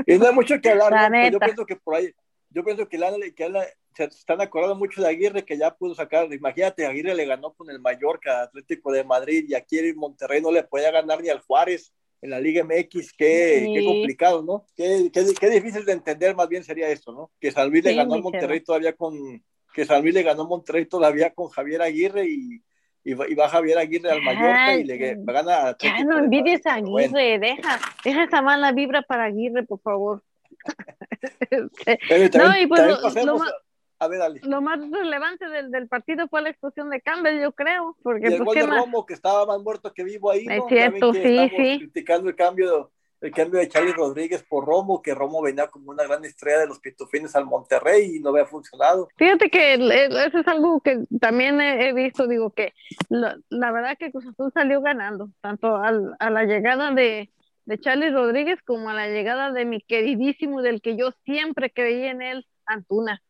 y 0.06 0.18
no 0.20 0.28
hay 0.28 0.34
mucho 0.34 0.56
que 0.62 0.70
hablar. 0.72 0.92
La 0.92 1.10
¿no? 1.10 1.16
Pues 1.22 1.32
yo 1.32 1.40
pienso 1.40 1.66
que 1.66 1.76
por 1.78 1.96
ahí, 1.96 2.12
yo 2.54 2.64
pienso 2.64 2.88
que, 2.88 2.98
la, 2.98 3.12
que 3.36 3.50
la- 3.50 3.66
se 3.96 4.06
están 4.06 4.40
acordando 4.42 4.76
mucho 4.76 5.02
de 5.02 5.08
Aguirre 5.10 5.44
que 5.44 5.58
ya 5.58 5.76
pudo 5.76 5.94
sacar. 5.96 6.32
Imagínate, 6.34 6.86
Aguirre 6.86 7.14
le 7.16 7.26
ganó 7.26 7.54
con 7.54 7.70
el 7.70 7.80
Mallorca, 7.80 8.44
Atlético 8.44 8.92
de 8.92 9.04
Madrid, 9.04 9.46
y 9.50 9.54
aquí 9.56 9.80
en 9.80 9.98
Monterrey 9.98 10.42
no 10.42 10.52
le 10.52 10.64
podía 10.64 10.92
ganar 10.92 11.22
ni 11.22 11.30
al 11.30 11.40
Juárez 11.42 11.94
en 12.22 12.30
la 12.30 12.40
Liga 12.40 12.64
MX. 12.64 13.12
Qué, 13.14 13.64
Sí. 13.66 13.74
qué 13.74 13.86
complicado, 13.86 14.44
¿no? 14.44 14.66
Qué, 14.76 15.10
qué, 15.14 15.26
qué 15.40 15.50
difícil 15.50 15.84
de 15.86 15.92
entender 15.94 16.36
más 16.36 16.48
bien 16.48 16.64
sería 16.64 16.88
esto, 16.90 17.12
¿no? 17.12 17.32
Que 17.40 17.52
San 17.52 17.70
Luis 17.70 17.84
le 17.84 17.96
ganó 17.96 18.14
a 18.16 18.20
Monterrey 18.22 18.62
todavía 18.62 18.94
con. 18.94 19.44
Que 19.74 19.86
San 19.86 20.02
Luis 20.02 20.14
le 20.14 20.24
ganó 20.24 20.44
a 20.44 20.48
Monterrey 20.48 20.86
todavía 20.86 21.34
con 21.34 21.48
Javier 21.50 21.82
Aguirre 21.82 22.26
y, 22.28 22.62
y, 23.04 23.14
va, 23.14 23.28
y 23.30 23.34
va 23.36 23.48
Javier 23.50 23.78
Aguirre 23.78 24.12
al 24.12 24.22
Mallorca 24.22 24.76
y 24.76 24.84
le 24.84 25.16
gana 25.24 25.70
a 25.70 25.78
ya 25.78 26.04
no 26.04 26.20
envidies 26.20 26.66
a. 26.66 26.80
Bueno, 26.80 27.18
Aguirre, 27.18 27.40
deja, 27.40 27.80
deja 28.06 28.24
esa 28.24 28.42
mala 28.42 28.72
vibra 28.74 29.02
para 29.02 29.26
Aguirre, 29.26 29.64
por 29.64 29.80
favor. 29.82 30.24
Pero 31.50 32.30
también- 32.30 32.32
No, 32.34 32.60
y 32.60 32.68
pues 32.68 32.82
también 33.02 33.26
lo- 33.28 33.38
más- 33.40 33.50
a- 33.50 34.06
a 34.06 34.08
ver, 34.08 34.22
Ale. 34.22 34.42
Lo 34.44 34.62
más 34.62 34.80
relevante 34.90 35.48
del, 35.48 35.70
del 35.70 35.88
partido 35.88 36.28
fue 36.28 36.42
la 36.42 36.50
expulsión 36.50 36.90
de 36.90 37.02
Campbell, 37.02 37.40
yo 37.40 37.52
creo, 37.52 37.96
porque 38.02 38.30
Y 38.30 38.34
el 38.34 38.38
pues 38.38 38.46
gol 38.46 38.56
de 38.56 38.68
más. 38.68 38.80
Romo, 38.80 39.06
que 39.06 39.14
estaba 39.14 39.46
más 39.46 39.62
muerto 39.62 39.94
que 39.94 40.04
vivo 40.04 40.32
ahí. 40.32 40.46
Es 40.50 40.64
cierto, 40.68 41.14
sí, 41.14 41.50
sí. 41.56 41.78
criticando 41.80 42.28
el 42.30 42.36
cambio, 42.36 42.92
el 43.22 43.32
cambio 43.32 43.60
de 43.60 43.68
Charlie 43.68 43.94
Rodríguez 43.94 44.44
por 44.50 44.66
Romo, 44.66 45.04
que 45.04 45.14
Romo 45.14 45.44
venía 45.44 45.68
como 45.68 45.92
una 45.92 46.04
gran 46.04 46.26
estrella 46.26 46.62
de 46.62 46.66
los 46.68 46.80
pitufines 46.80 47.36
al 47.36 47.46
Monterrey 47.46 48.16
y 48.16 48.20
no 48.20 48.32
había 48.32 48.48
funcionado. 48.48 49.08
Fíjate 49.18 49.52
que 49.52 49.76
eso 49.76 50.40
es 50.40 50.48
algo 50.48 50.82
que 50.82 51.04
también 51.20 51.62
he, 51.62 51.90
he 51.90 51.94
visto, 51.94 52.26
digo 52.26 52.50
que 52.50 52.74
la, 53.10 53.38
la 53.50 53.72
verdad 53.72 53.96
que 54.00 54.12
Cruz 54.12 54.26
Azul 54.26 54.52
salió 54.52 54.82
ganando, 54.82 55.30
tanto 55.42 55.76
al- 55.76 56.16
a 56.18 56.32
la 56.32 56.46
llegada 56.46 56.90
de, 56.90 57.30
de 57.72 57.80
Charlie 57.80 58.12
Rodríguez 58.12 58.60
como 58.66 58.90
a 58.90 58.94
la 58.94 59.08
llegada 59.08 59.52
de 59.52 59.64
mi 59.64 59.80
queridísimo, 59.82 60.62
del 60.62 60.82
que 60.82 60.98
yo 60.98 61.12
siempre 61.24 61.72
creí 61.72 62.04
en 62.04 62.22
él, 62.22 62.46
Antuna. 62.66 63.22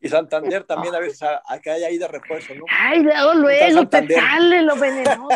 Y 0.00 0.08
Santander 0.08 0.64
también 0.64 0.92
a 0.92 0.98
veces 0.98 1.22
a- 1.22 1.40
acá 1.48 1.74
hay 1.74 1.84
ahí 1.84 1.98
de 1.98 2.08
refuerzo, 2.08 2.52
¿no? 2.56 2.64
Ay, 2.68 3.00
luego, 3.02 3.34
luego 3.34 3.88
te 3.88 4.08
sale 4.08 4.62
lo 4.62 4.74
venenoso. 4.80 5.28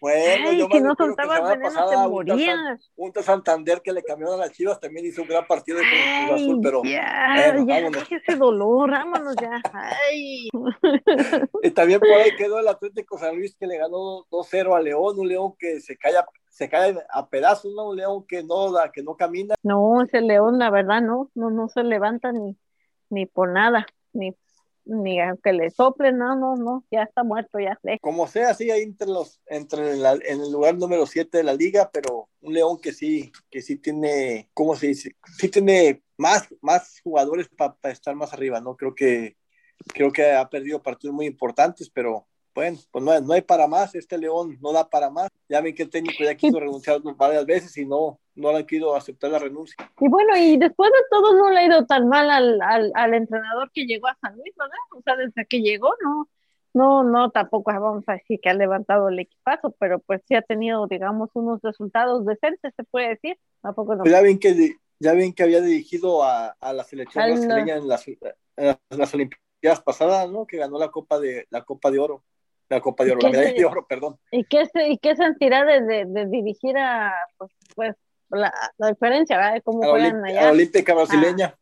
Bueno, 0.00 0.48
Ay, 0.50 0.58
yo 0.58 0.66
no 0.80 0.96
que 0.96 1.04
soltabas 1.04 1.36
semana 1.36 1.54
veneno 1.54 1.68
pasada 1.68 1.90
te 1.90 1.96
un 1.98 2.10
morías. 2.10 2.90
Un 2.96 3.12
tal 3.12 3.22
Santander 3.22 3.80
que 3.80 3.92
le 3.92 4.02
cambiaron 4.02 4.40
a 4.40 4.46
las 4.46 4.52
Chivas 4.52 4.80
también 4.80 5.06
hizo 5.06 5.22
un 5.22 5.28
gran 5.28 5.46
partido 5.46 5.78
con 5.78 5.86
el 5.86 6.26
Cruz 6.26 6.40
Azul, 6.42 6.60
pero 6.62 6.82
ya, 6.82 7.34
bueno, 7.52 7.66
ya, 7.68 7.74
vámonos. 7.76 8.08
ese 8.10 8.36
dolor, 8.36 8.90
vámonos 8.90 9.36
ya. 9.40 9.62
Ay. 9.72 10.48
Y 11.62 11.70
también 11.70 12.00
por 12.00 12.10
ahí 12.10 12.34
quedó 12.36 12.58
el 12.58 12.66
Atlético 12.68 13.18
San 13.18 13.36
Luis 13.36 13.54
que 13.54 13.66
le 13.68 13.78
ganó 13.78 14.24
2-0 14.30 14.74
a 14.76 14.80
León, 14.80 15.18
un 15.18 15.28
León 15.28 15.54
que 15.58 15.80
se 15.80 15.96
cae 15.96 16.16
a, 16.16 16.26
se 16.54 16.68
cae 16.68 16.96
a 17.10 17.28
pedazos, 17.28 17.74
¿no? 17.74 17.88
Un 17.90 17.96
León 17.96 18.24
que 18.28 18.44
no 18.44 18.70
da, 18.70 18.92
que 18.92 19.02
no 19.02 19.16
camina. 19.16 19.56
No, 19.64 20.02
ese 20.02 20.20
león, 20.20 20.58
la 20.60 20.70
verdad, 20.70 21.02
no, 21.02 21.28
no, 21.34 21.50
no 21.50 21.68
se 21.68 21.82
levanta 21.82 22.30
ni, 22.30 22.56
ni 23.10 23.26
por 23.26 23.50
nada, 23.50 23.86
ni, 24.12 24.36
ni 24.84 25.20
aunque 25.20 25.52
le 25.52 25.68
sople, 25.70 26.12
no, 26.12 26.36
no, 26.36 26.54
no, 26.54 26.84
ya 26.92 27.02
está 27.02 27.24
muerto, 27.24 27.58
ya 27.58 27.76
sé. 27.82 27.98
Como 28.00 28.28
sea, 28.28 28.54
sí, 28.54 28.70
ahí 28.70 28.82
entre 28.82 29.08
los, 29.08 29.40
entre 29.46 29.96
la- 29.96 30.12
en 30.12 30.40
el 30.42 30.52
lugar 30.52 30.76
número 30.76 31.06
7 31.06 31.38
de 31.38 31.44
la 31.44 31.54
liga, 31.54 31.90
pero 31.92 32.28
un 32.40 32.54
León 32.54 32.78
que 32.80 32.92
sí, 32.92 33.32
que 33.50 33.60
sí 33.60 33.76
tiene, 33.76 34.48
¿cómo 34.54 34.76
se 34.76 34.86
dice? 34.86 35.16
Sí 35.36 35.48
tiene 35.48 36.04
más, 36.16 36.46
más 36.60 37.00
jugadores 37.02 37.48
para 37.48 37.74
estar 37.90 38.14
más 38.14 38.32
arriba, 38.32 38.60
¿no? 38.60 38.76
Creo 38.76 38.94
que, 38.94 39.36
creo 39.92 40.12
que 40.12 40.30
ha 40.30 40.48
perdido 40.48 40.80
partidos 40.80 41.16
muy 41.16 41.26
importantes, 41.26 41.90
pero 41.90 42.28
bueno, 42.54 42.78
pues 42.90 43.04
no, 43.04 43.20
no 43.20 43.32
hay 43.32 43.42
para 43.42 43.66
más, 43.66 43.94
este 43.94 44.16
León 44.16 44.56
no 44.60 44.72
da 44.72 44.88
para 44.88 45.10
más. 45.10 45.28
Ya 45.48 45.60
ven 45.60 45.74
que 45.74 45.82
el 45.82 45.90
técnico 45.90 46.22
ya 46.22 46.34
quiso 46.34 46.60
renunciar 46.60 47.00
varias 47.16 47.44
veces 47.44 47.76
y 47.76 47.84
no, 47.84 48.20
no 48.34 48.52
le 48.52 48.58
han 48.58 48.66
querido 48.66 48.94
aceptar 48.94 49.30
la 49.30 49.38
renuncia. 49.38 49.76
Y 50.00 50.08
bueno, 50.08 50.36
y 50.36 50.56
después 50.56 50.90
de 50.90 50.98
todo 51.10 51.36
no 51.36 51.50
le 51.50 51.60
ha 51.60 51.66
ido 51.66 51.84
tan 51.86 52.08
mal 52.08 52.30
al, 52.30 52.60
al, 52.62 52.92
al 52.94 53.14
entrenador 53.14 53.70
que 53.72 53.86
llegó 53.86 54.06
a 54.06 54.16
San 54.20 54.36
Luis, 54.36 54.54
¿verdad? 54.56 54.76
O 54.96 55.02
sea, 55.02 55.16
desde 55.16 55.46
que 55.46 55.60
llegó, 55.60 55.90
no, 56.02 56.28
no, 56.74 57.04
no, 57.04 57.30
tampoco 57.30 57.72
vamos 57.72 58.04
a 58.08 58.14
decir 58.14 58.40
que 58.40 58.50
ha 58.50 58.54
levantado 58.54 59.08
el 59.08 59.18
equipazo, 59.18 59.74
pero 59.78 60.00
pues 60.00 60.22
sí 60.26 60.34
ha 60.34 60.42
tenido, 60.42 60.86
digamos, 60.86 61.30
unos 61.34 61.60
resultados 61.62 62.26
decentes, 62.26 62.72
se 62.76 62.84
puede 62.84 63.10
decir, 63.10 63.38
tampoco 63.62 63.94
no. 63.94 64.02
Pues 64.02 64.12
ya 64.12 64.20
ven 64.20 64.38
que 64.38 64.76
ya 65.00 65.12
ven 65.12 65.32
que 65.32 65.42
había 65.42 65.60
dirigido 65.60 66.22
a, 66.22 66.56
a 66.60 66.72
la 66.72 66.84
selección 66.84 67.24
brasileña 67.24 67.76
en 67.76 67.88
las, 67.88 68.06
en 68.08 68.76
las 68.90 69.14
Olimpiadas 69.14 69.80
pasadas, 69.84 70.30
¿no? 70.30 70.46
Que 70.46 70.56
ganó 70.56 70.78
la 70.78 70.90
Copa 70.90 71.18
de 71.18 71.46
la 71.50 71.64
Copa 71.64 71.90
de 71.90 71.98
Oro, 71.98 72.24
la 72.68 72.80
Copa 72.80 73.04
de 73.04 73.12
Oro, 73.12 73.20
la 73.22 73.30
¿Qué 73.30 73.36
medalla 73.36 73.54
de 73.56 73.64
oro, 73.64 73.86
perdón. 73.86 74.18
¿Y 74.30 74.44
qué, 74.44 74.68
y 74.88 74.98
qué 74.98 75.16
sentirá 75.16 75.64
de, 75.64 75.80
de, 75.82 76.04
de 76.06 76.26
dirigir 76.26 76.76
a, 76.78 77.12
pues, 77.36 77.50
pues 77.74 77.94
la, 78.30 78.52
la 78.78 78.88
diferencia, 78.88 79.36
¿verdad? 79.36 79.54
De 79.54 79.62
cómo 79.62 79.84
A 79.84 79.90
juegan 79.90 80.24
allá. 80.24 80.40
a 80.40 80.44
la 80.44 80.50
Olímpica 80.52 80.94
brasileña. 80.94 81.54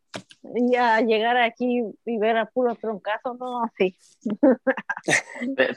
Y 0.54 0.76
a 0.76 1.00
llegar 1.00 1.36
aquí 1.36 1.82
y 2.04 2.18
ver 2.18 2.36
a 2.36 2.46
puro 2.46 2.74
troncazo, 2.74 3.34
no, 3.34 3.62
sí. 3.78 3.96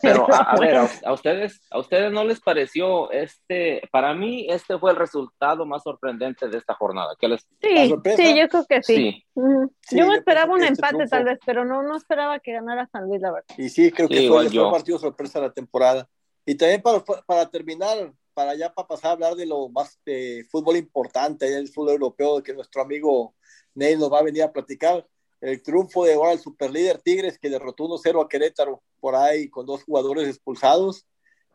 Pero 0.01 0.27
a, 0.33 0.55
ver, 0.59 0.75
a, 1.05 1.13
ustedes, 1.13 1.61
a 1.69 1.79
ustedes 1.79 2.11
no 2.11 2.23
les 2.23 2.41
pareció 2.41 3.11
este, 3.11 3.81
para 3.91 4.13
mí 4.13 4.47
este 4.49 4.77
fue 4.77 4.91
el 4.91 4.97
resultado 4.97 5.65
más 5.65 5.83
sorprendente 5.83 6.47
de 6.47 6.57
esta 6.57 6.73
jornada. 6.73 7.15
¿Qué 7.19 7.27
les 7.27 7.41
sí, 7.61 7.93
sí, 8.15 8.37
yo 8.37 8.49
creo 8.49 8.65
que 8.65 8.83
sí. 8.83 9.23
yo 9.35 10.07
me 10.07 10.15
esperaba 10.15 10.53
un 10.53 10.63
este 10.63 10.73
empate 10.73 11.07
tal 11.07 11.25
vez, 11.25 11.39
pero 11.45 11.63
no, 11.63 11.83
no 11.83 11.95
esperaba 11.95 12.39
que 12.39 12.53
ganara 12.53 12.87
San 12.91 13.07
Luis, 13.07 13.21
la 13.21 13.31
verdad. 13.31 13.55
Y 13.57 13.69
sí, 13.69 13.91
creo 13.91 14.09
que 14.09 14.27
fue, 14.27 14.47
el 14.47 14.71
partido 14.71 14.97
sorpresa 14.99 15.39
de 15.39 15.47
la 15.47 15.53
temporada. 15.53 16.07
Y 16.45 16.55
también 16.55 16.81
para, 16.81 17.03
para 17.25 17.49
terminar, 17.49 18.13
para 18.33 18.55
ya 18.55 18.71
para 18.73 18.87
pasar 18.87 19.09
a 19.09 19.13
hablar 19.13 19.35
de 19.35 19.45
lo 19.45 19.69
más 19.69 19.99
de 20.05 20.45
fútbol 20.51 20.77
importante, 20.77 21.47
el 21.57 21.69
fútbol 21.69 21.93
europeo, 21.93 22.43
que 22.43 22.53
nuestro 22.53 22.81
amigo 22.81 23.35
Ney 23.75 23.97
nos 23.97 24.11
va 24.11 24.19
a 24.19 24.23
venir 24.23 24.43
a 24.43 24.51
platicar. 24.51 25.07
El 25.41 25.61
triunfo 25.61 26.05
de 26.05 26.13
ahora 26.13 26.31
el 26.31 26.39
superlíder 26.39 27.01
Tigres 27.01 27.37
que 27.37 27.49
derrotó 27.49 27.83
1-0 27.83 28.23
a 28.23 28.27
Querétaro 28.27 28.81
por 28.99 29.15
ahí 29.15 29.49
con 29.49 29.65
dos 29.65 29.83
jugadores 29.83 30.27
expulsados. 30.27 31.05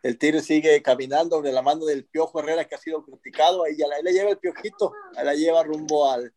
El 0.03 0.19
Tigres 0.19 0.45
sigue 0.45 0.81
caminando 0.83 1.43
de 1.43 1.53
la 1.53 1.63
mano 1.63 1.85
del 1.85 2.05
Piojo 2.05 2.39
Herrera 2.41 2.67
que 2.67 2.75
ha 2.75 2.79
sido 2.79 3.03
criticado. 3.03 3.65
Ahí 3.65 3.77
ya 3.77 3.87
la, 3.89 4.01
le 4.01 4.13
lleva 4.13 4.31
el 4.31 4.39
Piojito, 4.39 4.93
ahí 5.17 5.25
la 5.25 5.35
lleva 5.35 5.63
rumbo 5.65 6.09
al, 6.09 6.33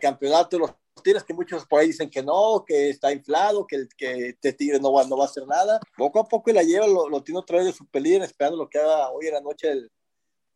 campeonato 0.00 0.56
de 0.56 0.60
los 0.60 0.74
Tigres, 1.02 1.24
que 1.24 1.34
muchos 1.34 1.66
por 1.66 1.80
ahí 1.80 1.88
dicen 1.88 2.08
que 2.08 2.22
no, 2.22 2.64
que 2.66 2.90
está 2.90 3.12
inflado, 3.12 3.66
que, 3.66 3.88
que 3.96 4.28
este 4.28 4.52
Tigres 4.52 4.80
no 4.80 4.92
va, 4.92 5.02
a 5.02 5.24
hacer 5.24 5.46
nada. 5.46 5.80
Poco 5.96 6.20
a 6.20 6.28
poco 6.28 6.52
la 6.52 6.62
lleva, 6.62 6.86
lo, 6.86 7.08
lo 7.08 7.22
tiene 7.22 7.40
otra 7.40 7.58
vez 7.58 7.66
de 7.66 7.72
superlíder, 7.72 8.22
esperando 8.22 8.56
lo 8.56 8.68
que 8.68 8.78
haga 8.78 9.10
hoy 9.10 9.26
en 9.26 9.34
la 9.34 9.40
noche 9.40 9.70
el, 9.70 9.90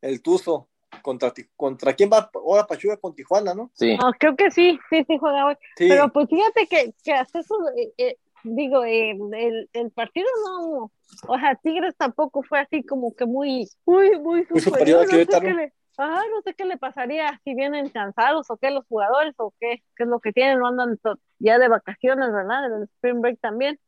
el 0.03 0.23
Tuzo 0.23 0.68
contra, 1.03 1.33
contra 1.57 1.95
quién 1.95 2.11
va 2.13 2.31
ahora 2.35 2.67
Pachuca 2.67 2.97
con 2.97 3.15
Tijuana, 3.15 3.55
¿no? 3.55 3.71
Sí. 3.75 3.97
creo 4.19 4.37
que 4.37 4.51
sí, 4.51 4.79
sí, 4.91 5.05
sí 5.07 5.19
juega 5.19 5.47
hoy. 5.47 5.55
Pero 5.77 6.13
pues 6.13 6.29
fíjate 6.29 6.67
que, 6.67 6.95
que 7.03 7.13
hasta 7.13 7.41
eso, 7.41 7.55
eh, 7.77 7.93
eh, 7.99 8.17
digo, 8.45 8.85
eh, 8.85 9.11
el, 9.11 9.69
el, 9.73 9.91
partido 9.91 10.27
no, 10.47 10.91
o 11.27 11.39
sea, 11.39 11.55
Tigres 11.57 11.97
tampoco 11.97 12.43
fue 12.43 12.61
así 12.61 12.83
como 12.85 13.15
que 13.15 13.27
muy, 13.27 13.69
muy, 13.85 14.19
muy 14.19 14.47
superior. 14.47 15.07
no, 15.07 15.11
sé 15.11 15.27
qué 15.27 15.55
le, 15.55 15.73
no 15.99 16.43
sé 16.45 16.55
qué 16.55 16.65
le 16.65 16.79
pasaría 16.79 17.41
si 17.45 17.55
vienen 17.55 17.89
cansados 17.89 18.51
o 18.51 18.57
qué 18.57 18.71
los 18.71 18.87
jugadores 18.87 19.35
o 19.39 19.53
qué, 19.61 19.83
qué 19.97 20.05
es 20.05 20.09
lo 20.09 20.21
que 20.21 20.33
tienen, 20.33 20.59
no 20.59 20.69
andan 20.69 20.99
ya 21.39 21.59
de 21.59 21.69
vacaciones, 21.69 22.33
¿verdad? 22.33 22.67
En 22.67 22.73
el 22.73 22.83
Spring 22.85 23.21
Break 23.21 23.41
también 23.41 23.79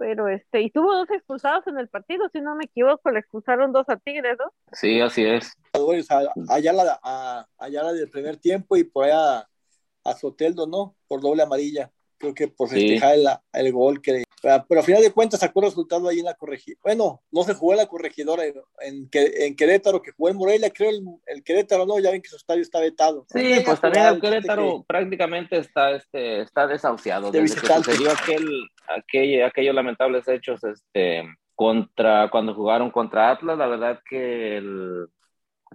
pero 0.00 0.28
este, 0.28 0.62
y 0.62 0.70
tuvo 0.70 0.96
dos 0.96 1.10
expulsados 1.10 1.66
en 1.66 1.78
el 1.78 1.86
partido, 1.86 2.26
si 2.32 2.40
no 2.40 2.54
me 2.54 2.64
equivoco, 2.64 3.10
le 3.10 3.18
expulsaron 3.18 3.70
dos 3.70 3.86
a 3.90 3.98
Tigres, 3.98 4.38
¿no? 4.38 4.50
Sí, 4.72 4.98
así 4.98 5.26
es. 5.26 5.52
Allá 6.48 6.72
la, 6.72 6.98
a, 7.02 7.46
allá 7.58 7.82
la 7.82 7.92
del 7.92 8.08
primer 8.08 8.38
tiempo 8.38 8.78
y 8.78 8.84
por 8.84 9.04
allá 9.04 9.46
a 10.04 10.14
Soteldo, 10.14 10.66
¿no? 10.66 10.96
Por 11.06 11.20
doble 11.20 11.42
amarilla 11.42 11.92
creo 12.16 12.34
que 12.34 12.48
por 12.48 12.70
festejar 12.70 13.14
el, 13.14 13.26
el, 13.52 13.72
gol 13.72 14.00
que 14.00 14.24
pero, 14.40 14.64
pero, 14.68 14.80
a 14.80 14.84
final 14.84 15.02
de 15.02 15.12
cuentas 15.12 15.40
sacó 15.40 15.60
resultado 15.60 16.08
ahí 16.08 16.20
en 16.20 16.24
la 16.24 16.34
corregidora. 16.34 16.80
Bueno 16.82 17.20
no 17.30 17.42
se 17.42 17.54
jugó 17.54 17.72
en 17.72 17.78
la 17.78 17.86
corregidora 17.86 18.44
en, 18.44 19.08
en, 19.12 19.56
Querétaro 19.56 20.02
que 20.02 20.12
jugó 20.12 20.28
en 20.28 20.36
Morelia 20.36 20.70
creo 20.70 20.90
el, 20.90 21.02
el, 21.26 21.42
Querétaro 21.42 21.86
no 21.86 21.98
ya 21.98 22.10
ven 22.10 22.22
que 22.22 22.28
su 22.28 22.36
estadio 22.36 22.62
está 22.62 22.80
vetado. 22.80 23.26
Sí 23.28 23.62
pues 23.64 23.80
también 23.80 24.06
el 24.06 24.20
Querétaro 24.20 24.84
prácticamente 24.86 25.58
está 25.58 25.92
este 25.92 26.40
está 26.42 26.66
desahuciado. 26.66 27.30
Desde 27.30 27.60
que 27.60 27.66
sucedió 27.66 28.10
aquel, 28.12 28.46
aquel 28.88 29.42
aquellos 29.44 29.74
lamentables 29.74 30.26
hechos 30.28 30.62
este 30.64 31.22
contra 31.54 32.30
cuando 32.30 32.54
jugaron 32.54 32.90
contra 32.90 33.30
Atlas 33.30 33.58
la 33.58 33.66
verdad 33.66 34.00
que 34.08 34.56
el, 34.56 35.08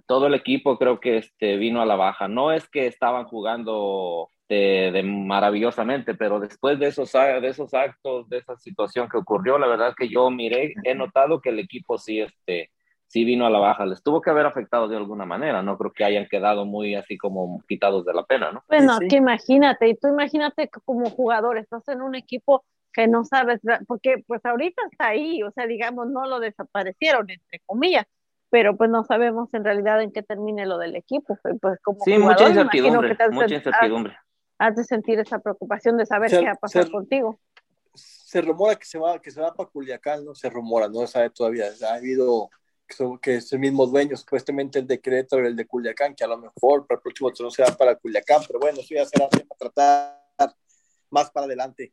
todo 0.06 0.26
el 0.26 0.34
equipo 0.34 0.78
creo 0.78 1.00
que 1.00 1.18
este 1.18 1.56
vino 1.56 1.80
a 1.80 1.86
la 1.86 1.96
baja. 1.96 2.28
No 2.28 2.52
es 2.52 2.68
que 2.68 2.86
estaban 2.86 3.24
jugando 3.24 4.28
de, 4.48 5.02
maravillosamente, 5.04 6.14
pero 6.14 6.38
después 6.38 6.78
de 6.78 6.88
esos, 6.88 7.12
de 7.12 7.48
esos 7.48 7.74
actos, 7.74 8.28
de 8.28 8.38
esa 8.38 8.56
situación 8.56 9.08
que 9.08 9.18
ocurrió, 9.18 9.58
la 9.58 9.66
verdad 9.66 9.94
que 9.96 10.08
yo 10.08 10.30
miré, 10.30 10.74
he 10.84 10.94
notado 10.94 11.40
que 11.40 11.50
el 11.50 11.58
equipo 11.58 11.98
sí, 11.98 12.20
este, 12.20 12.70
sí 13.06 13.24
vino 13.24 13.46
a 13.46 13.50
la 13.50 13.58
baja, 13.58 13.86
les 13.86 14.02
tuvo 14.02 14.20
que 14.20 14.30
haber 14.30 14.46
afectado 14.46 14.88
de 14.88 14.96
alguna 14.96 15.24
manera, 15.24 15.62
no 15.62 15.76
creo 15.76 15.92
que 15.92 16.04
hayan 16.04 16.26
quedado 16.26 16.64
muy 16.64 16.94
así 16.94 17.16
como 17.16 17.62
quitados 17.68 18.04
de 18.04 18.14
la 18.14 18.24
pena, 18.24 18.52
¿no? 18.52 18.62
Bueno, 18.68 18.98
que 19.08 19.16
imagínate, 19.16 19.88
y 19.88 19.96
tú 19.96 20.08
imagínate 20.08 20.68
como 20.84 21.10
jugador, 21.10 21.58
estás 21.58 21.86
en 21.88 22.02
un 22.02 22.14
equipo 22.14 22.64
que 22.92 23.08
no 23.08 23.24
sabes, 23.24 23.60
porque 23.86 24.24
pues 24.26 24.44
ahorita 24.46 24.82
está 24.90 25.08
ahí, 25.08 25.42
o 25.42 25.50
sea, 25.50 25.66
digamos, 25.66 26.08
no 26.08 26.26
lo 26.26 26.40
desaparecieron, 26.40 27.28
entre 27.28 27.60
comillas, 27.66 28.06
pero 28.48 28.76
pues 28.76 28.88
no 28.90 29.02
sabemos 29.02 29.52
en 29.54 29.64
realidad 29.64 30.00
en 30.00 30.12
qué 30.12 30.22
termine 30.22 30.66
lo 30.66 30.78
del 30.78 30.94
equipo, 30.94 31.36
pues 31.60 31.80
como 31.82 31.98
sí, 32.04 32.16
mucha 32.16 32.48
incertidumbre, 32.48 33.16
mucha 33.32 33.54
incertidumbre 33.56 34.16
has 34.58 34.76
de 34.76 34.84
sentir 34.84 35.18
esa 35.18 35.38
preocupación 35.38 35.96
de 35.96 36.06
saber 36.06 36.30
qué 36.30 36.44
va 36.44 36.52
a 36.52 36.56
pasar 36.56 36.90
contigo. 36.90 37.38
Se 37.94 38.40
rumora 38.40 38.76
que 38.76 38.84
se 38.84 38.98
va, 38.98 39.20
que 39.20 39.30
se 39.30 39.40
va 39.40 39.54
para 39.54 39.68
Culiacán, 39.68 40.24
¿no? 40.24 40.34
Se 40.34 40.50
rumora, 40.50 40.88
no 40.88 41.00
se 41.00 41.08
sabe 41.08 41.30
todavía. 41.30 41.66
Ha 41.88 41.94
habido 41.94 42.50
que, 43.20 43.36
es 43.36 43.52
el 43.52 43.58
mismo 43.58 43.86
dueño, 43.86 44.16
supuestamente 44.16 44.78
el 44.78 44.86
de 44.86 45.00
Querétaro 45.00 45.44
y 45.44 45.48
el 45.48 45.56
de 45.56 45.66
Culiacán, 45.66 46.14
que 46.14 46.24
a 46.24 46.28
lo 46.28 46.38
mejor 46.38 46.86
para 46.86 46.98
el 46.98 47.02
próximo 47.02 47.30
no 47.40 47.50
se 47.50 47.62
va 47.62 47.76
para 47.76 47.96
Culiacán, 47.96 48.42
pero 48.46 48.58
bueno, 48.58 48.80
eso 48.80 48.94
ya 48.94 49.04
será 49.04 49.28
para 49.28 49.46
tratar 49.58 50.54
más 51.10 51.30
para 51.30 51.46
adelante. 51.46 51.92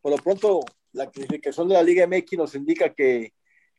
Por 0.00 0.12
lo 0.12 0.18
pronto, 0.18 0.60
la 0.92 1.10
clasificación 1.10 1.68
de 1.68 1.74
la 1.74 1.82
Liga 1.82 2.06
MX 2.06 2.38
nos 2.38 2.54
indica 2.54 2.92
que 2.92 3.32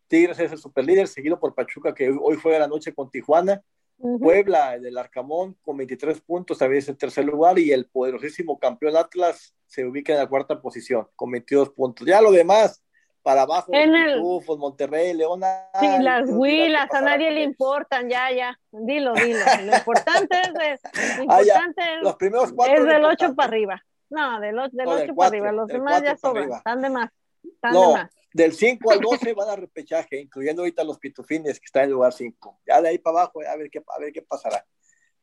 Tigres 0.08 0.40
es 0.40 0.52
el 0.52 0.58
superlíder, 0.58 1.08
seguido 1.08 1.40
por 1.40 1.54
Pachuca, 1.54 1.94
que 1.94 2.10
hoy 2.10 2.38
juega 2.42 2.60
la 2.60 2.68
noche 2.68 2.94
con 2.94 3.10
Tijuana, 3.10 3.62
Puebla, 3.98 4.78
del 4.78 4.98
Arcamón, 4.98 5.58
con 5.62 5.78
23 5.78 6.22
puntos, 6.22 6.58
también 6.58 6.80
es 6.80 6.90
en 6.90 6.98
tercer 6.98 7.26
lugar, 7.26 7.58
y 7.58 7.72
el 7.72 7.86
poderosísimo 7.86 8.60
campeón 8.60 8.98
Atlas 8.98 9.56
se 9.66 9.86
ubica 9.86 10.14
en 10.14 10.20
la 10.20 10.28
cuarta 10.28 10.62
posición, 10.62 11.08
con 11.16 11.32
22 11.32 11.70
puntos. 11.72 12.06
Ya 12.06 12.22
lo 12.22 12.32
demás, 12.32 12.84
para 13.26 13.42
abajo, 13.42 13.72
en 13.74 13.96
el... 13.96 14.22
Monterrey, 14.22 15.14
León. 15.14 15.42
Sí, 15.80 15.88
las 16.00 16.30
huilas, 16.30 16.94
a 16.94 17.02
nadie 17.02 17.32
le 17.32 17.44
importan, 17.44 18.10
ya, 18.10 18.32
ya, 18.32 18.60
dilo, 18.72 19.14
dilo. 19.14 19.40
Lo 19.66 19.76
importante 19.78 20.42
es, 20.42 20.54
de, 20.54 21.26
lo 21.26 21.34
ah, 21.34 21.42
importante 21.42 21.82
los 22.02 22.16
primeros 22.18 22.54
cuatro 22.54 22.76
es 22.76 22.86
del 22.86 23.04
8 23.04 23.34
para 23.36 23.48
arriba. 23.48 23.84
No, 24.10 24.40
del 24.40 24.60
8 24.60 25.16
para 25.16 25.28
arriba, 25.30 25.52
los 25.52 25.68
demás 25.68 26.04
ya 26.04 26.16
sobran, 26.16 26.52
están 26.52 26.82
de 26.82 26.90
más. 26.90 27.10
Están 27.44 27.74
de 27.74 27.80
más. 27.80 28.12
Del 28.36 28.52
5 28.52 28.92
al 28.92 29.00
12 29.00 29.32
van 29.32 29.48
a 29.48 29.56
repechaje, 29.56 30.20
incluyendo 30.20 30.62
ahorita 30.62 30.84
los 30.84 31.00
pitufines 31.00 31.58
que 31.58 31.68
están 31.68 31.86
en 31.86 31.92
lugar 31.92 32.12
5. 32.12 32.60
Ya 32.68 32.82
de 32.82 32.90
ahí 32.90 32.98
para 32.98 33.22
abajo, 33.22 33.40
a 33.40 33.56
ver 33.56 33.70
qué, 33.70 33.82
a 33.88 33.98
ver 33.98 34.12
qué 34.12 34.22
pasará. 34.24 34.66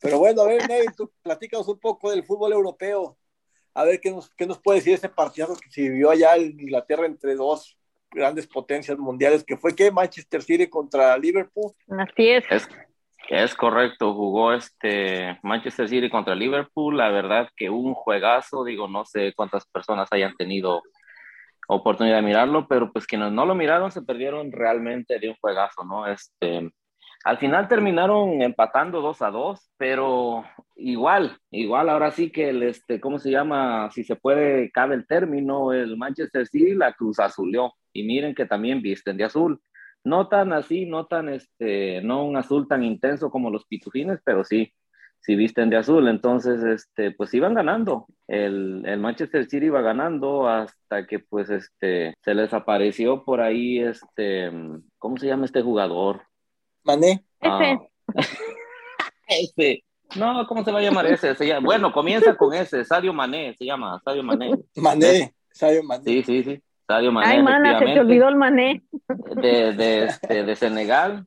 Pero 0.00 0.18
bueno, 0.18 0.40
a 0.40 0.46
ver, 0.46 0.66
Ney, 0.66 0.86
tú 0.96 1.12
platícanos 1.20 1.68
un 1.68 1.78
poco 1.78 2.10
del 2.10 2.24
fútbol 2.24 2.54
europeo. 2.54 3.18
A 3.74 3.84
ver 3.84 4.00
qué 4.00 4.10
nos, 4.10 4.30
qué 4.30 4.46
nos 4.46 4.58
puede 4.58 4.78
decir 4.78 4.94
ese 4.94 5.10
partido 5.10 5.48
que 5.48 5.70
se 5.70 5.82
vivió 5.82 6.08
allá 6.08 6.36
en 6.36 6.58
Inglaterra 6.58 7.04
entre 7.04 7.34
dos 7.34 7.76
grandes 8.10 8.46
potencias 8.46 8.96
mundiales, 8.96 9.44
que 9.44 9.58
fue 9.58 9.76
que 9.76 9.90
Manchester 9.90 10.42
City 10.42 10.66
contra 10.70 11.14
Liverpool. 11.18 11.70
Así 11.90 12.30
es. 12.30 12.44
es. 12.50 12.66
Es 13.28 13.54
correcto, 13.54 14.14
jugó 14.14 14.54
este 14.54 15.38
Manchester 15.42 15.86
City 15.86 16.08
contra 16.08 16.34
Liverpool, 16.34 16.96
la 16.96 17.10
verdad 17.10 17.50
que 17.54 17.68
un 17.68 17.92
juegazo, 17.92 18.64
digo, 18.64 18.88
no 18.88 19.04
sé 19.04 19.34
cuántas 19.36 19.66
personas 19.66 20.08
hayan 20.12 20.34
tenido 20.36 20.80
oportunidad 21.74 22.16
de 22.16 22.22
mirarlo, 22.22 22.66
pero 22.68 22.92
pues 22.92 23.06
quienes 23.06 23.32
no 23.32 23.44
lo 23.46 23.54
miraron 23.54 23.90
se 23.90 24.02
perdieron 24.02 24.52
realmente 24.52 25.18
de 25.18 25.28
un 25.28 25.36
juegazo, 25.40 25.84
¿no? 25.84 26.06
Este, 26.06 26.70
al 27.24 27.38
final 27.38 27.68
terminaron 27.68 28.42
empatando 28.42 29.00
2 29.00 29.22
a 29.22 29.30
2, 29.30 29.70
pero 29.76 30.44
igual, 30.74 31.38
igual 31.50 31.88
ahora 31.88 32.10
sí 32.10 32.30
que 32.30 32.48
el, 32.48 32.64
este, 32.64 33.00
¿cómo 33.00 33.18
se 33.18 33.30
llama? 33.30 33.90
Si 33.92 34.02
se 34.02 34.16
puede, 34.16 34.70
cabe 34.72 34.96
el 34.96 35.06
término, 35.06 35.72
el 35.72 35.96
Manchester 35.96 36.46
City 36.46 36.74
la 36.74 36.92
cruz 36.94 37.20
azulió. 37.20 37.74
Y 37.92 38.02
miren 38.04 38.34
que 38.34 38.46
también 38.46 38.82
visten 38.82 39.16
de 39.16 39.24
azul. 39.24 39.60
No 40.04 40.28
tan 40.28 40.52
así, 40.52 40.84
no 40.86 41.06
tan, 41.06 41.28
este, 41.28 42.02
no 42.02 42.24
un 42.24 42.36
azul 42.36 42.66
tan 42.66 42.82
intenso 42.82 43.30
como 43.30 43.50
los 43.50 43.66
pitufines, 43.66 44.18
pero 44.24 44.42
sí, 44.42 44.72
si 45.22 45.36
visten 45.36 45.70
de 45.70 45.76
azul. 45.76 46.08
Entonces, 46.08 46.62
este, 46.62 47.12
pues 47.12 47.32
iban 47.34 47.54
ganando. 47.54 48.06
El, 48.26 48.82
el, 48.86 48.98
Manchester 48.98 49.46
City 49.46 49.66
iba 49.66 49.80
ganando 49.80 50.48
hasta 50.48 51.06
que 51.06 51.20
pues 51.20 51.48
este, 51.50 52.14
se 52.22 52.34
les 52.34 52.52
apareció 52.52 53.24
por 53.24 53.40
ahí 53.40 53.78
este, 53.78 54.50
¿cómo 54.98 55.16
se 55.16 55.28
llama 55.28 55.46
este 55.46 55.62
jugador? 55.62 56.22
Mané. 56.84 57.24
Ah. 57.40 57.78
ese. 59.28 59.84
No, 60.14 60.46
¿cómo 60.46 60.62
se 60.62 60.70
va 60.70 60.80
a 60.80 60.82
llamar 60.82 61.06
ese? 61.06 61.34
Se 61.34 61.58
bueno, 61.60 61.90
comienza 61.90 62.36
con 62.36 62.52
ese, 62.52 62.84
Sadio 62.84 63.14
Mané, 63.14 63.54
se 63.54 63.64
llama, 63.64 63.98
Sadio 64.04 64.22
Mané. 64.22 64.50
Mané, 64.76 65.32
Sadio 65.50 65.82
Mané. 65.84 66.04
Sí, 66.04 66.22
sí, 66.22 66.44
sí. 66.44 66.62
Sadio 66.86 67.10
Mané. 67.10 67.28
Ay, 67.28 67.42
mana, 67.42 67.78
se 67.78 67.86
te 67.86 68.00
olvidó 68.00 68.28
el 68.28 68.36
Mané. 68.36 68.82
De, 69.08 69.72
de, 69.72 70.04
este, 70.04 70.44
de 70.44 70.54
Senegal, 70.54 71.24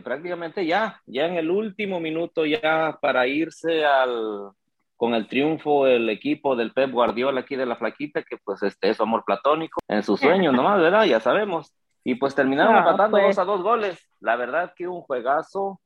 prácticamente 0.00 0.66
ya, 0.66 1.00
ya 1.06 1.26
en 1.26 1.36
el 1.36 1.50
último 1.50 2.00
minuto, 2.00 2.44
ya 2.44 2.98
para 3.00 3.26
irse 3.26 3.84
al, 3.84 4.50
con 4.96 5.14
el 5.14 5.28
triunfo 5.28 5.86
el 5.86 6.08
equipo 6.08 6.56
del 6.56 6.72
Pep 6.72 6.90
Guardiola 6.90 7.40
aquí 7.40 7.56
de 7.56 7.66
la 7.66 7.76
flaquita, 7.76 8.22
que 8.22 8.38
pues 8.38 8.62
este 8.62 8.90
es 8.90 9.00
amor 9.00 9.24
platónico, 9.24 9.80
en 9.88 10.02
sus 10.02 10.20
sueños 10.20 10.54
nomás, 10.54 10.80
¿verdad? 10.80 11.04
Ya 11.04 11.20
sabemos. 11.20 11.72
Y 12.02 12.14
pues 12.14 12.34
terminaron 12.34 12.76
empatando 12.76 13.18
pues. 13.18 13.36
dos 13.36 13.38
a 13.38 13.44
dos 13.44 13.62
goles. 13.62 13.98
La 14.20 14.36
verdad 14.36 14.72
que 14.76 14.86
un 14.86 15.02
juegazo. 15.02 15.80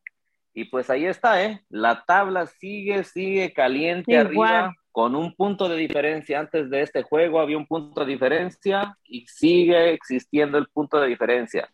Y 0.53 0.65
pues 0.65 0.91
ahí 0.91 1.07
está, 1.07 1.43
¿eh? 1.43 1.65
La 1.71 2.05
tabla 2.05 2.47
sigue, 2.47 3.05
sigue 3.05 3.53
caliente 3.53 4.19
arriba. 4.19 4.75
con 4.93 5.15
un 5.15 5.35
punto 5.35 5.69
de 5.69 5.77
diferencia 5.77 6.41
antes 6.41 6.69
de 6.69 6.83
este 6.83 7.03
juego, 7.03 7.41
había 7.41 7.57
un 7.57 7.67
punto 7.67 8.05
de 8.05 8.11
diferencia 8.11 8.97
y 9.05 9.25
sigue 9.29 9.95
existiendo 9.95 10.59
el 10.59 10.67
punto 10.67 11.01
de 11.01 11.07
diferencia. 11.07 11.71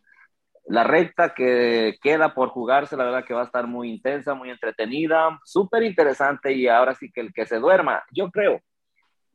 La 0.69 0.83
recta 0.85 1.33
que 1.35 1.97
queda 2.03 2.35
por 2.35 2.49
jugarse, 2.49 2.97
la 2.97 3.05
verdad 3.05 3.25
que 3.25 3.35
va 3.35 3.43
a 3.43 3.47
estar 3.47 3.67
muy 3.67 3.89
intensa, 3.89 4.35
muy 4.35 4.51
entretenida, 4.51 5.39
súper 5.45 5.85
interesante 5.85 6.53
y 6.53 6.67
ahora 6.67 6.95
sí 6.95 7.11
que 7.13 7.21
el 7.21 7.33
que 7.33 7.47
se 7.47 7.59
duerma, 7.59 8.03
yo 8.11 8.31
creo 8.31 8.61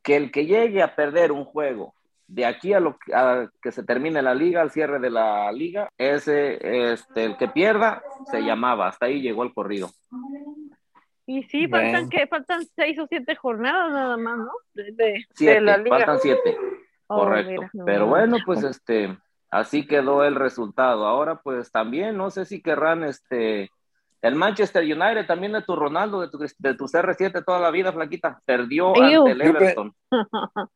que 0.02 0.16
el 0.16 0.30
que 0.30 0.46
llegue 0.46 0.82
a 0.82 0.94
perder 0.94 1.32
un 1.32 1.44
juego 1.44 1.94
de 2.26 2.46
aquí 2.46 2.72
a 2.72 2.80
lo 2.80 2.98
que 3.60 3.72
se 3.72 3.84
termine 3.84 4.22
la 4.22 4.34
liga, 4.34 4.62
al 4.62 4.70
cierre 4.70 4.98
de 4.98 5.10
la 5.10 5.52
liga, 5.52 5.88
ese, 5.98 6.92
este, 6.92 7.24
el 7.24 7.36
que 7.36 7.48
pierda, 7.48 8.02
se 8.30 8.40
llamaba, 8.40 8.88
hasta 8.88 9.06
ahí 9.06 9.20
llegó 9.20 9.42
el 9.42 9.52
corrido. 9.52 9.90
Y 11.26 11.42
sí, 11.44 11.68
faltan 11.68 12.08
que 12.08 12.26
faltan 12.26 12.64
seis 12.74 12.98
o 12.98 13.06
siete 13.06 13.36
jornadas 13.36 13.92
nada 13.92 14.16
más, 14.16 14.38
¿no? 14.38 14.50
De, 14.72 15.60
la 15.60 15.76
liga. 15.76 15.98
Faltan 15.98 16.18
siete, 16.20 16.56
oh, 17.06 17.18
correcto. 17.18 17.62
Pero 17.84 18.06
bueno, 18.06 18.38
pues 18.46 18.62
este, 18.62 19.16
así 19.52 19.86
quedó 19.86 20.24
el 20.24 20.34
resultado. 20.34 21.06
Ahora, 21.06 21.40
pues 21.40 21.70
también, 21.70 22.16
no 22.16 22.30
sé 22.30 22.44
si 22.44 22.60
querrán 22.60 23.04
este 23.04 23.70
el 24.22 24.36
Manchester 24.36 24.84
United 24.84 25.26
también 25.26 25.52
de 25.52 25.62
tu 25.62 25.74
Ronaldo, 25.74 26.20
de 26.20 26.28
tu, 26.28 26.38
de 26.38 26.74
tu 26.74 26.84
CR7 26.86 27.44
toda 27.44 27.58
la 27.58 27.72
vida, 27.72 27.92
flaquita, 27.92 28.40
perdió 28.44 28.96
ante 28.96 29.32
el 29.32 29.40
Everton. 29.40 29.92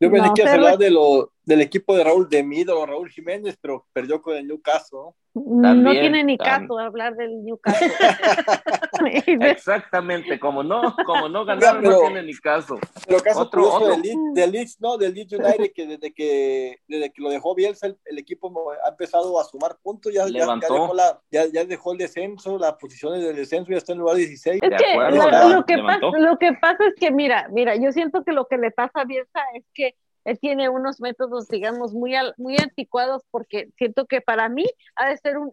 Yo 0.00 0.10
pensé 0.10 0.30
que 0.34 0.48
hablar 0.48 0.76
de 0.76 0.90
lo, 0.90 1.32
del 1.44 1.60
equipo 1.60 1.96
de 1.96 2.04
Raúl 2.04 2.28
de 2.28 2.42
Mido, 2.42 2.84
Raúl 2.84 3.10
Jiménez, 3.10 3.56
pero 3.60 3.86
perdió 3.92 4.22
con 4.22 4.36
el 4.36 4.46
Newcastle 4.46 5.14
no 5.34 5.90
tiene 5.90 6.22
ni 6.22 6.38
caso 6.38 6.78
hablar 6.78 7.16
del 7.16 7.44
Newcastle. 7.44 7.90
Exactamente, 9.40 10.38
como 10.38 10.62
no, 10.62 10.94
como 11.04 11.28
no 11.28 11.44
ganaron, 11.44 11.82
no 11.82 11.98
tiene 11.98 12.22
ni 12.22 12.34
caso. 12.34 12.78
Pero 13.06 13.18
caso 13.20 13.40
otro, 13.40 13.68
otro. 13.68 13.96
Del, 14.32 14.52
Leeds, 14.52 14.80
¿no? 14.80 14.96
Del 14.96 15.12
Leeds 15.12 15.32
United, 15.32 15.72
que 15.74 15.86
desde 15.86 16.14
que, 16.14 16.78
desde 16.86 17.10
que 17.10 17.22
lo 17.22 17.30
dejó 17.30 17.54
Bielsa, 17.54 17.88
el, 17.88 17.98
el 18.04 18.18
equipo 18.18 18.72
ha 18.84 18.90
empezado 18.90 19.40
a 19.40 19.44
sumar 19.44 19.76
puntos, 19.82 20.14
ya, 20.14 20.28
ya, 20.28 20.46
dejó 20.56 20.94
la, 20.94 21.20
ya, 21.32 21.46
ya, 21.52 21.64
dejó 21.64 21.92
el 21.92 21.98
descenso, 21.98 22.56
las 22.56 22.74
posiciones 22.74 23.20
del 23.22 23.34
descenso 23.34 23.72
ya 23.72 23.78
está 23.78 23.92
en 23.92 23.98
lugar 23.98 24.16
16. 24.16 24.60
Es 24.62 24.68
que 24.68 24.68
lo, 24.68 25.64
que 25.64 25.78
pasa, 25.78 26.18
lo 26.18 26.38
que 26.38 26.52
pasa 26.52 26.86
es 26.86 26.94
que, 26.94 27.10
mira, 27.10 27.48
mira, 27.50 27.74
yo 27.74 27.90
siento 27.90 28.22
que 28.22 28.32
lo 28.32 28.46
que 28.46 28.56
le 28.56 28.70
pasa 28.70 29.00
a 29.00 29.04
Bielsa 29.04 29.40
es 29.54 29.64
que 29.74 29.96
él 30.24 30.38
tiene 30.38 30.68
unos 30.68 31.00
métodos, 31.00 31.48
digamos, 31.48 31.92
muy, 31.92 32.14
muy 32.36 32.56
anticuados 32.56 33.22
porque 33.30 33.70
siento 33.76 34.06
que 34.06 34.20
para 34.20 34.48
mí 34.48 34.66
ha 34.96 35.08
de 35.08 35.16
ser 35.18 35.36
un, 35.38 35.52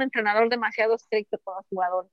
entrenador 0.00 0.48
demasiado 0.48 0.94
estricto 0.94 1.38
con 1.44 1.56
los 1.56 1.66
jugadores. 1.68 2.10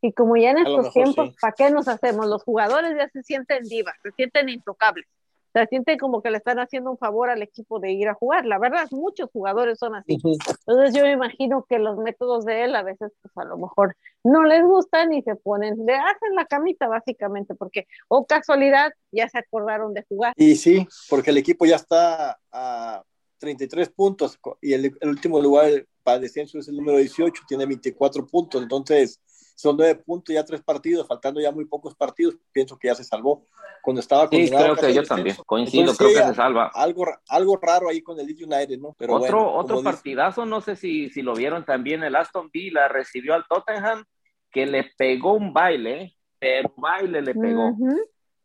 Y 0.00 0.12
como 0.12 0.36
ya 0.36 0.50
en 0.50 0.58
estos 0.58 0.92
tiempos, 0.92 1.34
¿para 1.40 1.52
qué 1.52 1.70
nos 1.70 1.86
hacemos? 1.86 2.26
Los 2.26 2.42
jugadores 2.42 2.96
ya 2.96 3.08
se 3.08 3.22
sienten 3.22 3.62
divas, 3.64 3.94
se 4.02 4.10
sienten 4.12 4.48
intocables 4.48 5.06
se 5.52 5.66
siente 5.66 5.98
como 5.98 6.22
que 6.22 6.30
le 6.30 6.38
están 6.38 6.58
haciendo 6.58 6.90
un 6.90 6.98
favor 6.98 7.30
al 7.30 7.42
equipo 7.42 7.78
de 7.78 7.92
ir 7.92 8.08
a 8.08 8.14
jugar. 8.14 8.46
La 8.46 8.58
verdad, 8.58 8.88
muchos 8.90 9.30
jugadores 9.30 9.78
son 9.78 9.94
así. 9.94 10.18
Entonces 10.66 10.94
yo 10.94 11.02
me 11.02 11.12
imagino 11.12 11.66
que 11.68 11.78
los 11.78 11.98
métodos 11.98 12.44
de 12.44 12.64
él 12.64 12.74
a 12.74 12.82
veces, 12.82 13.12
pues 13.20 13.36
a 13.36 13.44
lo 13.44 13.58
mejor 13.58 13.96
no 14.24 14.44
les 14.44 14.62
gustan 14.64 15.12
y 15.12 15.22
se 15.22 15.34
ponen, 15.36 15.84
le 15.84 15.94
hacen 15.94 16.34
la 16.34 16.46
camita 16.46 16.88
básicamente, 16.88 17.54
porque, 17.54 17.86
o 18.08 18.26
casualidad, 18.26 18.92
ya 19.10 19.28
se 19.28 19.38
acordaron 19.38 19.92
de 19.94 20.04
jugar. 20.08 20.32
Y 20.36 20.56
sí, 20.56 20.86
porque 21.10 21.30
el 21.30 21.38
equipo 21.38 21.66
ya 21.66 21.76
está 21.76 22.38
a 22.50 23.02
33 23.38 23.90
puntos 23.90 24.38
y 24.60 24.72
el, 24.72 24.96
el 25.00 25.08
último 25.08 25.40
lugar 25.40 25.86
para 26.02 26.18
descenso 26.18 26.58
es 26.58 26.68
el 26.68 26.76
número 26.76 26.98
18, 26.98 27.42
tiene 27.46 27.66
24 27.66 28.26
puntos. 28.26 28.62
Entonces, 28.62 29.20
son 29.54 29.76
nueve 29.76 29.94
puntos, 29.96 30.34
ya 30.34 30.44
tres 30.44 30.62
partidos, 30.62 31.06
faltando 31.06 31.40
ya 31.40 31.50
muy 31.52 31.64
pocos 31.64 31.94
partidos, 31.94 32.36
pienso 32.52 32.78
que 32.78 32.88
ya 32.88 32.94
se 32.94 33.04
salvó. 33.04 33.46
Cuando 33.82 34.00
estaba 34.00 34.28
Sí, 34.28 34.48
creo 34.48 34.76
que 34.76 34.94
yo 34.94 35.02
también, 35.02 35.36
coincido, 35.44 35.94
creo 35.94 36.10
que 36.10 36.22
se 36.22 36.34
salva. 36.34 36.70
Algo, 36.74 37.06
algo 37.28 37.58
raro 37.60 37.88
ahí 37.88 38.00
con 38.00 38.18
el 38.18 38.26
Leeds 38.26 38.42
United, 38.42 38.78
¿no? 38.78 38.94
Pero 38.98 39.16
otro 39.16 39.52
otro 39.52 39.82
partidazo, 39.82 40.46
no 40.46 40.60
sé 40.60 40.76
si, 40.76 41.10
si 41.10 41.22
lo 41.22 41.34
vieron 41.34 41.64
también, 41.64 42.02
el 42.04 42.14
Aston 42.14 42.50
Villa 42.52 42.88
recibió 42.88 43.34
al 43.34 43.46
Tottenham, 43.48 44.04
que 44.50 44.66
le 44.66 44.90
pegó 44.96 45.32
un 45.32 45.52
baile, 45.52 46.14
pero 46.38 46.72
baile 46.76 47.22
le 47.22 47.34
pegó 47.34 47.72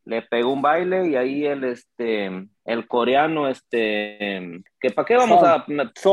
le 0.08 0.22
pegó 0.22 0.54
un 0.54 0.62
baile 0.62 1.06
y 1.06 1.16
ahí 1.18 1.46
el, 1.46 1.66
este, 1.66 2.32
el 2.64 2.88
coreano, 2.88 3.50
este, 3.50 4.64
que 4.80 4.90
para 4.92 5.06
qué 5.06 5.18
vamos 5.18 5.44
a, 5.44 5.66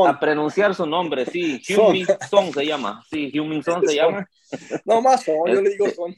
a, 0.09 0.19
pronunciar 0.19 0.75
su 0.75 0.85
nombre, 0.85 1.25
sí, 1.25 1.61
Hyun 1.65 2.05
Song 2.29 2.53
se 2.53 2.65
llama, 2.65 3.01
sí, 3.09 3.31
Hyun 3.31 3.63
Song 3.63 3.83
se 3.85 3.95
llama. 3.95 4.25
No 4.85 5.01
más 5.01 5.23
Son, 5.23 5.47
yo 5.47 5.59
le 5.59 5.71
digo 5.71 5.87
Son. 5.89 6.15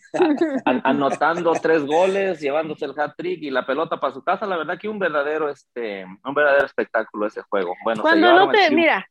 anotando 0.83 1.53
tres 1.53 1.83
goles, 1.85 2.39
llevándose 2.39 2.85
el 2.85 2.93
hat-trick 2.95 3.41
y 3.41 3.49
la 3.49 3.65
pelota 3.65 3.99
para 3.99 4.13
su 4.13 4.21
casa, 4.21 4.45
la 4.45 4.57
verdad 4.57 4.77
que 4.77 4.89
un 4.89 4.99
verdadero, 4.99 5.49
este, 5.49 6.03
un 6.03 6.33
verdadero 6.33 6.65
espectáculo 6.65 7.27
ese 7.27 7.41
juego. 7.43 7.73
Bueno, 7.83 8.01
cuando 8.01 8.33
no 8.33 8.51
te, 8.51 8.69
mira, 8.71 9.07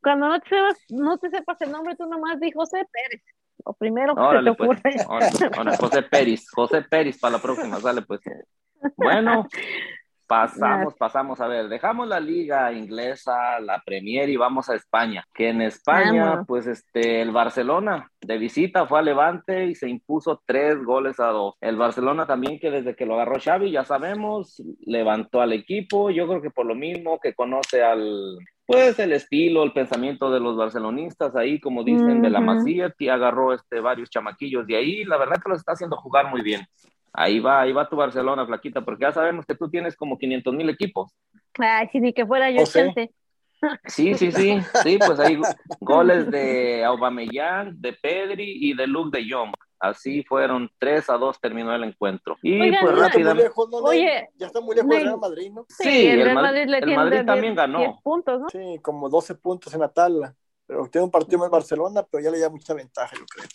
cuando 0.00 0.28
no 0.28 0.40
te, 0.40 0.56
no 0.90 1.18
te 1.18 1.30
sepas 1.30 1.60
el 1.62 1.72
nombre, 1.72 1.96
tú 1.96 2.06
nomás 2.06 2.38
di 2.38 2.52
José 2.52 2.86
Pérez. 2.92 3.22
O 3.64 3.72
primero 3.74 4.14
que 4.14 4.52
pues. 4.54 4.80
José 5.78 6.02
Pérez, 6.02 6.46
José 6.50 6.82
Pérez 6.82 7.18
para 7.18 7.36
la 7.36 7.42
próxima, 7.42 7.80
sale 7.80 8.02
pues. 8.02 8.20
Bueno, 8.96 9.46
pasamos, 10.30 10.94
pasamos 10.94 11.40
a 11.40 11.48
ver, 11.48 11.68
dejamos 11.68 12.06
la 12.06 12.20
liga 12.20 12.72
inglesa, 12.72 13.58
la 13.58 13.82
Premier 13.84 14.28
y 14.28 14.36
vamos 14.36 14.70
a 14.70 14.76
España, 14.76 15.26
que 15.34 15.48
en 15.48 15.60
España, 15.60 16.44
pues 16.46 16.68
este, 16.68 17.20
el 17.20 17.32
Barcelona 17.32 18.08
de 18.20 18.38
visita 18.38 18.86
fue 18.86 19.00
a 19.00 19.02
Levante 19.02 19.66
y 19.66 19.74
se 19.74 19.88
impuso 19.88 20.40
tres 20.46 20.84
goles 20.84 21.18
a 21.18 21.26
dos. 21.30 21.56
El 21.60 21.74
Barcelona 21.74 22.28
también 22.28 22.60
que 22.60 22.70
desde 22.70 22.94
que 22.94 23.06
lo 23.06 23.14
agarró 23.14 23.40
Xavi, 23.40 23.72
ya 23.72 23.84
sabemos, 23.84 24.62
levantó 24.86 25.40
al 25.40 25.52
equipo, 25.52 26.10
yo 26.10 26.28
creo 26.28 26.40
que 26.40 26.50
por 26.50 26.64
lo 26.64 26.76
mismo 26.76 27.18
que 27.18 27.34
conoce 27.34 27.82
al, 27.82 28.38
pues 28.66 29.00
el 29.00 29.12
estilo, 29.12 29.64
el 29.64 29.72
pensamiento 29.72 30.30
de 30.30 30.38
los 30.38 30.56
barcelonistas 30.56 31.34
ahí, 31.34 31.58
como 31.58 31.82
dicen, 31.82 32.22
de 32.22 32.30
la 32.30 32.40
Masía, 32.40 32.94
que 32.96 33.10
agarró 33.10 33.52
este, 33.52 33.80
varios 33.80 34.10
chamaquillos 34.10 34.64
de 34.68 34.76
ahí, 34.76 35.02
la 35.02 35.16
verdad 35.16 35.42
que 35.42 35.50
los 35.50 35.58
está 35.58 35.72
haciendo 35.72 35.96
jugar 35.96 36.30
muy 36.30 36.42
bien. 36.42 36.60
Ahí 37.12 37.40
va, 37.40 37.62
ahí 37.62 37.72
va 37.72 37.88
tu 37.88 37.96
Barcelona, 37.96 38.46
flaquita, 38.46 38.82
porque 38.82 39.02
ya 39.02 39.12
sabemos 39.12 39.44
que 39.44 39.54
tú 39.54 39.68
tienes 39.68 39.96
como 39.96 40.16
500 40.16 40.54
mil 40.54 40.68
equipos. 40.70 41.12
Ay, 41.58 41.88
si 41.90 42.00
ni 42.00 42.12
que 42.12 42.24
fuera 42.24 42.50
yo, 42.50 42.64
gente. 42.66 43.12
Sí, 43.86 44.14
sí, 44.14 44.32
sí, 44.32 44.58
sí, 44.82 44.98
pues 44.98 45.18
hay 45.20 45.38
goles 45.80 46.30
de 46.30 46.84
Aubameyang, 46.84 47.78
de 47.78 47.92
Pedri 47.92 48.70
y 48.70 48.74
de 48.74 48.86
Luke 48.86 49.18
de 49.18 49.26
Jong. 49.28 49.52
Así 49.78 50.22
fueron 50.24 50.70
3 50.78 51.10
a 51.10 51.14
2 51.14 51.40
terminó 51.40 51.74
el 51.74 51.84
encuentro. 51.84 52.36
Y 52.42 52.70
pues 52.70 52.98
rápidamente. 52.98 53.50
Oye, 53.82 54.28
ya 54.36 54.46
está 54.46 54.60
muy 54.60 54.76
lejos 54.76 54.94
el 54.94 55.04
Real 55.04 55.18
Madrid, 55.18 55.50
¿no? 55.52 55.66
Sí, 55.68 56.06
el, 56.06 56.22
Real 56.22 56.34
Madrid, 56.34 56.74
el 56.74 56.96
Madrid 56.96 57.26
también 57.26 57.54
ganó. 57.54 57.98
puntos, 58.02 58.40
¿no? 58.40 58.48
Sí, 58.50 58.78
como 58.82 59.08
12 59.08 59.34
puntos 59.36 59.72
en 59.74 59.80
la 59.80 59.88
tabla. 59.88 60.34
Pero 60.66 60.86
tiene 60.86 61.06
un 61.06 61.10
partido 61.10 61.38
más 61.38 61.50
Barcelona, 61.50 62.06
pero 62.08 62.22
ya 62.22 62.30
le 62.30 62.38
da 62.38 62.50
mucha 62.50 62.74
ventaja, 62.74 63.16
yo 63.16 63.24
creo. 63.26 63.46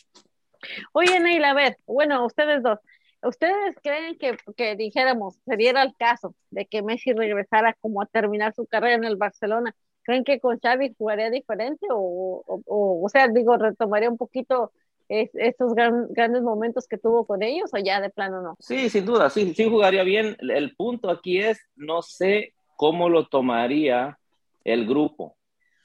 Oye, 0.94 1.20
Neil, 1.20 1.44
a 1.46 1.54
ver, 1.54 1.78
bueno, 1.86 2.26
ustedes 2.26 2.62
dos. 2.64 2.80
¿Ustedes 3.28 3.76
creen 3.82 4.18
que, 4.18 4.38
que 4.56 4.76
dijéramos, 4.76 5.36
se 5.46 5.58
diera 5.58 5.84
el 5.84 5.96
caso 5.96 6.36
de 6.52 6.66
que 6.66 6.82
Messi 6.82 7.14
regresara 7.14 7.76
como 7.82 8.02
a 8.02 8.06
terminar 8.06 8.54
su 8.54 8.66
carrera 8.66 8.96
en 8.96 9.04
el 9.04 9.16
Barcelona? 9.16 9.76
¿Creen 10.04 10.24
que 10.24 10.40
con 10.40 10.60
Xavi 10.60 10.94
jugaría 10.98 11.32
diferente 11.32 11.88
o, 11.90 12.44
o, 12.46 13.04
o 13.04 13.10
sea, 13.10 13.28
digo, 13.28 13.58
retomaría 13.58 14.10
un 14.10 14.18
poquito 14.18 14.72
estos 15.08 15.74
grandes 15.76 16.42
momentos 16.42 16.88
que 16.88 16.98
tuvo 16.98 17.26
con 17.26 17.44
ellos 17.44 17.72
o 17.74 17.78
ya 17.78 18.02
de 18.02 18.10
plano 18.10 18.42
no? 18.42 18.56
Sí, 18.60 18.90
sin 18.90 19.06
duda, 19.06 19.30
sí, 19.30 19.54
sí 19.54 19.70
jugaría 19.70 20.04
bien. 20.04 20.36
El 20.40 20.76
punto 20.76 21.10
aquí 21.10 21.40
es, 21.40 21.60
no 21.76 22.02
sé 22.02 22.54
cómo 22.76 23.10
lo 23.10 23.28
tomaría 23.28 24.18
el 24.64 24.88
grupo, 24.88 25.38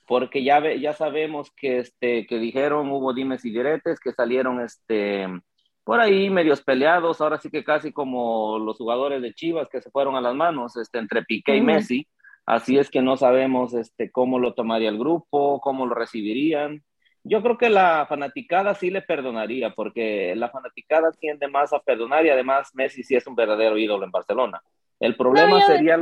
porque 0.07 0.43
ya, 0.43 0.75
ya 0.75 0.93
sabemos 0.95 1.51
que, 1.53 1.79
este, 1.79 2.27
que 2.27 2.39
dijeron, 2.39 2.91
hubo 2.91 3.13
dimes 3.13 3.45
y 3.45 3.51
diretes, 3.51 4.01
que 4.01 4.13
salieron 4.13 4.61
este, 4.61 5.27
por 5.85 6.01
ahí 6.01 6.31
medios 6.31 6.63
peleados, 6.63 7.21
ahora 7.21 7.39
sí 7.39 7.51
que 7.51 7.65
casi 7.65 7.93
como 7.93 8.59
los 8.59 8.77
jugadores 8.77 9.23
de 9.23 9.35
Chivas 9.35 9.69
que 9.69 9.81
se 9.81 9.91
fueron 9.91 10.17
a 10.17 10.21
las 10.21 10.35
manos 10.35 10.77
este, 10.77 10.99
entre 10.99 11.25
Piqué 11.25 11.57
y 11.57 11.61
Messi. 11.61 12.07
Así 12.47 12.79
es 12.79 12.91
que 12.91 13.03
no 13.03 13.17
sabemos 13.17 13.75
este, 13.75 14.11
cómo 14.11 14.39
lo 14.39 14.55
tomaría 14.55 14.89
el 14.89 14.99
grupo, 14.99 15.61
cómo 15.61 15.87
lo 15.87 15.95
recibirían. 15.95 16.83
Yo 17.23 17.43
creo 17.43 17.59
que 17.59 17.71
la 17.71 18.07
fanaticada 18.09 18.75
sí 18.75 18.91
le 18.91 19.03
perdonaría, 19.03 19.75
porque 19.75 20.35
la 20.37 20.49
fanaticada 20.49 21.13
tiende 21.13 21.49
más 21.49 21.73
a 21.73 21.81
perdonar 21.81 22.25
y 22.25 22.31
además 22.31 22.71
Messi 22.75 23.03
sí 23.03 23.15
es 23.15 23.27
un 23.27 23.35
verdadero 23.35 23.77
ídolo 23.77 24.05
en 24.05 24.11
Barcelona. 24.11 24.63
El 24.99 25.17
problema 25.17 25.61
sería... 25.63 25.99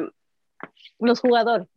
Los 0.99 1.21
jugadores. 1.21 1.69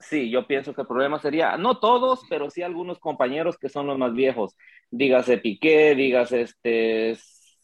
Sí, 0.00 0.30
yo 0.30 0.46
pienso 0.46 0.74
que 0.74 0.80
el 0.80 0.86
problema 0.86 1.18
sería, 1.18 1.56
no 1.58 1.78
todos, 1.78 2.22
pero 2.28 2.48
sí 2.50 2.62
algunos 2.62 2.98
compañeros 2.98 3.58
que 3.58 3.68
son 3.68 3.86
los 3.86 3.98
más 3.98 4.14
viejos. 4.14 4.56
Dígase 4.90 5.38
Piqué, 5.38 5.94
dígase 5.94 6.42
este 6.42 7.10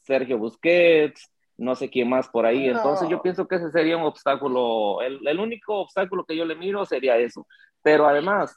Sergio 0.07 0.39
Busquets, 0.39 1.31
no 1.59 1.75
sé 1.75 1.91
quién 1.91 2.09
más 2.09 2.29
por 2.29 2.47
ahí. 2.47 2.69
Entonces 2.69 3.09
yo 3.09 3.21
pienso 3.23 3.47
que 3.47 3.57
ese 3.57 3.71
sería 3.71 3.97
un 3.97 4.05
obstáculo. 4.05 5.03
El, 5.03 5.27
el 5.27 5.41
único 5.41 5.81
obstáculo 5.81 6.25
que 6.25 6.37
yo 6.37 6.45
le 6.45 6.55
miro 6.55 6.85
sería 6.85 7.17
eso. 7.17 7.47
Pero 7.83 8.07
además, 8.07 8.57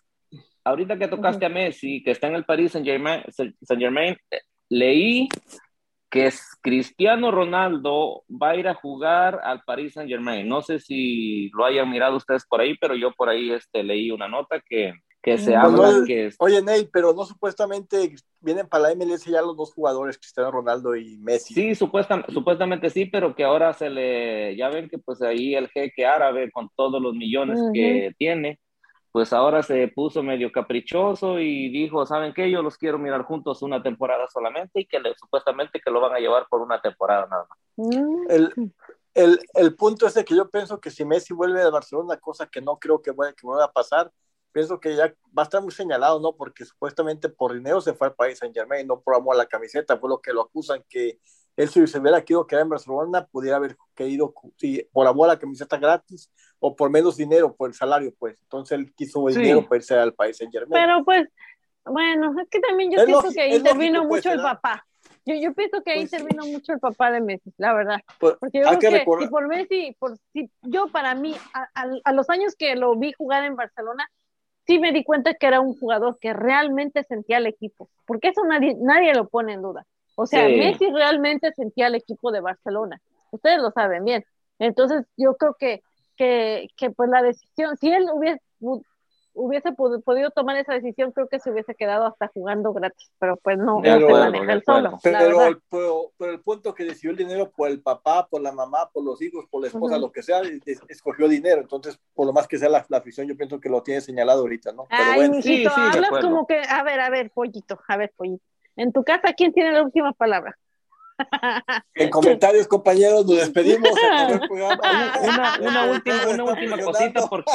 ahorita 0.63 0.97
que 0.97 1.07
tocaste 1.07 1.45
a 1.45 1.49
Messi, 1.49 2.03
que 2.03 2.11
está 2.11 2.27
en 2.27 2.35
el 2.35 2.45
Paris 2.45 2.73
Saint 2.73 2.87
Germain, 2.87 3.23
Saint 3.31 3.81
Germain, 3.81 4.15
leí 4.69 5.27
que 6.09 6.25
es 6.25 6.57
Cristiano 6.61 7.29
Ronaldo 7.29 8.23
va 8.29 8.51
a 8.51 8.55
ir 8.55 8.67
a 8.67 8.73
jugar 8.73 9.39
al 9.43 9.61
Paris 9.63 9.93
Saint 9.93 10.09
Germain. 10.09 10.47
No 10.47 10.61
sé 10.61 10.79
si 10.79 11.49
lo 11.49 11.65
hayan 11.65 11.89
mirado 11.89 12.17
ustedes 12.17 12.45
por 12.47 12.61
ahí, 12.61 12.75
pero 12.77 12.95
yo 12.95 13.11
por 13.11 13.29
ahí 13.29 13.51
este, 13.51 13.83
leí 13.83 14.09
una 14.09 14.27
nota 14.27 14.59
que, 14.59 14.93
que 15.21 15.37
se 15.37 15.55
habla 15.55 16.03
que... 16.05 16.29
Oye, 16.39 16.61
Ney, 16.61 16.87
pero 16.91 17.13
no 17.13 17.25
supuestamente 17.25 18.15
vienen 18.39 18.67
para 18.67 18.89
la 18.89 18.95
MLS 18.95 19.25
ya 19.25 19.41
los 19.41 19.57
dos 19.57 19.73
jugadores, 19.73 20.17
Cristiano 20.17 20.51
Ronaldo 20.51 20.95
y 20.95 21.17
Messi. 21.17 21.53
Sí, 21.53 21.75
supuestamente 21.75 22.89
sí, 22.89 23.05
pero 23.05 23.35
que 23.35 23.43
ahora 23.43 23.73
se 23.73 23.89
le... 23.89 24.55
Ya 24.55 24.69
ven 24.69 24.87
que 24.87 24.97
pues 24.97 25.21
ahí 25.21 25.55
el 25.55 25.67
jeque 25.69 26.05
árabe 26.05 26.51
con 26.51 26.69
todos 26.75 27.01
los 27.01 27.13
millones 27.15 27.59
que 27.73 28.13
tiene, 28.17 28.59
pues 29.11 29.33
ahora 29.33 29.63
se 29.63 29.87
puso 29.89 30.23
medio 30.23 30.51
caprichoso 30.51 31.39
y 31.39 31.69
dijo, 31.69 32.05
¿saben 32.05 32.33
qué? 32.33 32.49
Yo 32.49 32.61
los 32.61 32.77
quiero 32.77 32.99
mirar 32.99 33.23
juntos 33.23 33.61
una 33.61 33.81
temporada 33.81 34.27
solamente 34.31 34.81
y 34.81 34.85
que 34.85 34.99
supuestamente 35.19 35.81
que 35.83 35.91
lo 35.91 35.99
van 35.99 36.13
a 36.13 36.19
llevar 36.19 36.45
por 36.49 36.61
una 36.61 36.79
temporada 36.79 37.27
nada 37.29 37.45
más. 37.49 37.59
Mm. 37.75 38.29
El, 38.29 38.53
el, 39.15 39.39
el, 39.55 39.75
punto 39.75 40.05
es 40.05 40.13
de 40.13 40.23
que 40.23 40.35
yo 40.35 40.49
pienso 40.49 40.79
que 40.79 40.91
si 40.91 41.03
Messi 41.03 41.33
vuelve 41.33 41.61
a 41.61 41.69
Barcelona, 41.69 42.17
cosa 42.17 42.47
que 42.47 42.61
no 42.61 42.77
creo 42.77 43.01
que 43.01 43.11
vaya, 43.11 43.33
que 43.33 43.47
vaya 43.47 43.65
a 43.65 43.71
pasar, 43.71 44.11
pienso 44.51 44.79
que 44.79 44.95
ya 44.95 45.13
va 45.37 45.43
a 45.43 45.45
estar 45.45 45.61
muy 45.61 45.71
señalado, 45.71 46.19
¿no? 46.19 46.35
Porque 46.35 46.65
supuestamente 46.65 47.29
por 47.29 47.53
dinero 47.53 47.81
se 47.81 47.93
fue 47.93 48.07
al 48.07 48.15
país 48.15 48.37
Saint 48.37 48.55
Germain, 48.55 48.87
no 48.87 49.01
por 49.01 49.15
amor 49.15 49.35
a 49.35 49.39
la 49.39 49.45
camiseta, 49.45 49.97
fue 49.97 50.09
lo 50.09 50.21
que 50.21 50.33
lo 50.33 50.41
acusan 50.41 50.83
que 50.89 51.19
él 51.59 51.67
si 51.67 51.85
se 51.87 51.99
hubiera 51.99 52.21
querido 52.21 52.47
quedar 52.47 52.61
en 52.61 52.69
Barcelona, 52.69 53.27
pudiera 53.27 53.57
haber 53.57 53.75
querido 53.93 54.33
sí, 54.55 54.87
por 54.93 55.05
amor 55.07 55.29
a 55.29 55.33
la 55.33 55.39
camiseta 55.39 55.77
gratis 55.77 56.31
o 56.59 56.73
por 56.73 56.89
menos 56.89 57.17
dinero, 57.17 57.53
por 57.53 57.69
el 57.69 57.75
salario, 57.75 58.13
pues. 58.17 58.39
Entonces 58.43 58.79
él 58.79 58.93
quiso 58.95 59.25
dinero 59.27 59.67
para 59.67 59.77
irse 59.77 59.93
al 59.93 60.13
país 60.13 60.37
Saint 60.37 60.53
Germain. 60.53 60.81
Pero 60.81 61.03
pues, 61.03 61.27
bueno, 61.83 62.33
es 62.39 62.47
que 62.49 62.59
también 62.61 62.91
yo 62.91 63.05
pienso 63.05 63.29
que 63.31 63.55
intervino 63.55 64.07
pues, 64.07 64.25
mucho 64.25 64.31
el 64.31 64.41
papá. 64.41 64.85
Yo, 65.25 65.35
yo 65.35 65.53
pienso 65.53 65.83
que 65.83 65.91
ahí 65.91 66.07
pues 66.07 66.13
intervino 66.13 66.45
mucho 66.45 66.73
el 66.73 66.79
papá 66.79 67.11
de 67.11 67.21
Messi, 67.21 67.53
la 67.57 67.73
verdad. 67.73 67.99
Pues, 68.19 68.35
Porque 68.39 68.59
yo 68.59 68.77
creo 68.77 68.79
que, 68.79 68.99
si 68.99 69.27
por 69.27 69.47
Messi, 69.47 69.95
por, 69.99 70.17
si, 70.31 70.49
yo 70.61 70.87
para 70.87 71.13
mí, 71.13 71.35
a, 71.53 71.67
a, 72.03 72.13
los 72.13 72.29
años 72.29 72.55
que 72.55 72.75
lo 72.75 72.95
vi 72.95 73.11
jugar 73.11 73.43
en 73.43 73.55
Barcelona, 73.55 74.09
sí 74.69 74.77
me 74.77 74.91
di 74.91 75.03
cuenta 75.03 75.33
que 75.33 75.47
era 75.47 75.61
un 75.61 75.75
jugador 75.79 76.19
que 76.21 76.31
realmente 76.31 77.03
sentía 77.03 77.37
el 77.37 77.47
equipo. 77.47 77.89
Porque 78.05 78.27
eso 78.27 78.43
nadie, 78.45 78.75
nadie 78.79 79.15
lo 79.15 79.27
pone 79.27 79.53
en 79.53 79.63
duda. 79.63 79.83
O 80.15 80.27
sea, 80.27 80.47
Messi 80.47 80.91
realmente 80.91 81.51
sentía 81.53 81.87
el 81.87 81.95
equipo 81.95 82.31
de 82.31 82.39
Barcelona. 82.39 83.01
Ustedes 83.31 83.59
lo 83.59 83.71
saben 83.71 84.05
bien. 84.05 84.23
Entonces, 84.59 85.07
yo 85.17 85.35
creo 85.37 85.55
que, 85.57 85.81
que, 86.15 86.67
que 86.77 86.91
pues 86.91 87.09
la 87.09 87.23
decisión, 87.23 87.77
si 87.77 87.91
él 87.91 88.05
hubiese, 88.13 88.41
hubiese 89.33 89.71
podido 89.71 90.31
tomar 90.31 90.57
esa 90.57 90.73
decisión, 90.73 91.11
creo 91.11 91.27
que 91.27 91.39
se 91.39 91.51
hubiese 91.51 91.75
quedado 91.75 92.05
hasta 92.05 92.27
jugando 92.27 92.73
gratis, 92.73 93.11
pero 93.19 93.37
pues 93.37 93.57
no, 93.57 93.81
se 93.81 93.99
maneja 93.99 94.53
el 94.53 94.63
solo. 94.63 94.99
Pero, 95.01 96.11
el 96.19 96.41
punto 96.41 96.73
que 96.73 96.83
decidió 96.83 97.11
el 97.11 97.17
dinero 97.17 97.51
por 97.51 97.69
el 97.69 97.81
papá, 97.81 98.27
por 98.27 98.41
la 98.41 98.51
mamá, 98.51 98.89
por 98.91 99.03
los 99.03 99.21
hijos, 99.21 99.45
por 99.49 99.61
la 99.61 99.67
esposa, 99.67 99.97
lo 99.97 100.11
que 100.11 100.23
sea, 100.23 100.41
escogió 100.87 101.27
dinero. 101.27 101.61
Entonces, 101.61 101.99
por 102.13 102.25
lo 102.25 102.33
más 102.33 102.47
que 102.47 102.57
sea 102.57 102.69
la, 102.69 102.85
afición, 102.89 103.27
yo 103.27 103.37
pienso 103.37 103.59
que 103.59 103.69
lo 103.69 103.81
tiene 103.83 104.01
señalado 104.01 104.41
ahorita, 104.41 104.71
¿no? 104.73 104.85
Pero 104.89 105.03
Ay, 105.03 105.29
mijito, 105.29 105.71
hablas 105.71 106.11
como 106.21 106.45
que, 106.45 106.61
a 106.67 106.83
ver, 106.83 106.99
a 106.99 107.09
ver, 107.09 107.31
pollito, 107.31 107.79
a 107.87 107.97
ver, 107.97 108.11
pollito. 108.15 108.43
En 108.75 108.91
tu 108.91 109.03
casa, 109.03 109.33
¿quién 109.33 109.53
tiene 109.53 109.71
la 109.71 109.83
última 109.83 110.13
palabra? 110.13 110.57
En 111.95 112.09
comentarios, 112.09 112.67
compañeros, 112.67 113.25
nos 113.25 113.37
despedimos. 113.37 113.89
Una, 114.49 115.91
última, 115.91 116.77
cosita, 116.81 117.27
porque 117.29 117.51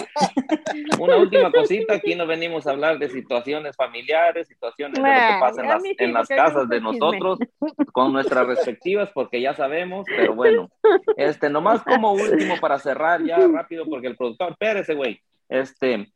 una 1.00 1.16
última 1.16 1.50
cosita, 1.50 1.94
aquí 1.94 2.14
no 2.14 2.26
venimos 2.26 2.66
a 2.66 2.72
hablar 2.72 2.98
de 2.98 3.08
situaciones 3.08 3.76
familiares, 3.76 4.48
situaciones 4.48 4.94
de 4.94 5.00
lo 5.00 5.06
que 5.06 5.40
pasa 5.40 5.62
en 5.62 5.68
las, 5.68 5.82
en 5.98 6.12
las 6.12 6.28
casas 6.28 6.68
de 6.68 6.80
nosotros, 6.80 7.38
con 7.92 8.12
nuestras 8.12 8.46
respectivas, 8.46 9.10
porque 9.14 9.40
ya 9.40 9.54
sabemos, 9.54 10.04
pero 10.06 10.34
bueno, 10.34 10.70
este, 11.16 11.48
nomás 11.48 11.82
como 11.82 12.12
último 12.12 12.56
para 12.60 12.78
cerrar 12.78 13.22
ya 13.24 13.38
rápido, 13.38 13.86
porque 13.88 14.08
el 14.08 14.16
productor, 14.16 14.52
espérese, 14.52 14.94
güey, 14.94 15.20
este, 15.48 16.12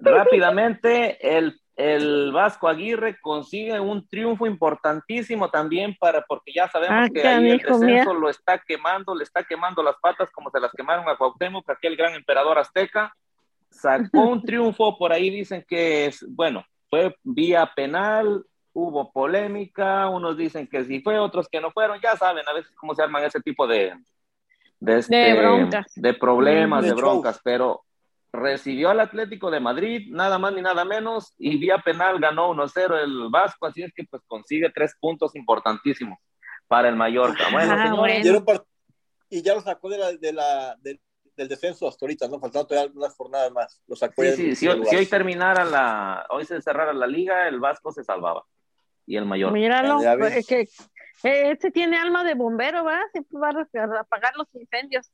rápidamente, 0.00 1.36
el 1.38 1.59
el 1.76 2.32
Vasco 2.32 2.68
Aguirre 2.68 3.18
consigue 3.20 3.80
un 3.80 4.06
triunfo 4.06 4.46
importantísimo 4.46 5.50
también 5.50 5.96
para, 5.98 6.22
porque 6.22 6.52
ya 6.52 6.68
sabemos 6.68 7.06
ah, 7.06 7.08
que 7.12 7.26
ahí 7.26 7.50
el 7.50 7.58
descenso 7.58 8.14
lo 8.14 8.28
está 8.28 8.58
quemando, 8.58 9.14
le 9.14 9.24
está 9.24 9.44
quemando 9.44 9.82
las 9.82 9.96
patas 10.00 10.30
como 10.30 10.50
se 10.50 10.60
las 10.60 10.72
quemaron 10.72 11.08
a 11.08 11.16
Cuauhtémoc, 11.16 11.68
aquel 11.70 11.96
gran 11.96 12.14
emperador 12.14 12.58
azteca, 12.58 13.14
sacó 13.70 14.20
un 14.22 14.42
triunfo, 14.44 14.98
por 14.98 15.12
ahí 15.12 15.30
dicen 15.30 15.64
que 15.66 16.06
es, 16.06 16.26
bueno, 16.28 16.64
fue 16.90 17.14
vía 17.22 17.70
penal, 17.74 18.44
hubo 18.72 19.12
polémica, 19.12 20.08
unos 20.08 20.36
dicen 20.36 20.66
que 20.66 20.84
sí 20.84 21.00
fue, 21.00 21.18
otros 21.18 21.48
que 21.48 21.60
no 21.60 21.70
fueron, 21.70 22.00
ya 22.00 22.16
saben 22.16 22.46
a 22.48 22.52
veces 22.52 22.72
cómo 22.76 22.94
se 22.94 23.02
arman 23.02 23.24
ese 23.24 23.40
tipo 23.40 23.66
de, 23.66 23.94
de, 24.80 24.98
este, 24.98 25.34
de 25.96 26.14
problemas, 26.14 26.84
de, 26.84 26.92
broncas, 26.92 27.40
pero 27.42 27.82
recibió 28.32 28.90
al 28.90 29.00
Atlético 29.00 29.50
de 29.50 29.60
Madrid, 29.60 30.08
nada 30.10 30.38
más 30.38 30.52
ni 30.52 30.62
nada 30.62 30.84
menos, 30.84 31.34
y 31.38 31.58
vía 31.58 31.78
penal 31.78 32.20
ganó 32.20 32.52
1-0 32.54 33.02
el 33.02 33.28
Vasco, 33.30 33.66
así 33.66 33.82
es 33.82 33.92
que 33.94 34.04
pues 34.04 34.22
consigue 34.26 34.70
tres 34.74 34.94
puntos 35.00 35.34
importantísimos 35.34 36.18
para 36.68 36.88
el 36.88 36.96
Mallorca. 36.96 37.44
Bueno, 37.50 37.74
ah, 37.76 37.88
señores. 37.88 38.26
Y 39.28 39.42
ya 39.42 39.54
lo 39.54 39.60
sacó 39.60 39.88
de 39.88 39.98
la, 39.98 40.12
de 40.12 40.32
la, 40.32 40.76
del 40.82 41.48
descenso 41.48 41.88
hasta 41.88 42.04
ahorita, 42.04 42.28
¿no? 42.28 42.38
Faltando 42.38 42.66
todavía 42.66 42.92
unas 42.94 43.14
jornadas 43.14 43.52
más. 43.52 43.80
Lo 43.86 43.96
sacó 43.96 44.22
sí, 44.22 44.54
sí, 44.54 44.56
si, 44.56 44.68
hoy 44.68 45.06
terminara 45.06 45.64
la, 45.64 46.26
hoy 46.30 46.44
se 46.44 46.60
cerrara 46.60 46.92
la 46.92 47.06
liga, 47.06 47.48
el 47.48 47.60
Vasco 47.60 47.92
se 47.92 48.04
salvaba. 48.04 48.44
Y 49.06 49.16
el 49.16 49.26
Mallorca. 49.26 49.54
Míralo, 49.54 50.00
es 50.26 50.46
que 50.46 50.68
este 51.22 51.70
tiene 51.70 51.96
alma 51.96 52.24
de 52.24 52.34
bombero, 52.34 52.84
¿verdad? 52.84 53.02
Siempre 53.12 53.38
va 53.38 53.48
a 53.48 54.00
apagar 54.00 54.32
los 54.36 54.46
incendios. 54.54 55.10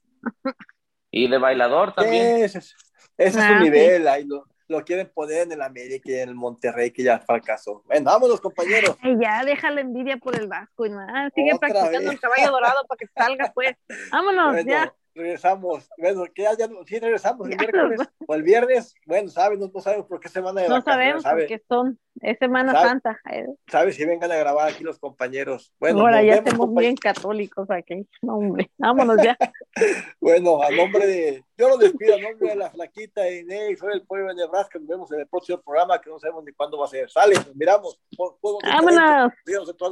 Y 1.10 1.28
de 1.28 1.38
bailador 1.38 1.94
también. 1.94 2.44
Es, 2.44 2.74
ese 3.18 3.38
es 3.38 3.44
su 3.44 3.52
ah, 3.52 3.60
nivel, 3.60 4.06
ahí 4.08 4.24
lo, 4.24 4.46
lo, 4.68 4.84
quieren 4.84 5.10
poner 5.12 5.42
en 5.42 5.52
el 5.52 5.62
América 5.62 6.10
y 6.10 6.14
en 6.14 6.28
el 6.30 6.34
Monterrey, 6.34 6.90
que 6.90 7.02
ya 7.02 7.18
fracasó. 7.18 7.82
Bueno, 7.86 8.10
vámonos, 8.10 8.40
compañeros. 8.40 8.96
ya, 9.20 9.44
deja 9.44 9.70
la 9.70 9.80
envidia 9.80 10.16
por 10.16 10.36
el 10.36 10.48
Vasco 10.48 10.86
y 10.86 10.90
nada, 10.90 11.30
sigue 11.34 11.58
practicando 11.58 12.10
el 12.10 12.20
caballo 12.20 12.50
dorado 12.50 12.84
para 12.86 12.98
que 12.98 13.06
salga, 13.14 13.52
pues. 13.54 13.76
Vámonos, 14.12 14.64
ya 14.64 14.92
regresamos, 15.16 15.88
bueno, 15.98 16.24
que 16.32 16.42
ya, 16.42 16.56
ya 16.56 16.68
sí 16.86 16.98
regresamos 16.98 17.48
el 17.48 17.56
miércoles 17.56 18.00
o 18.26 18.34
el 18.34 18.42
viernes, 18.42 18.94
bueno, 19.06 19.28
saben, 19.28 19.58
no, 19.58 19.80
sabemos 19.80 20.06
por 20.06 20.20
qué 20.20 20.28
semana 20.28 20.60
de 20.60 20.68
No 20.68 20.82
sabemos 20.82 21.24
porque 21.24 21.62
son, 21.66 21.98
es 22.20 22.38
Semana 22.38 22.72
Santa. 22.72 23.18
Eh. 23.30 23.46
¿Sabes 23.66 23.96
si 23.96 24.04
vengan 24.04 24.30
a 24.30 24.36
grabar 24.36 24.68
aquí 24.68 24.84
los 24.84 24.98
compañeros? 24.98 25.72
Bueno, 25.80 26.00
ahora 26.00 26.22
ya 26.22 26.34
estamos 26.34 26.72
bien 26.74 26.96
católicos 26.96 27.70
aquí, 27.70 28.06
no, 28.22 28.36
hombre, 28.36 28.70
vámonos 28.76 29.16
ya. 29.22 29.36
bueno, 30.20 30.62
a 30.62 30.70
nombre 30.70 31.06
de, 31.06 31.44
yo 31.56 31.68
lo 31.70 31.78
despido, 31.78 32.16
a 32.16 32.20
nombre 32.20 32.50
de 32.50 32.56
la 32.56 32.70
flaquita 32.70 33.28
y 33.30 33.44
Ney, 33.44 33.74
soy 33.76 33.94
el 33.94 34.02
pueblo 34.02 34.28
de 34.28 34.34
Nebraska, 34.34 34.78
nos 34.78 34.88
vemos 34.88 35.12
en 35.12 35.20
el 35.20 35.26
próximo 35.26 35.60
programa 35.62 36.00
que 36.00 36.10
no 36.10 36.18
sabemos 36.18 36.44
ni 36.44 36.52
cuándo 36.52 36.78
va 36.78 36.84
a 36.84 36.88
ser. 36.88 37.10
Sale, 37.10 37.34
nos 37.34 37.56
miramos. 37.56 37.98
Vámonos. 38.42 39.32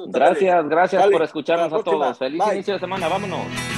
Gracias, 0.09 0.69
gracias 0.69 1.07
por 1.07 1.23
escucharnos 1.23 1.73
a 1.73 1.83
todos. 1.83 2.19
Feliz 2.19 2.43
inicio 2.53 2.75
de 2.75 2.81
semana, 2.81 3.09
vámonos. 3.09 3.74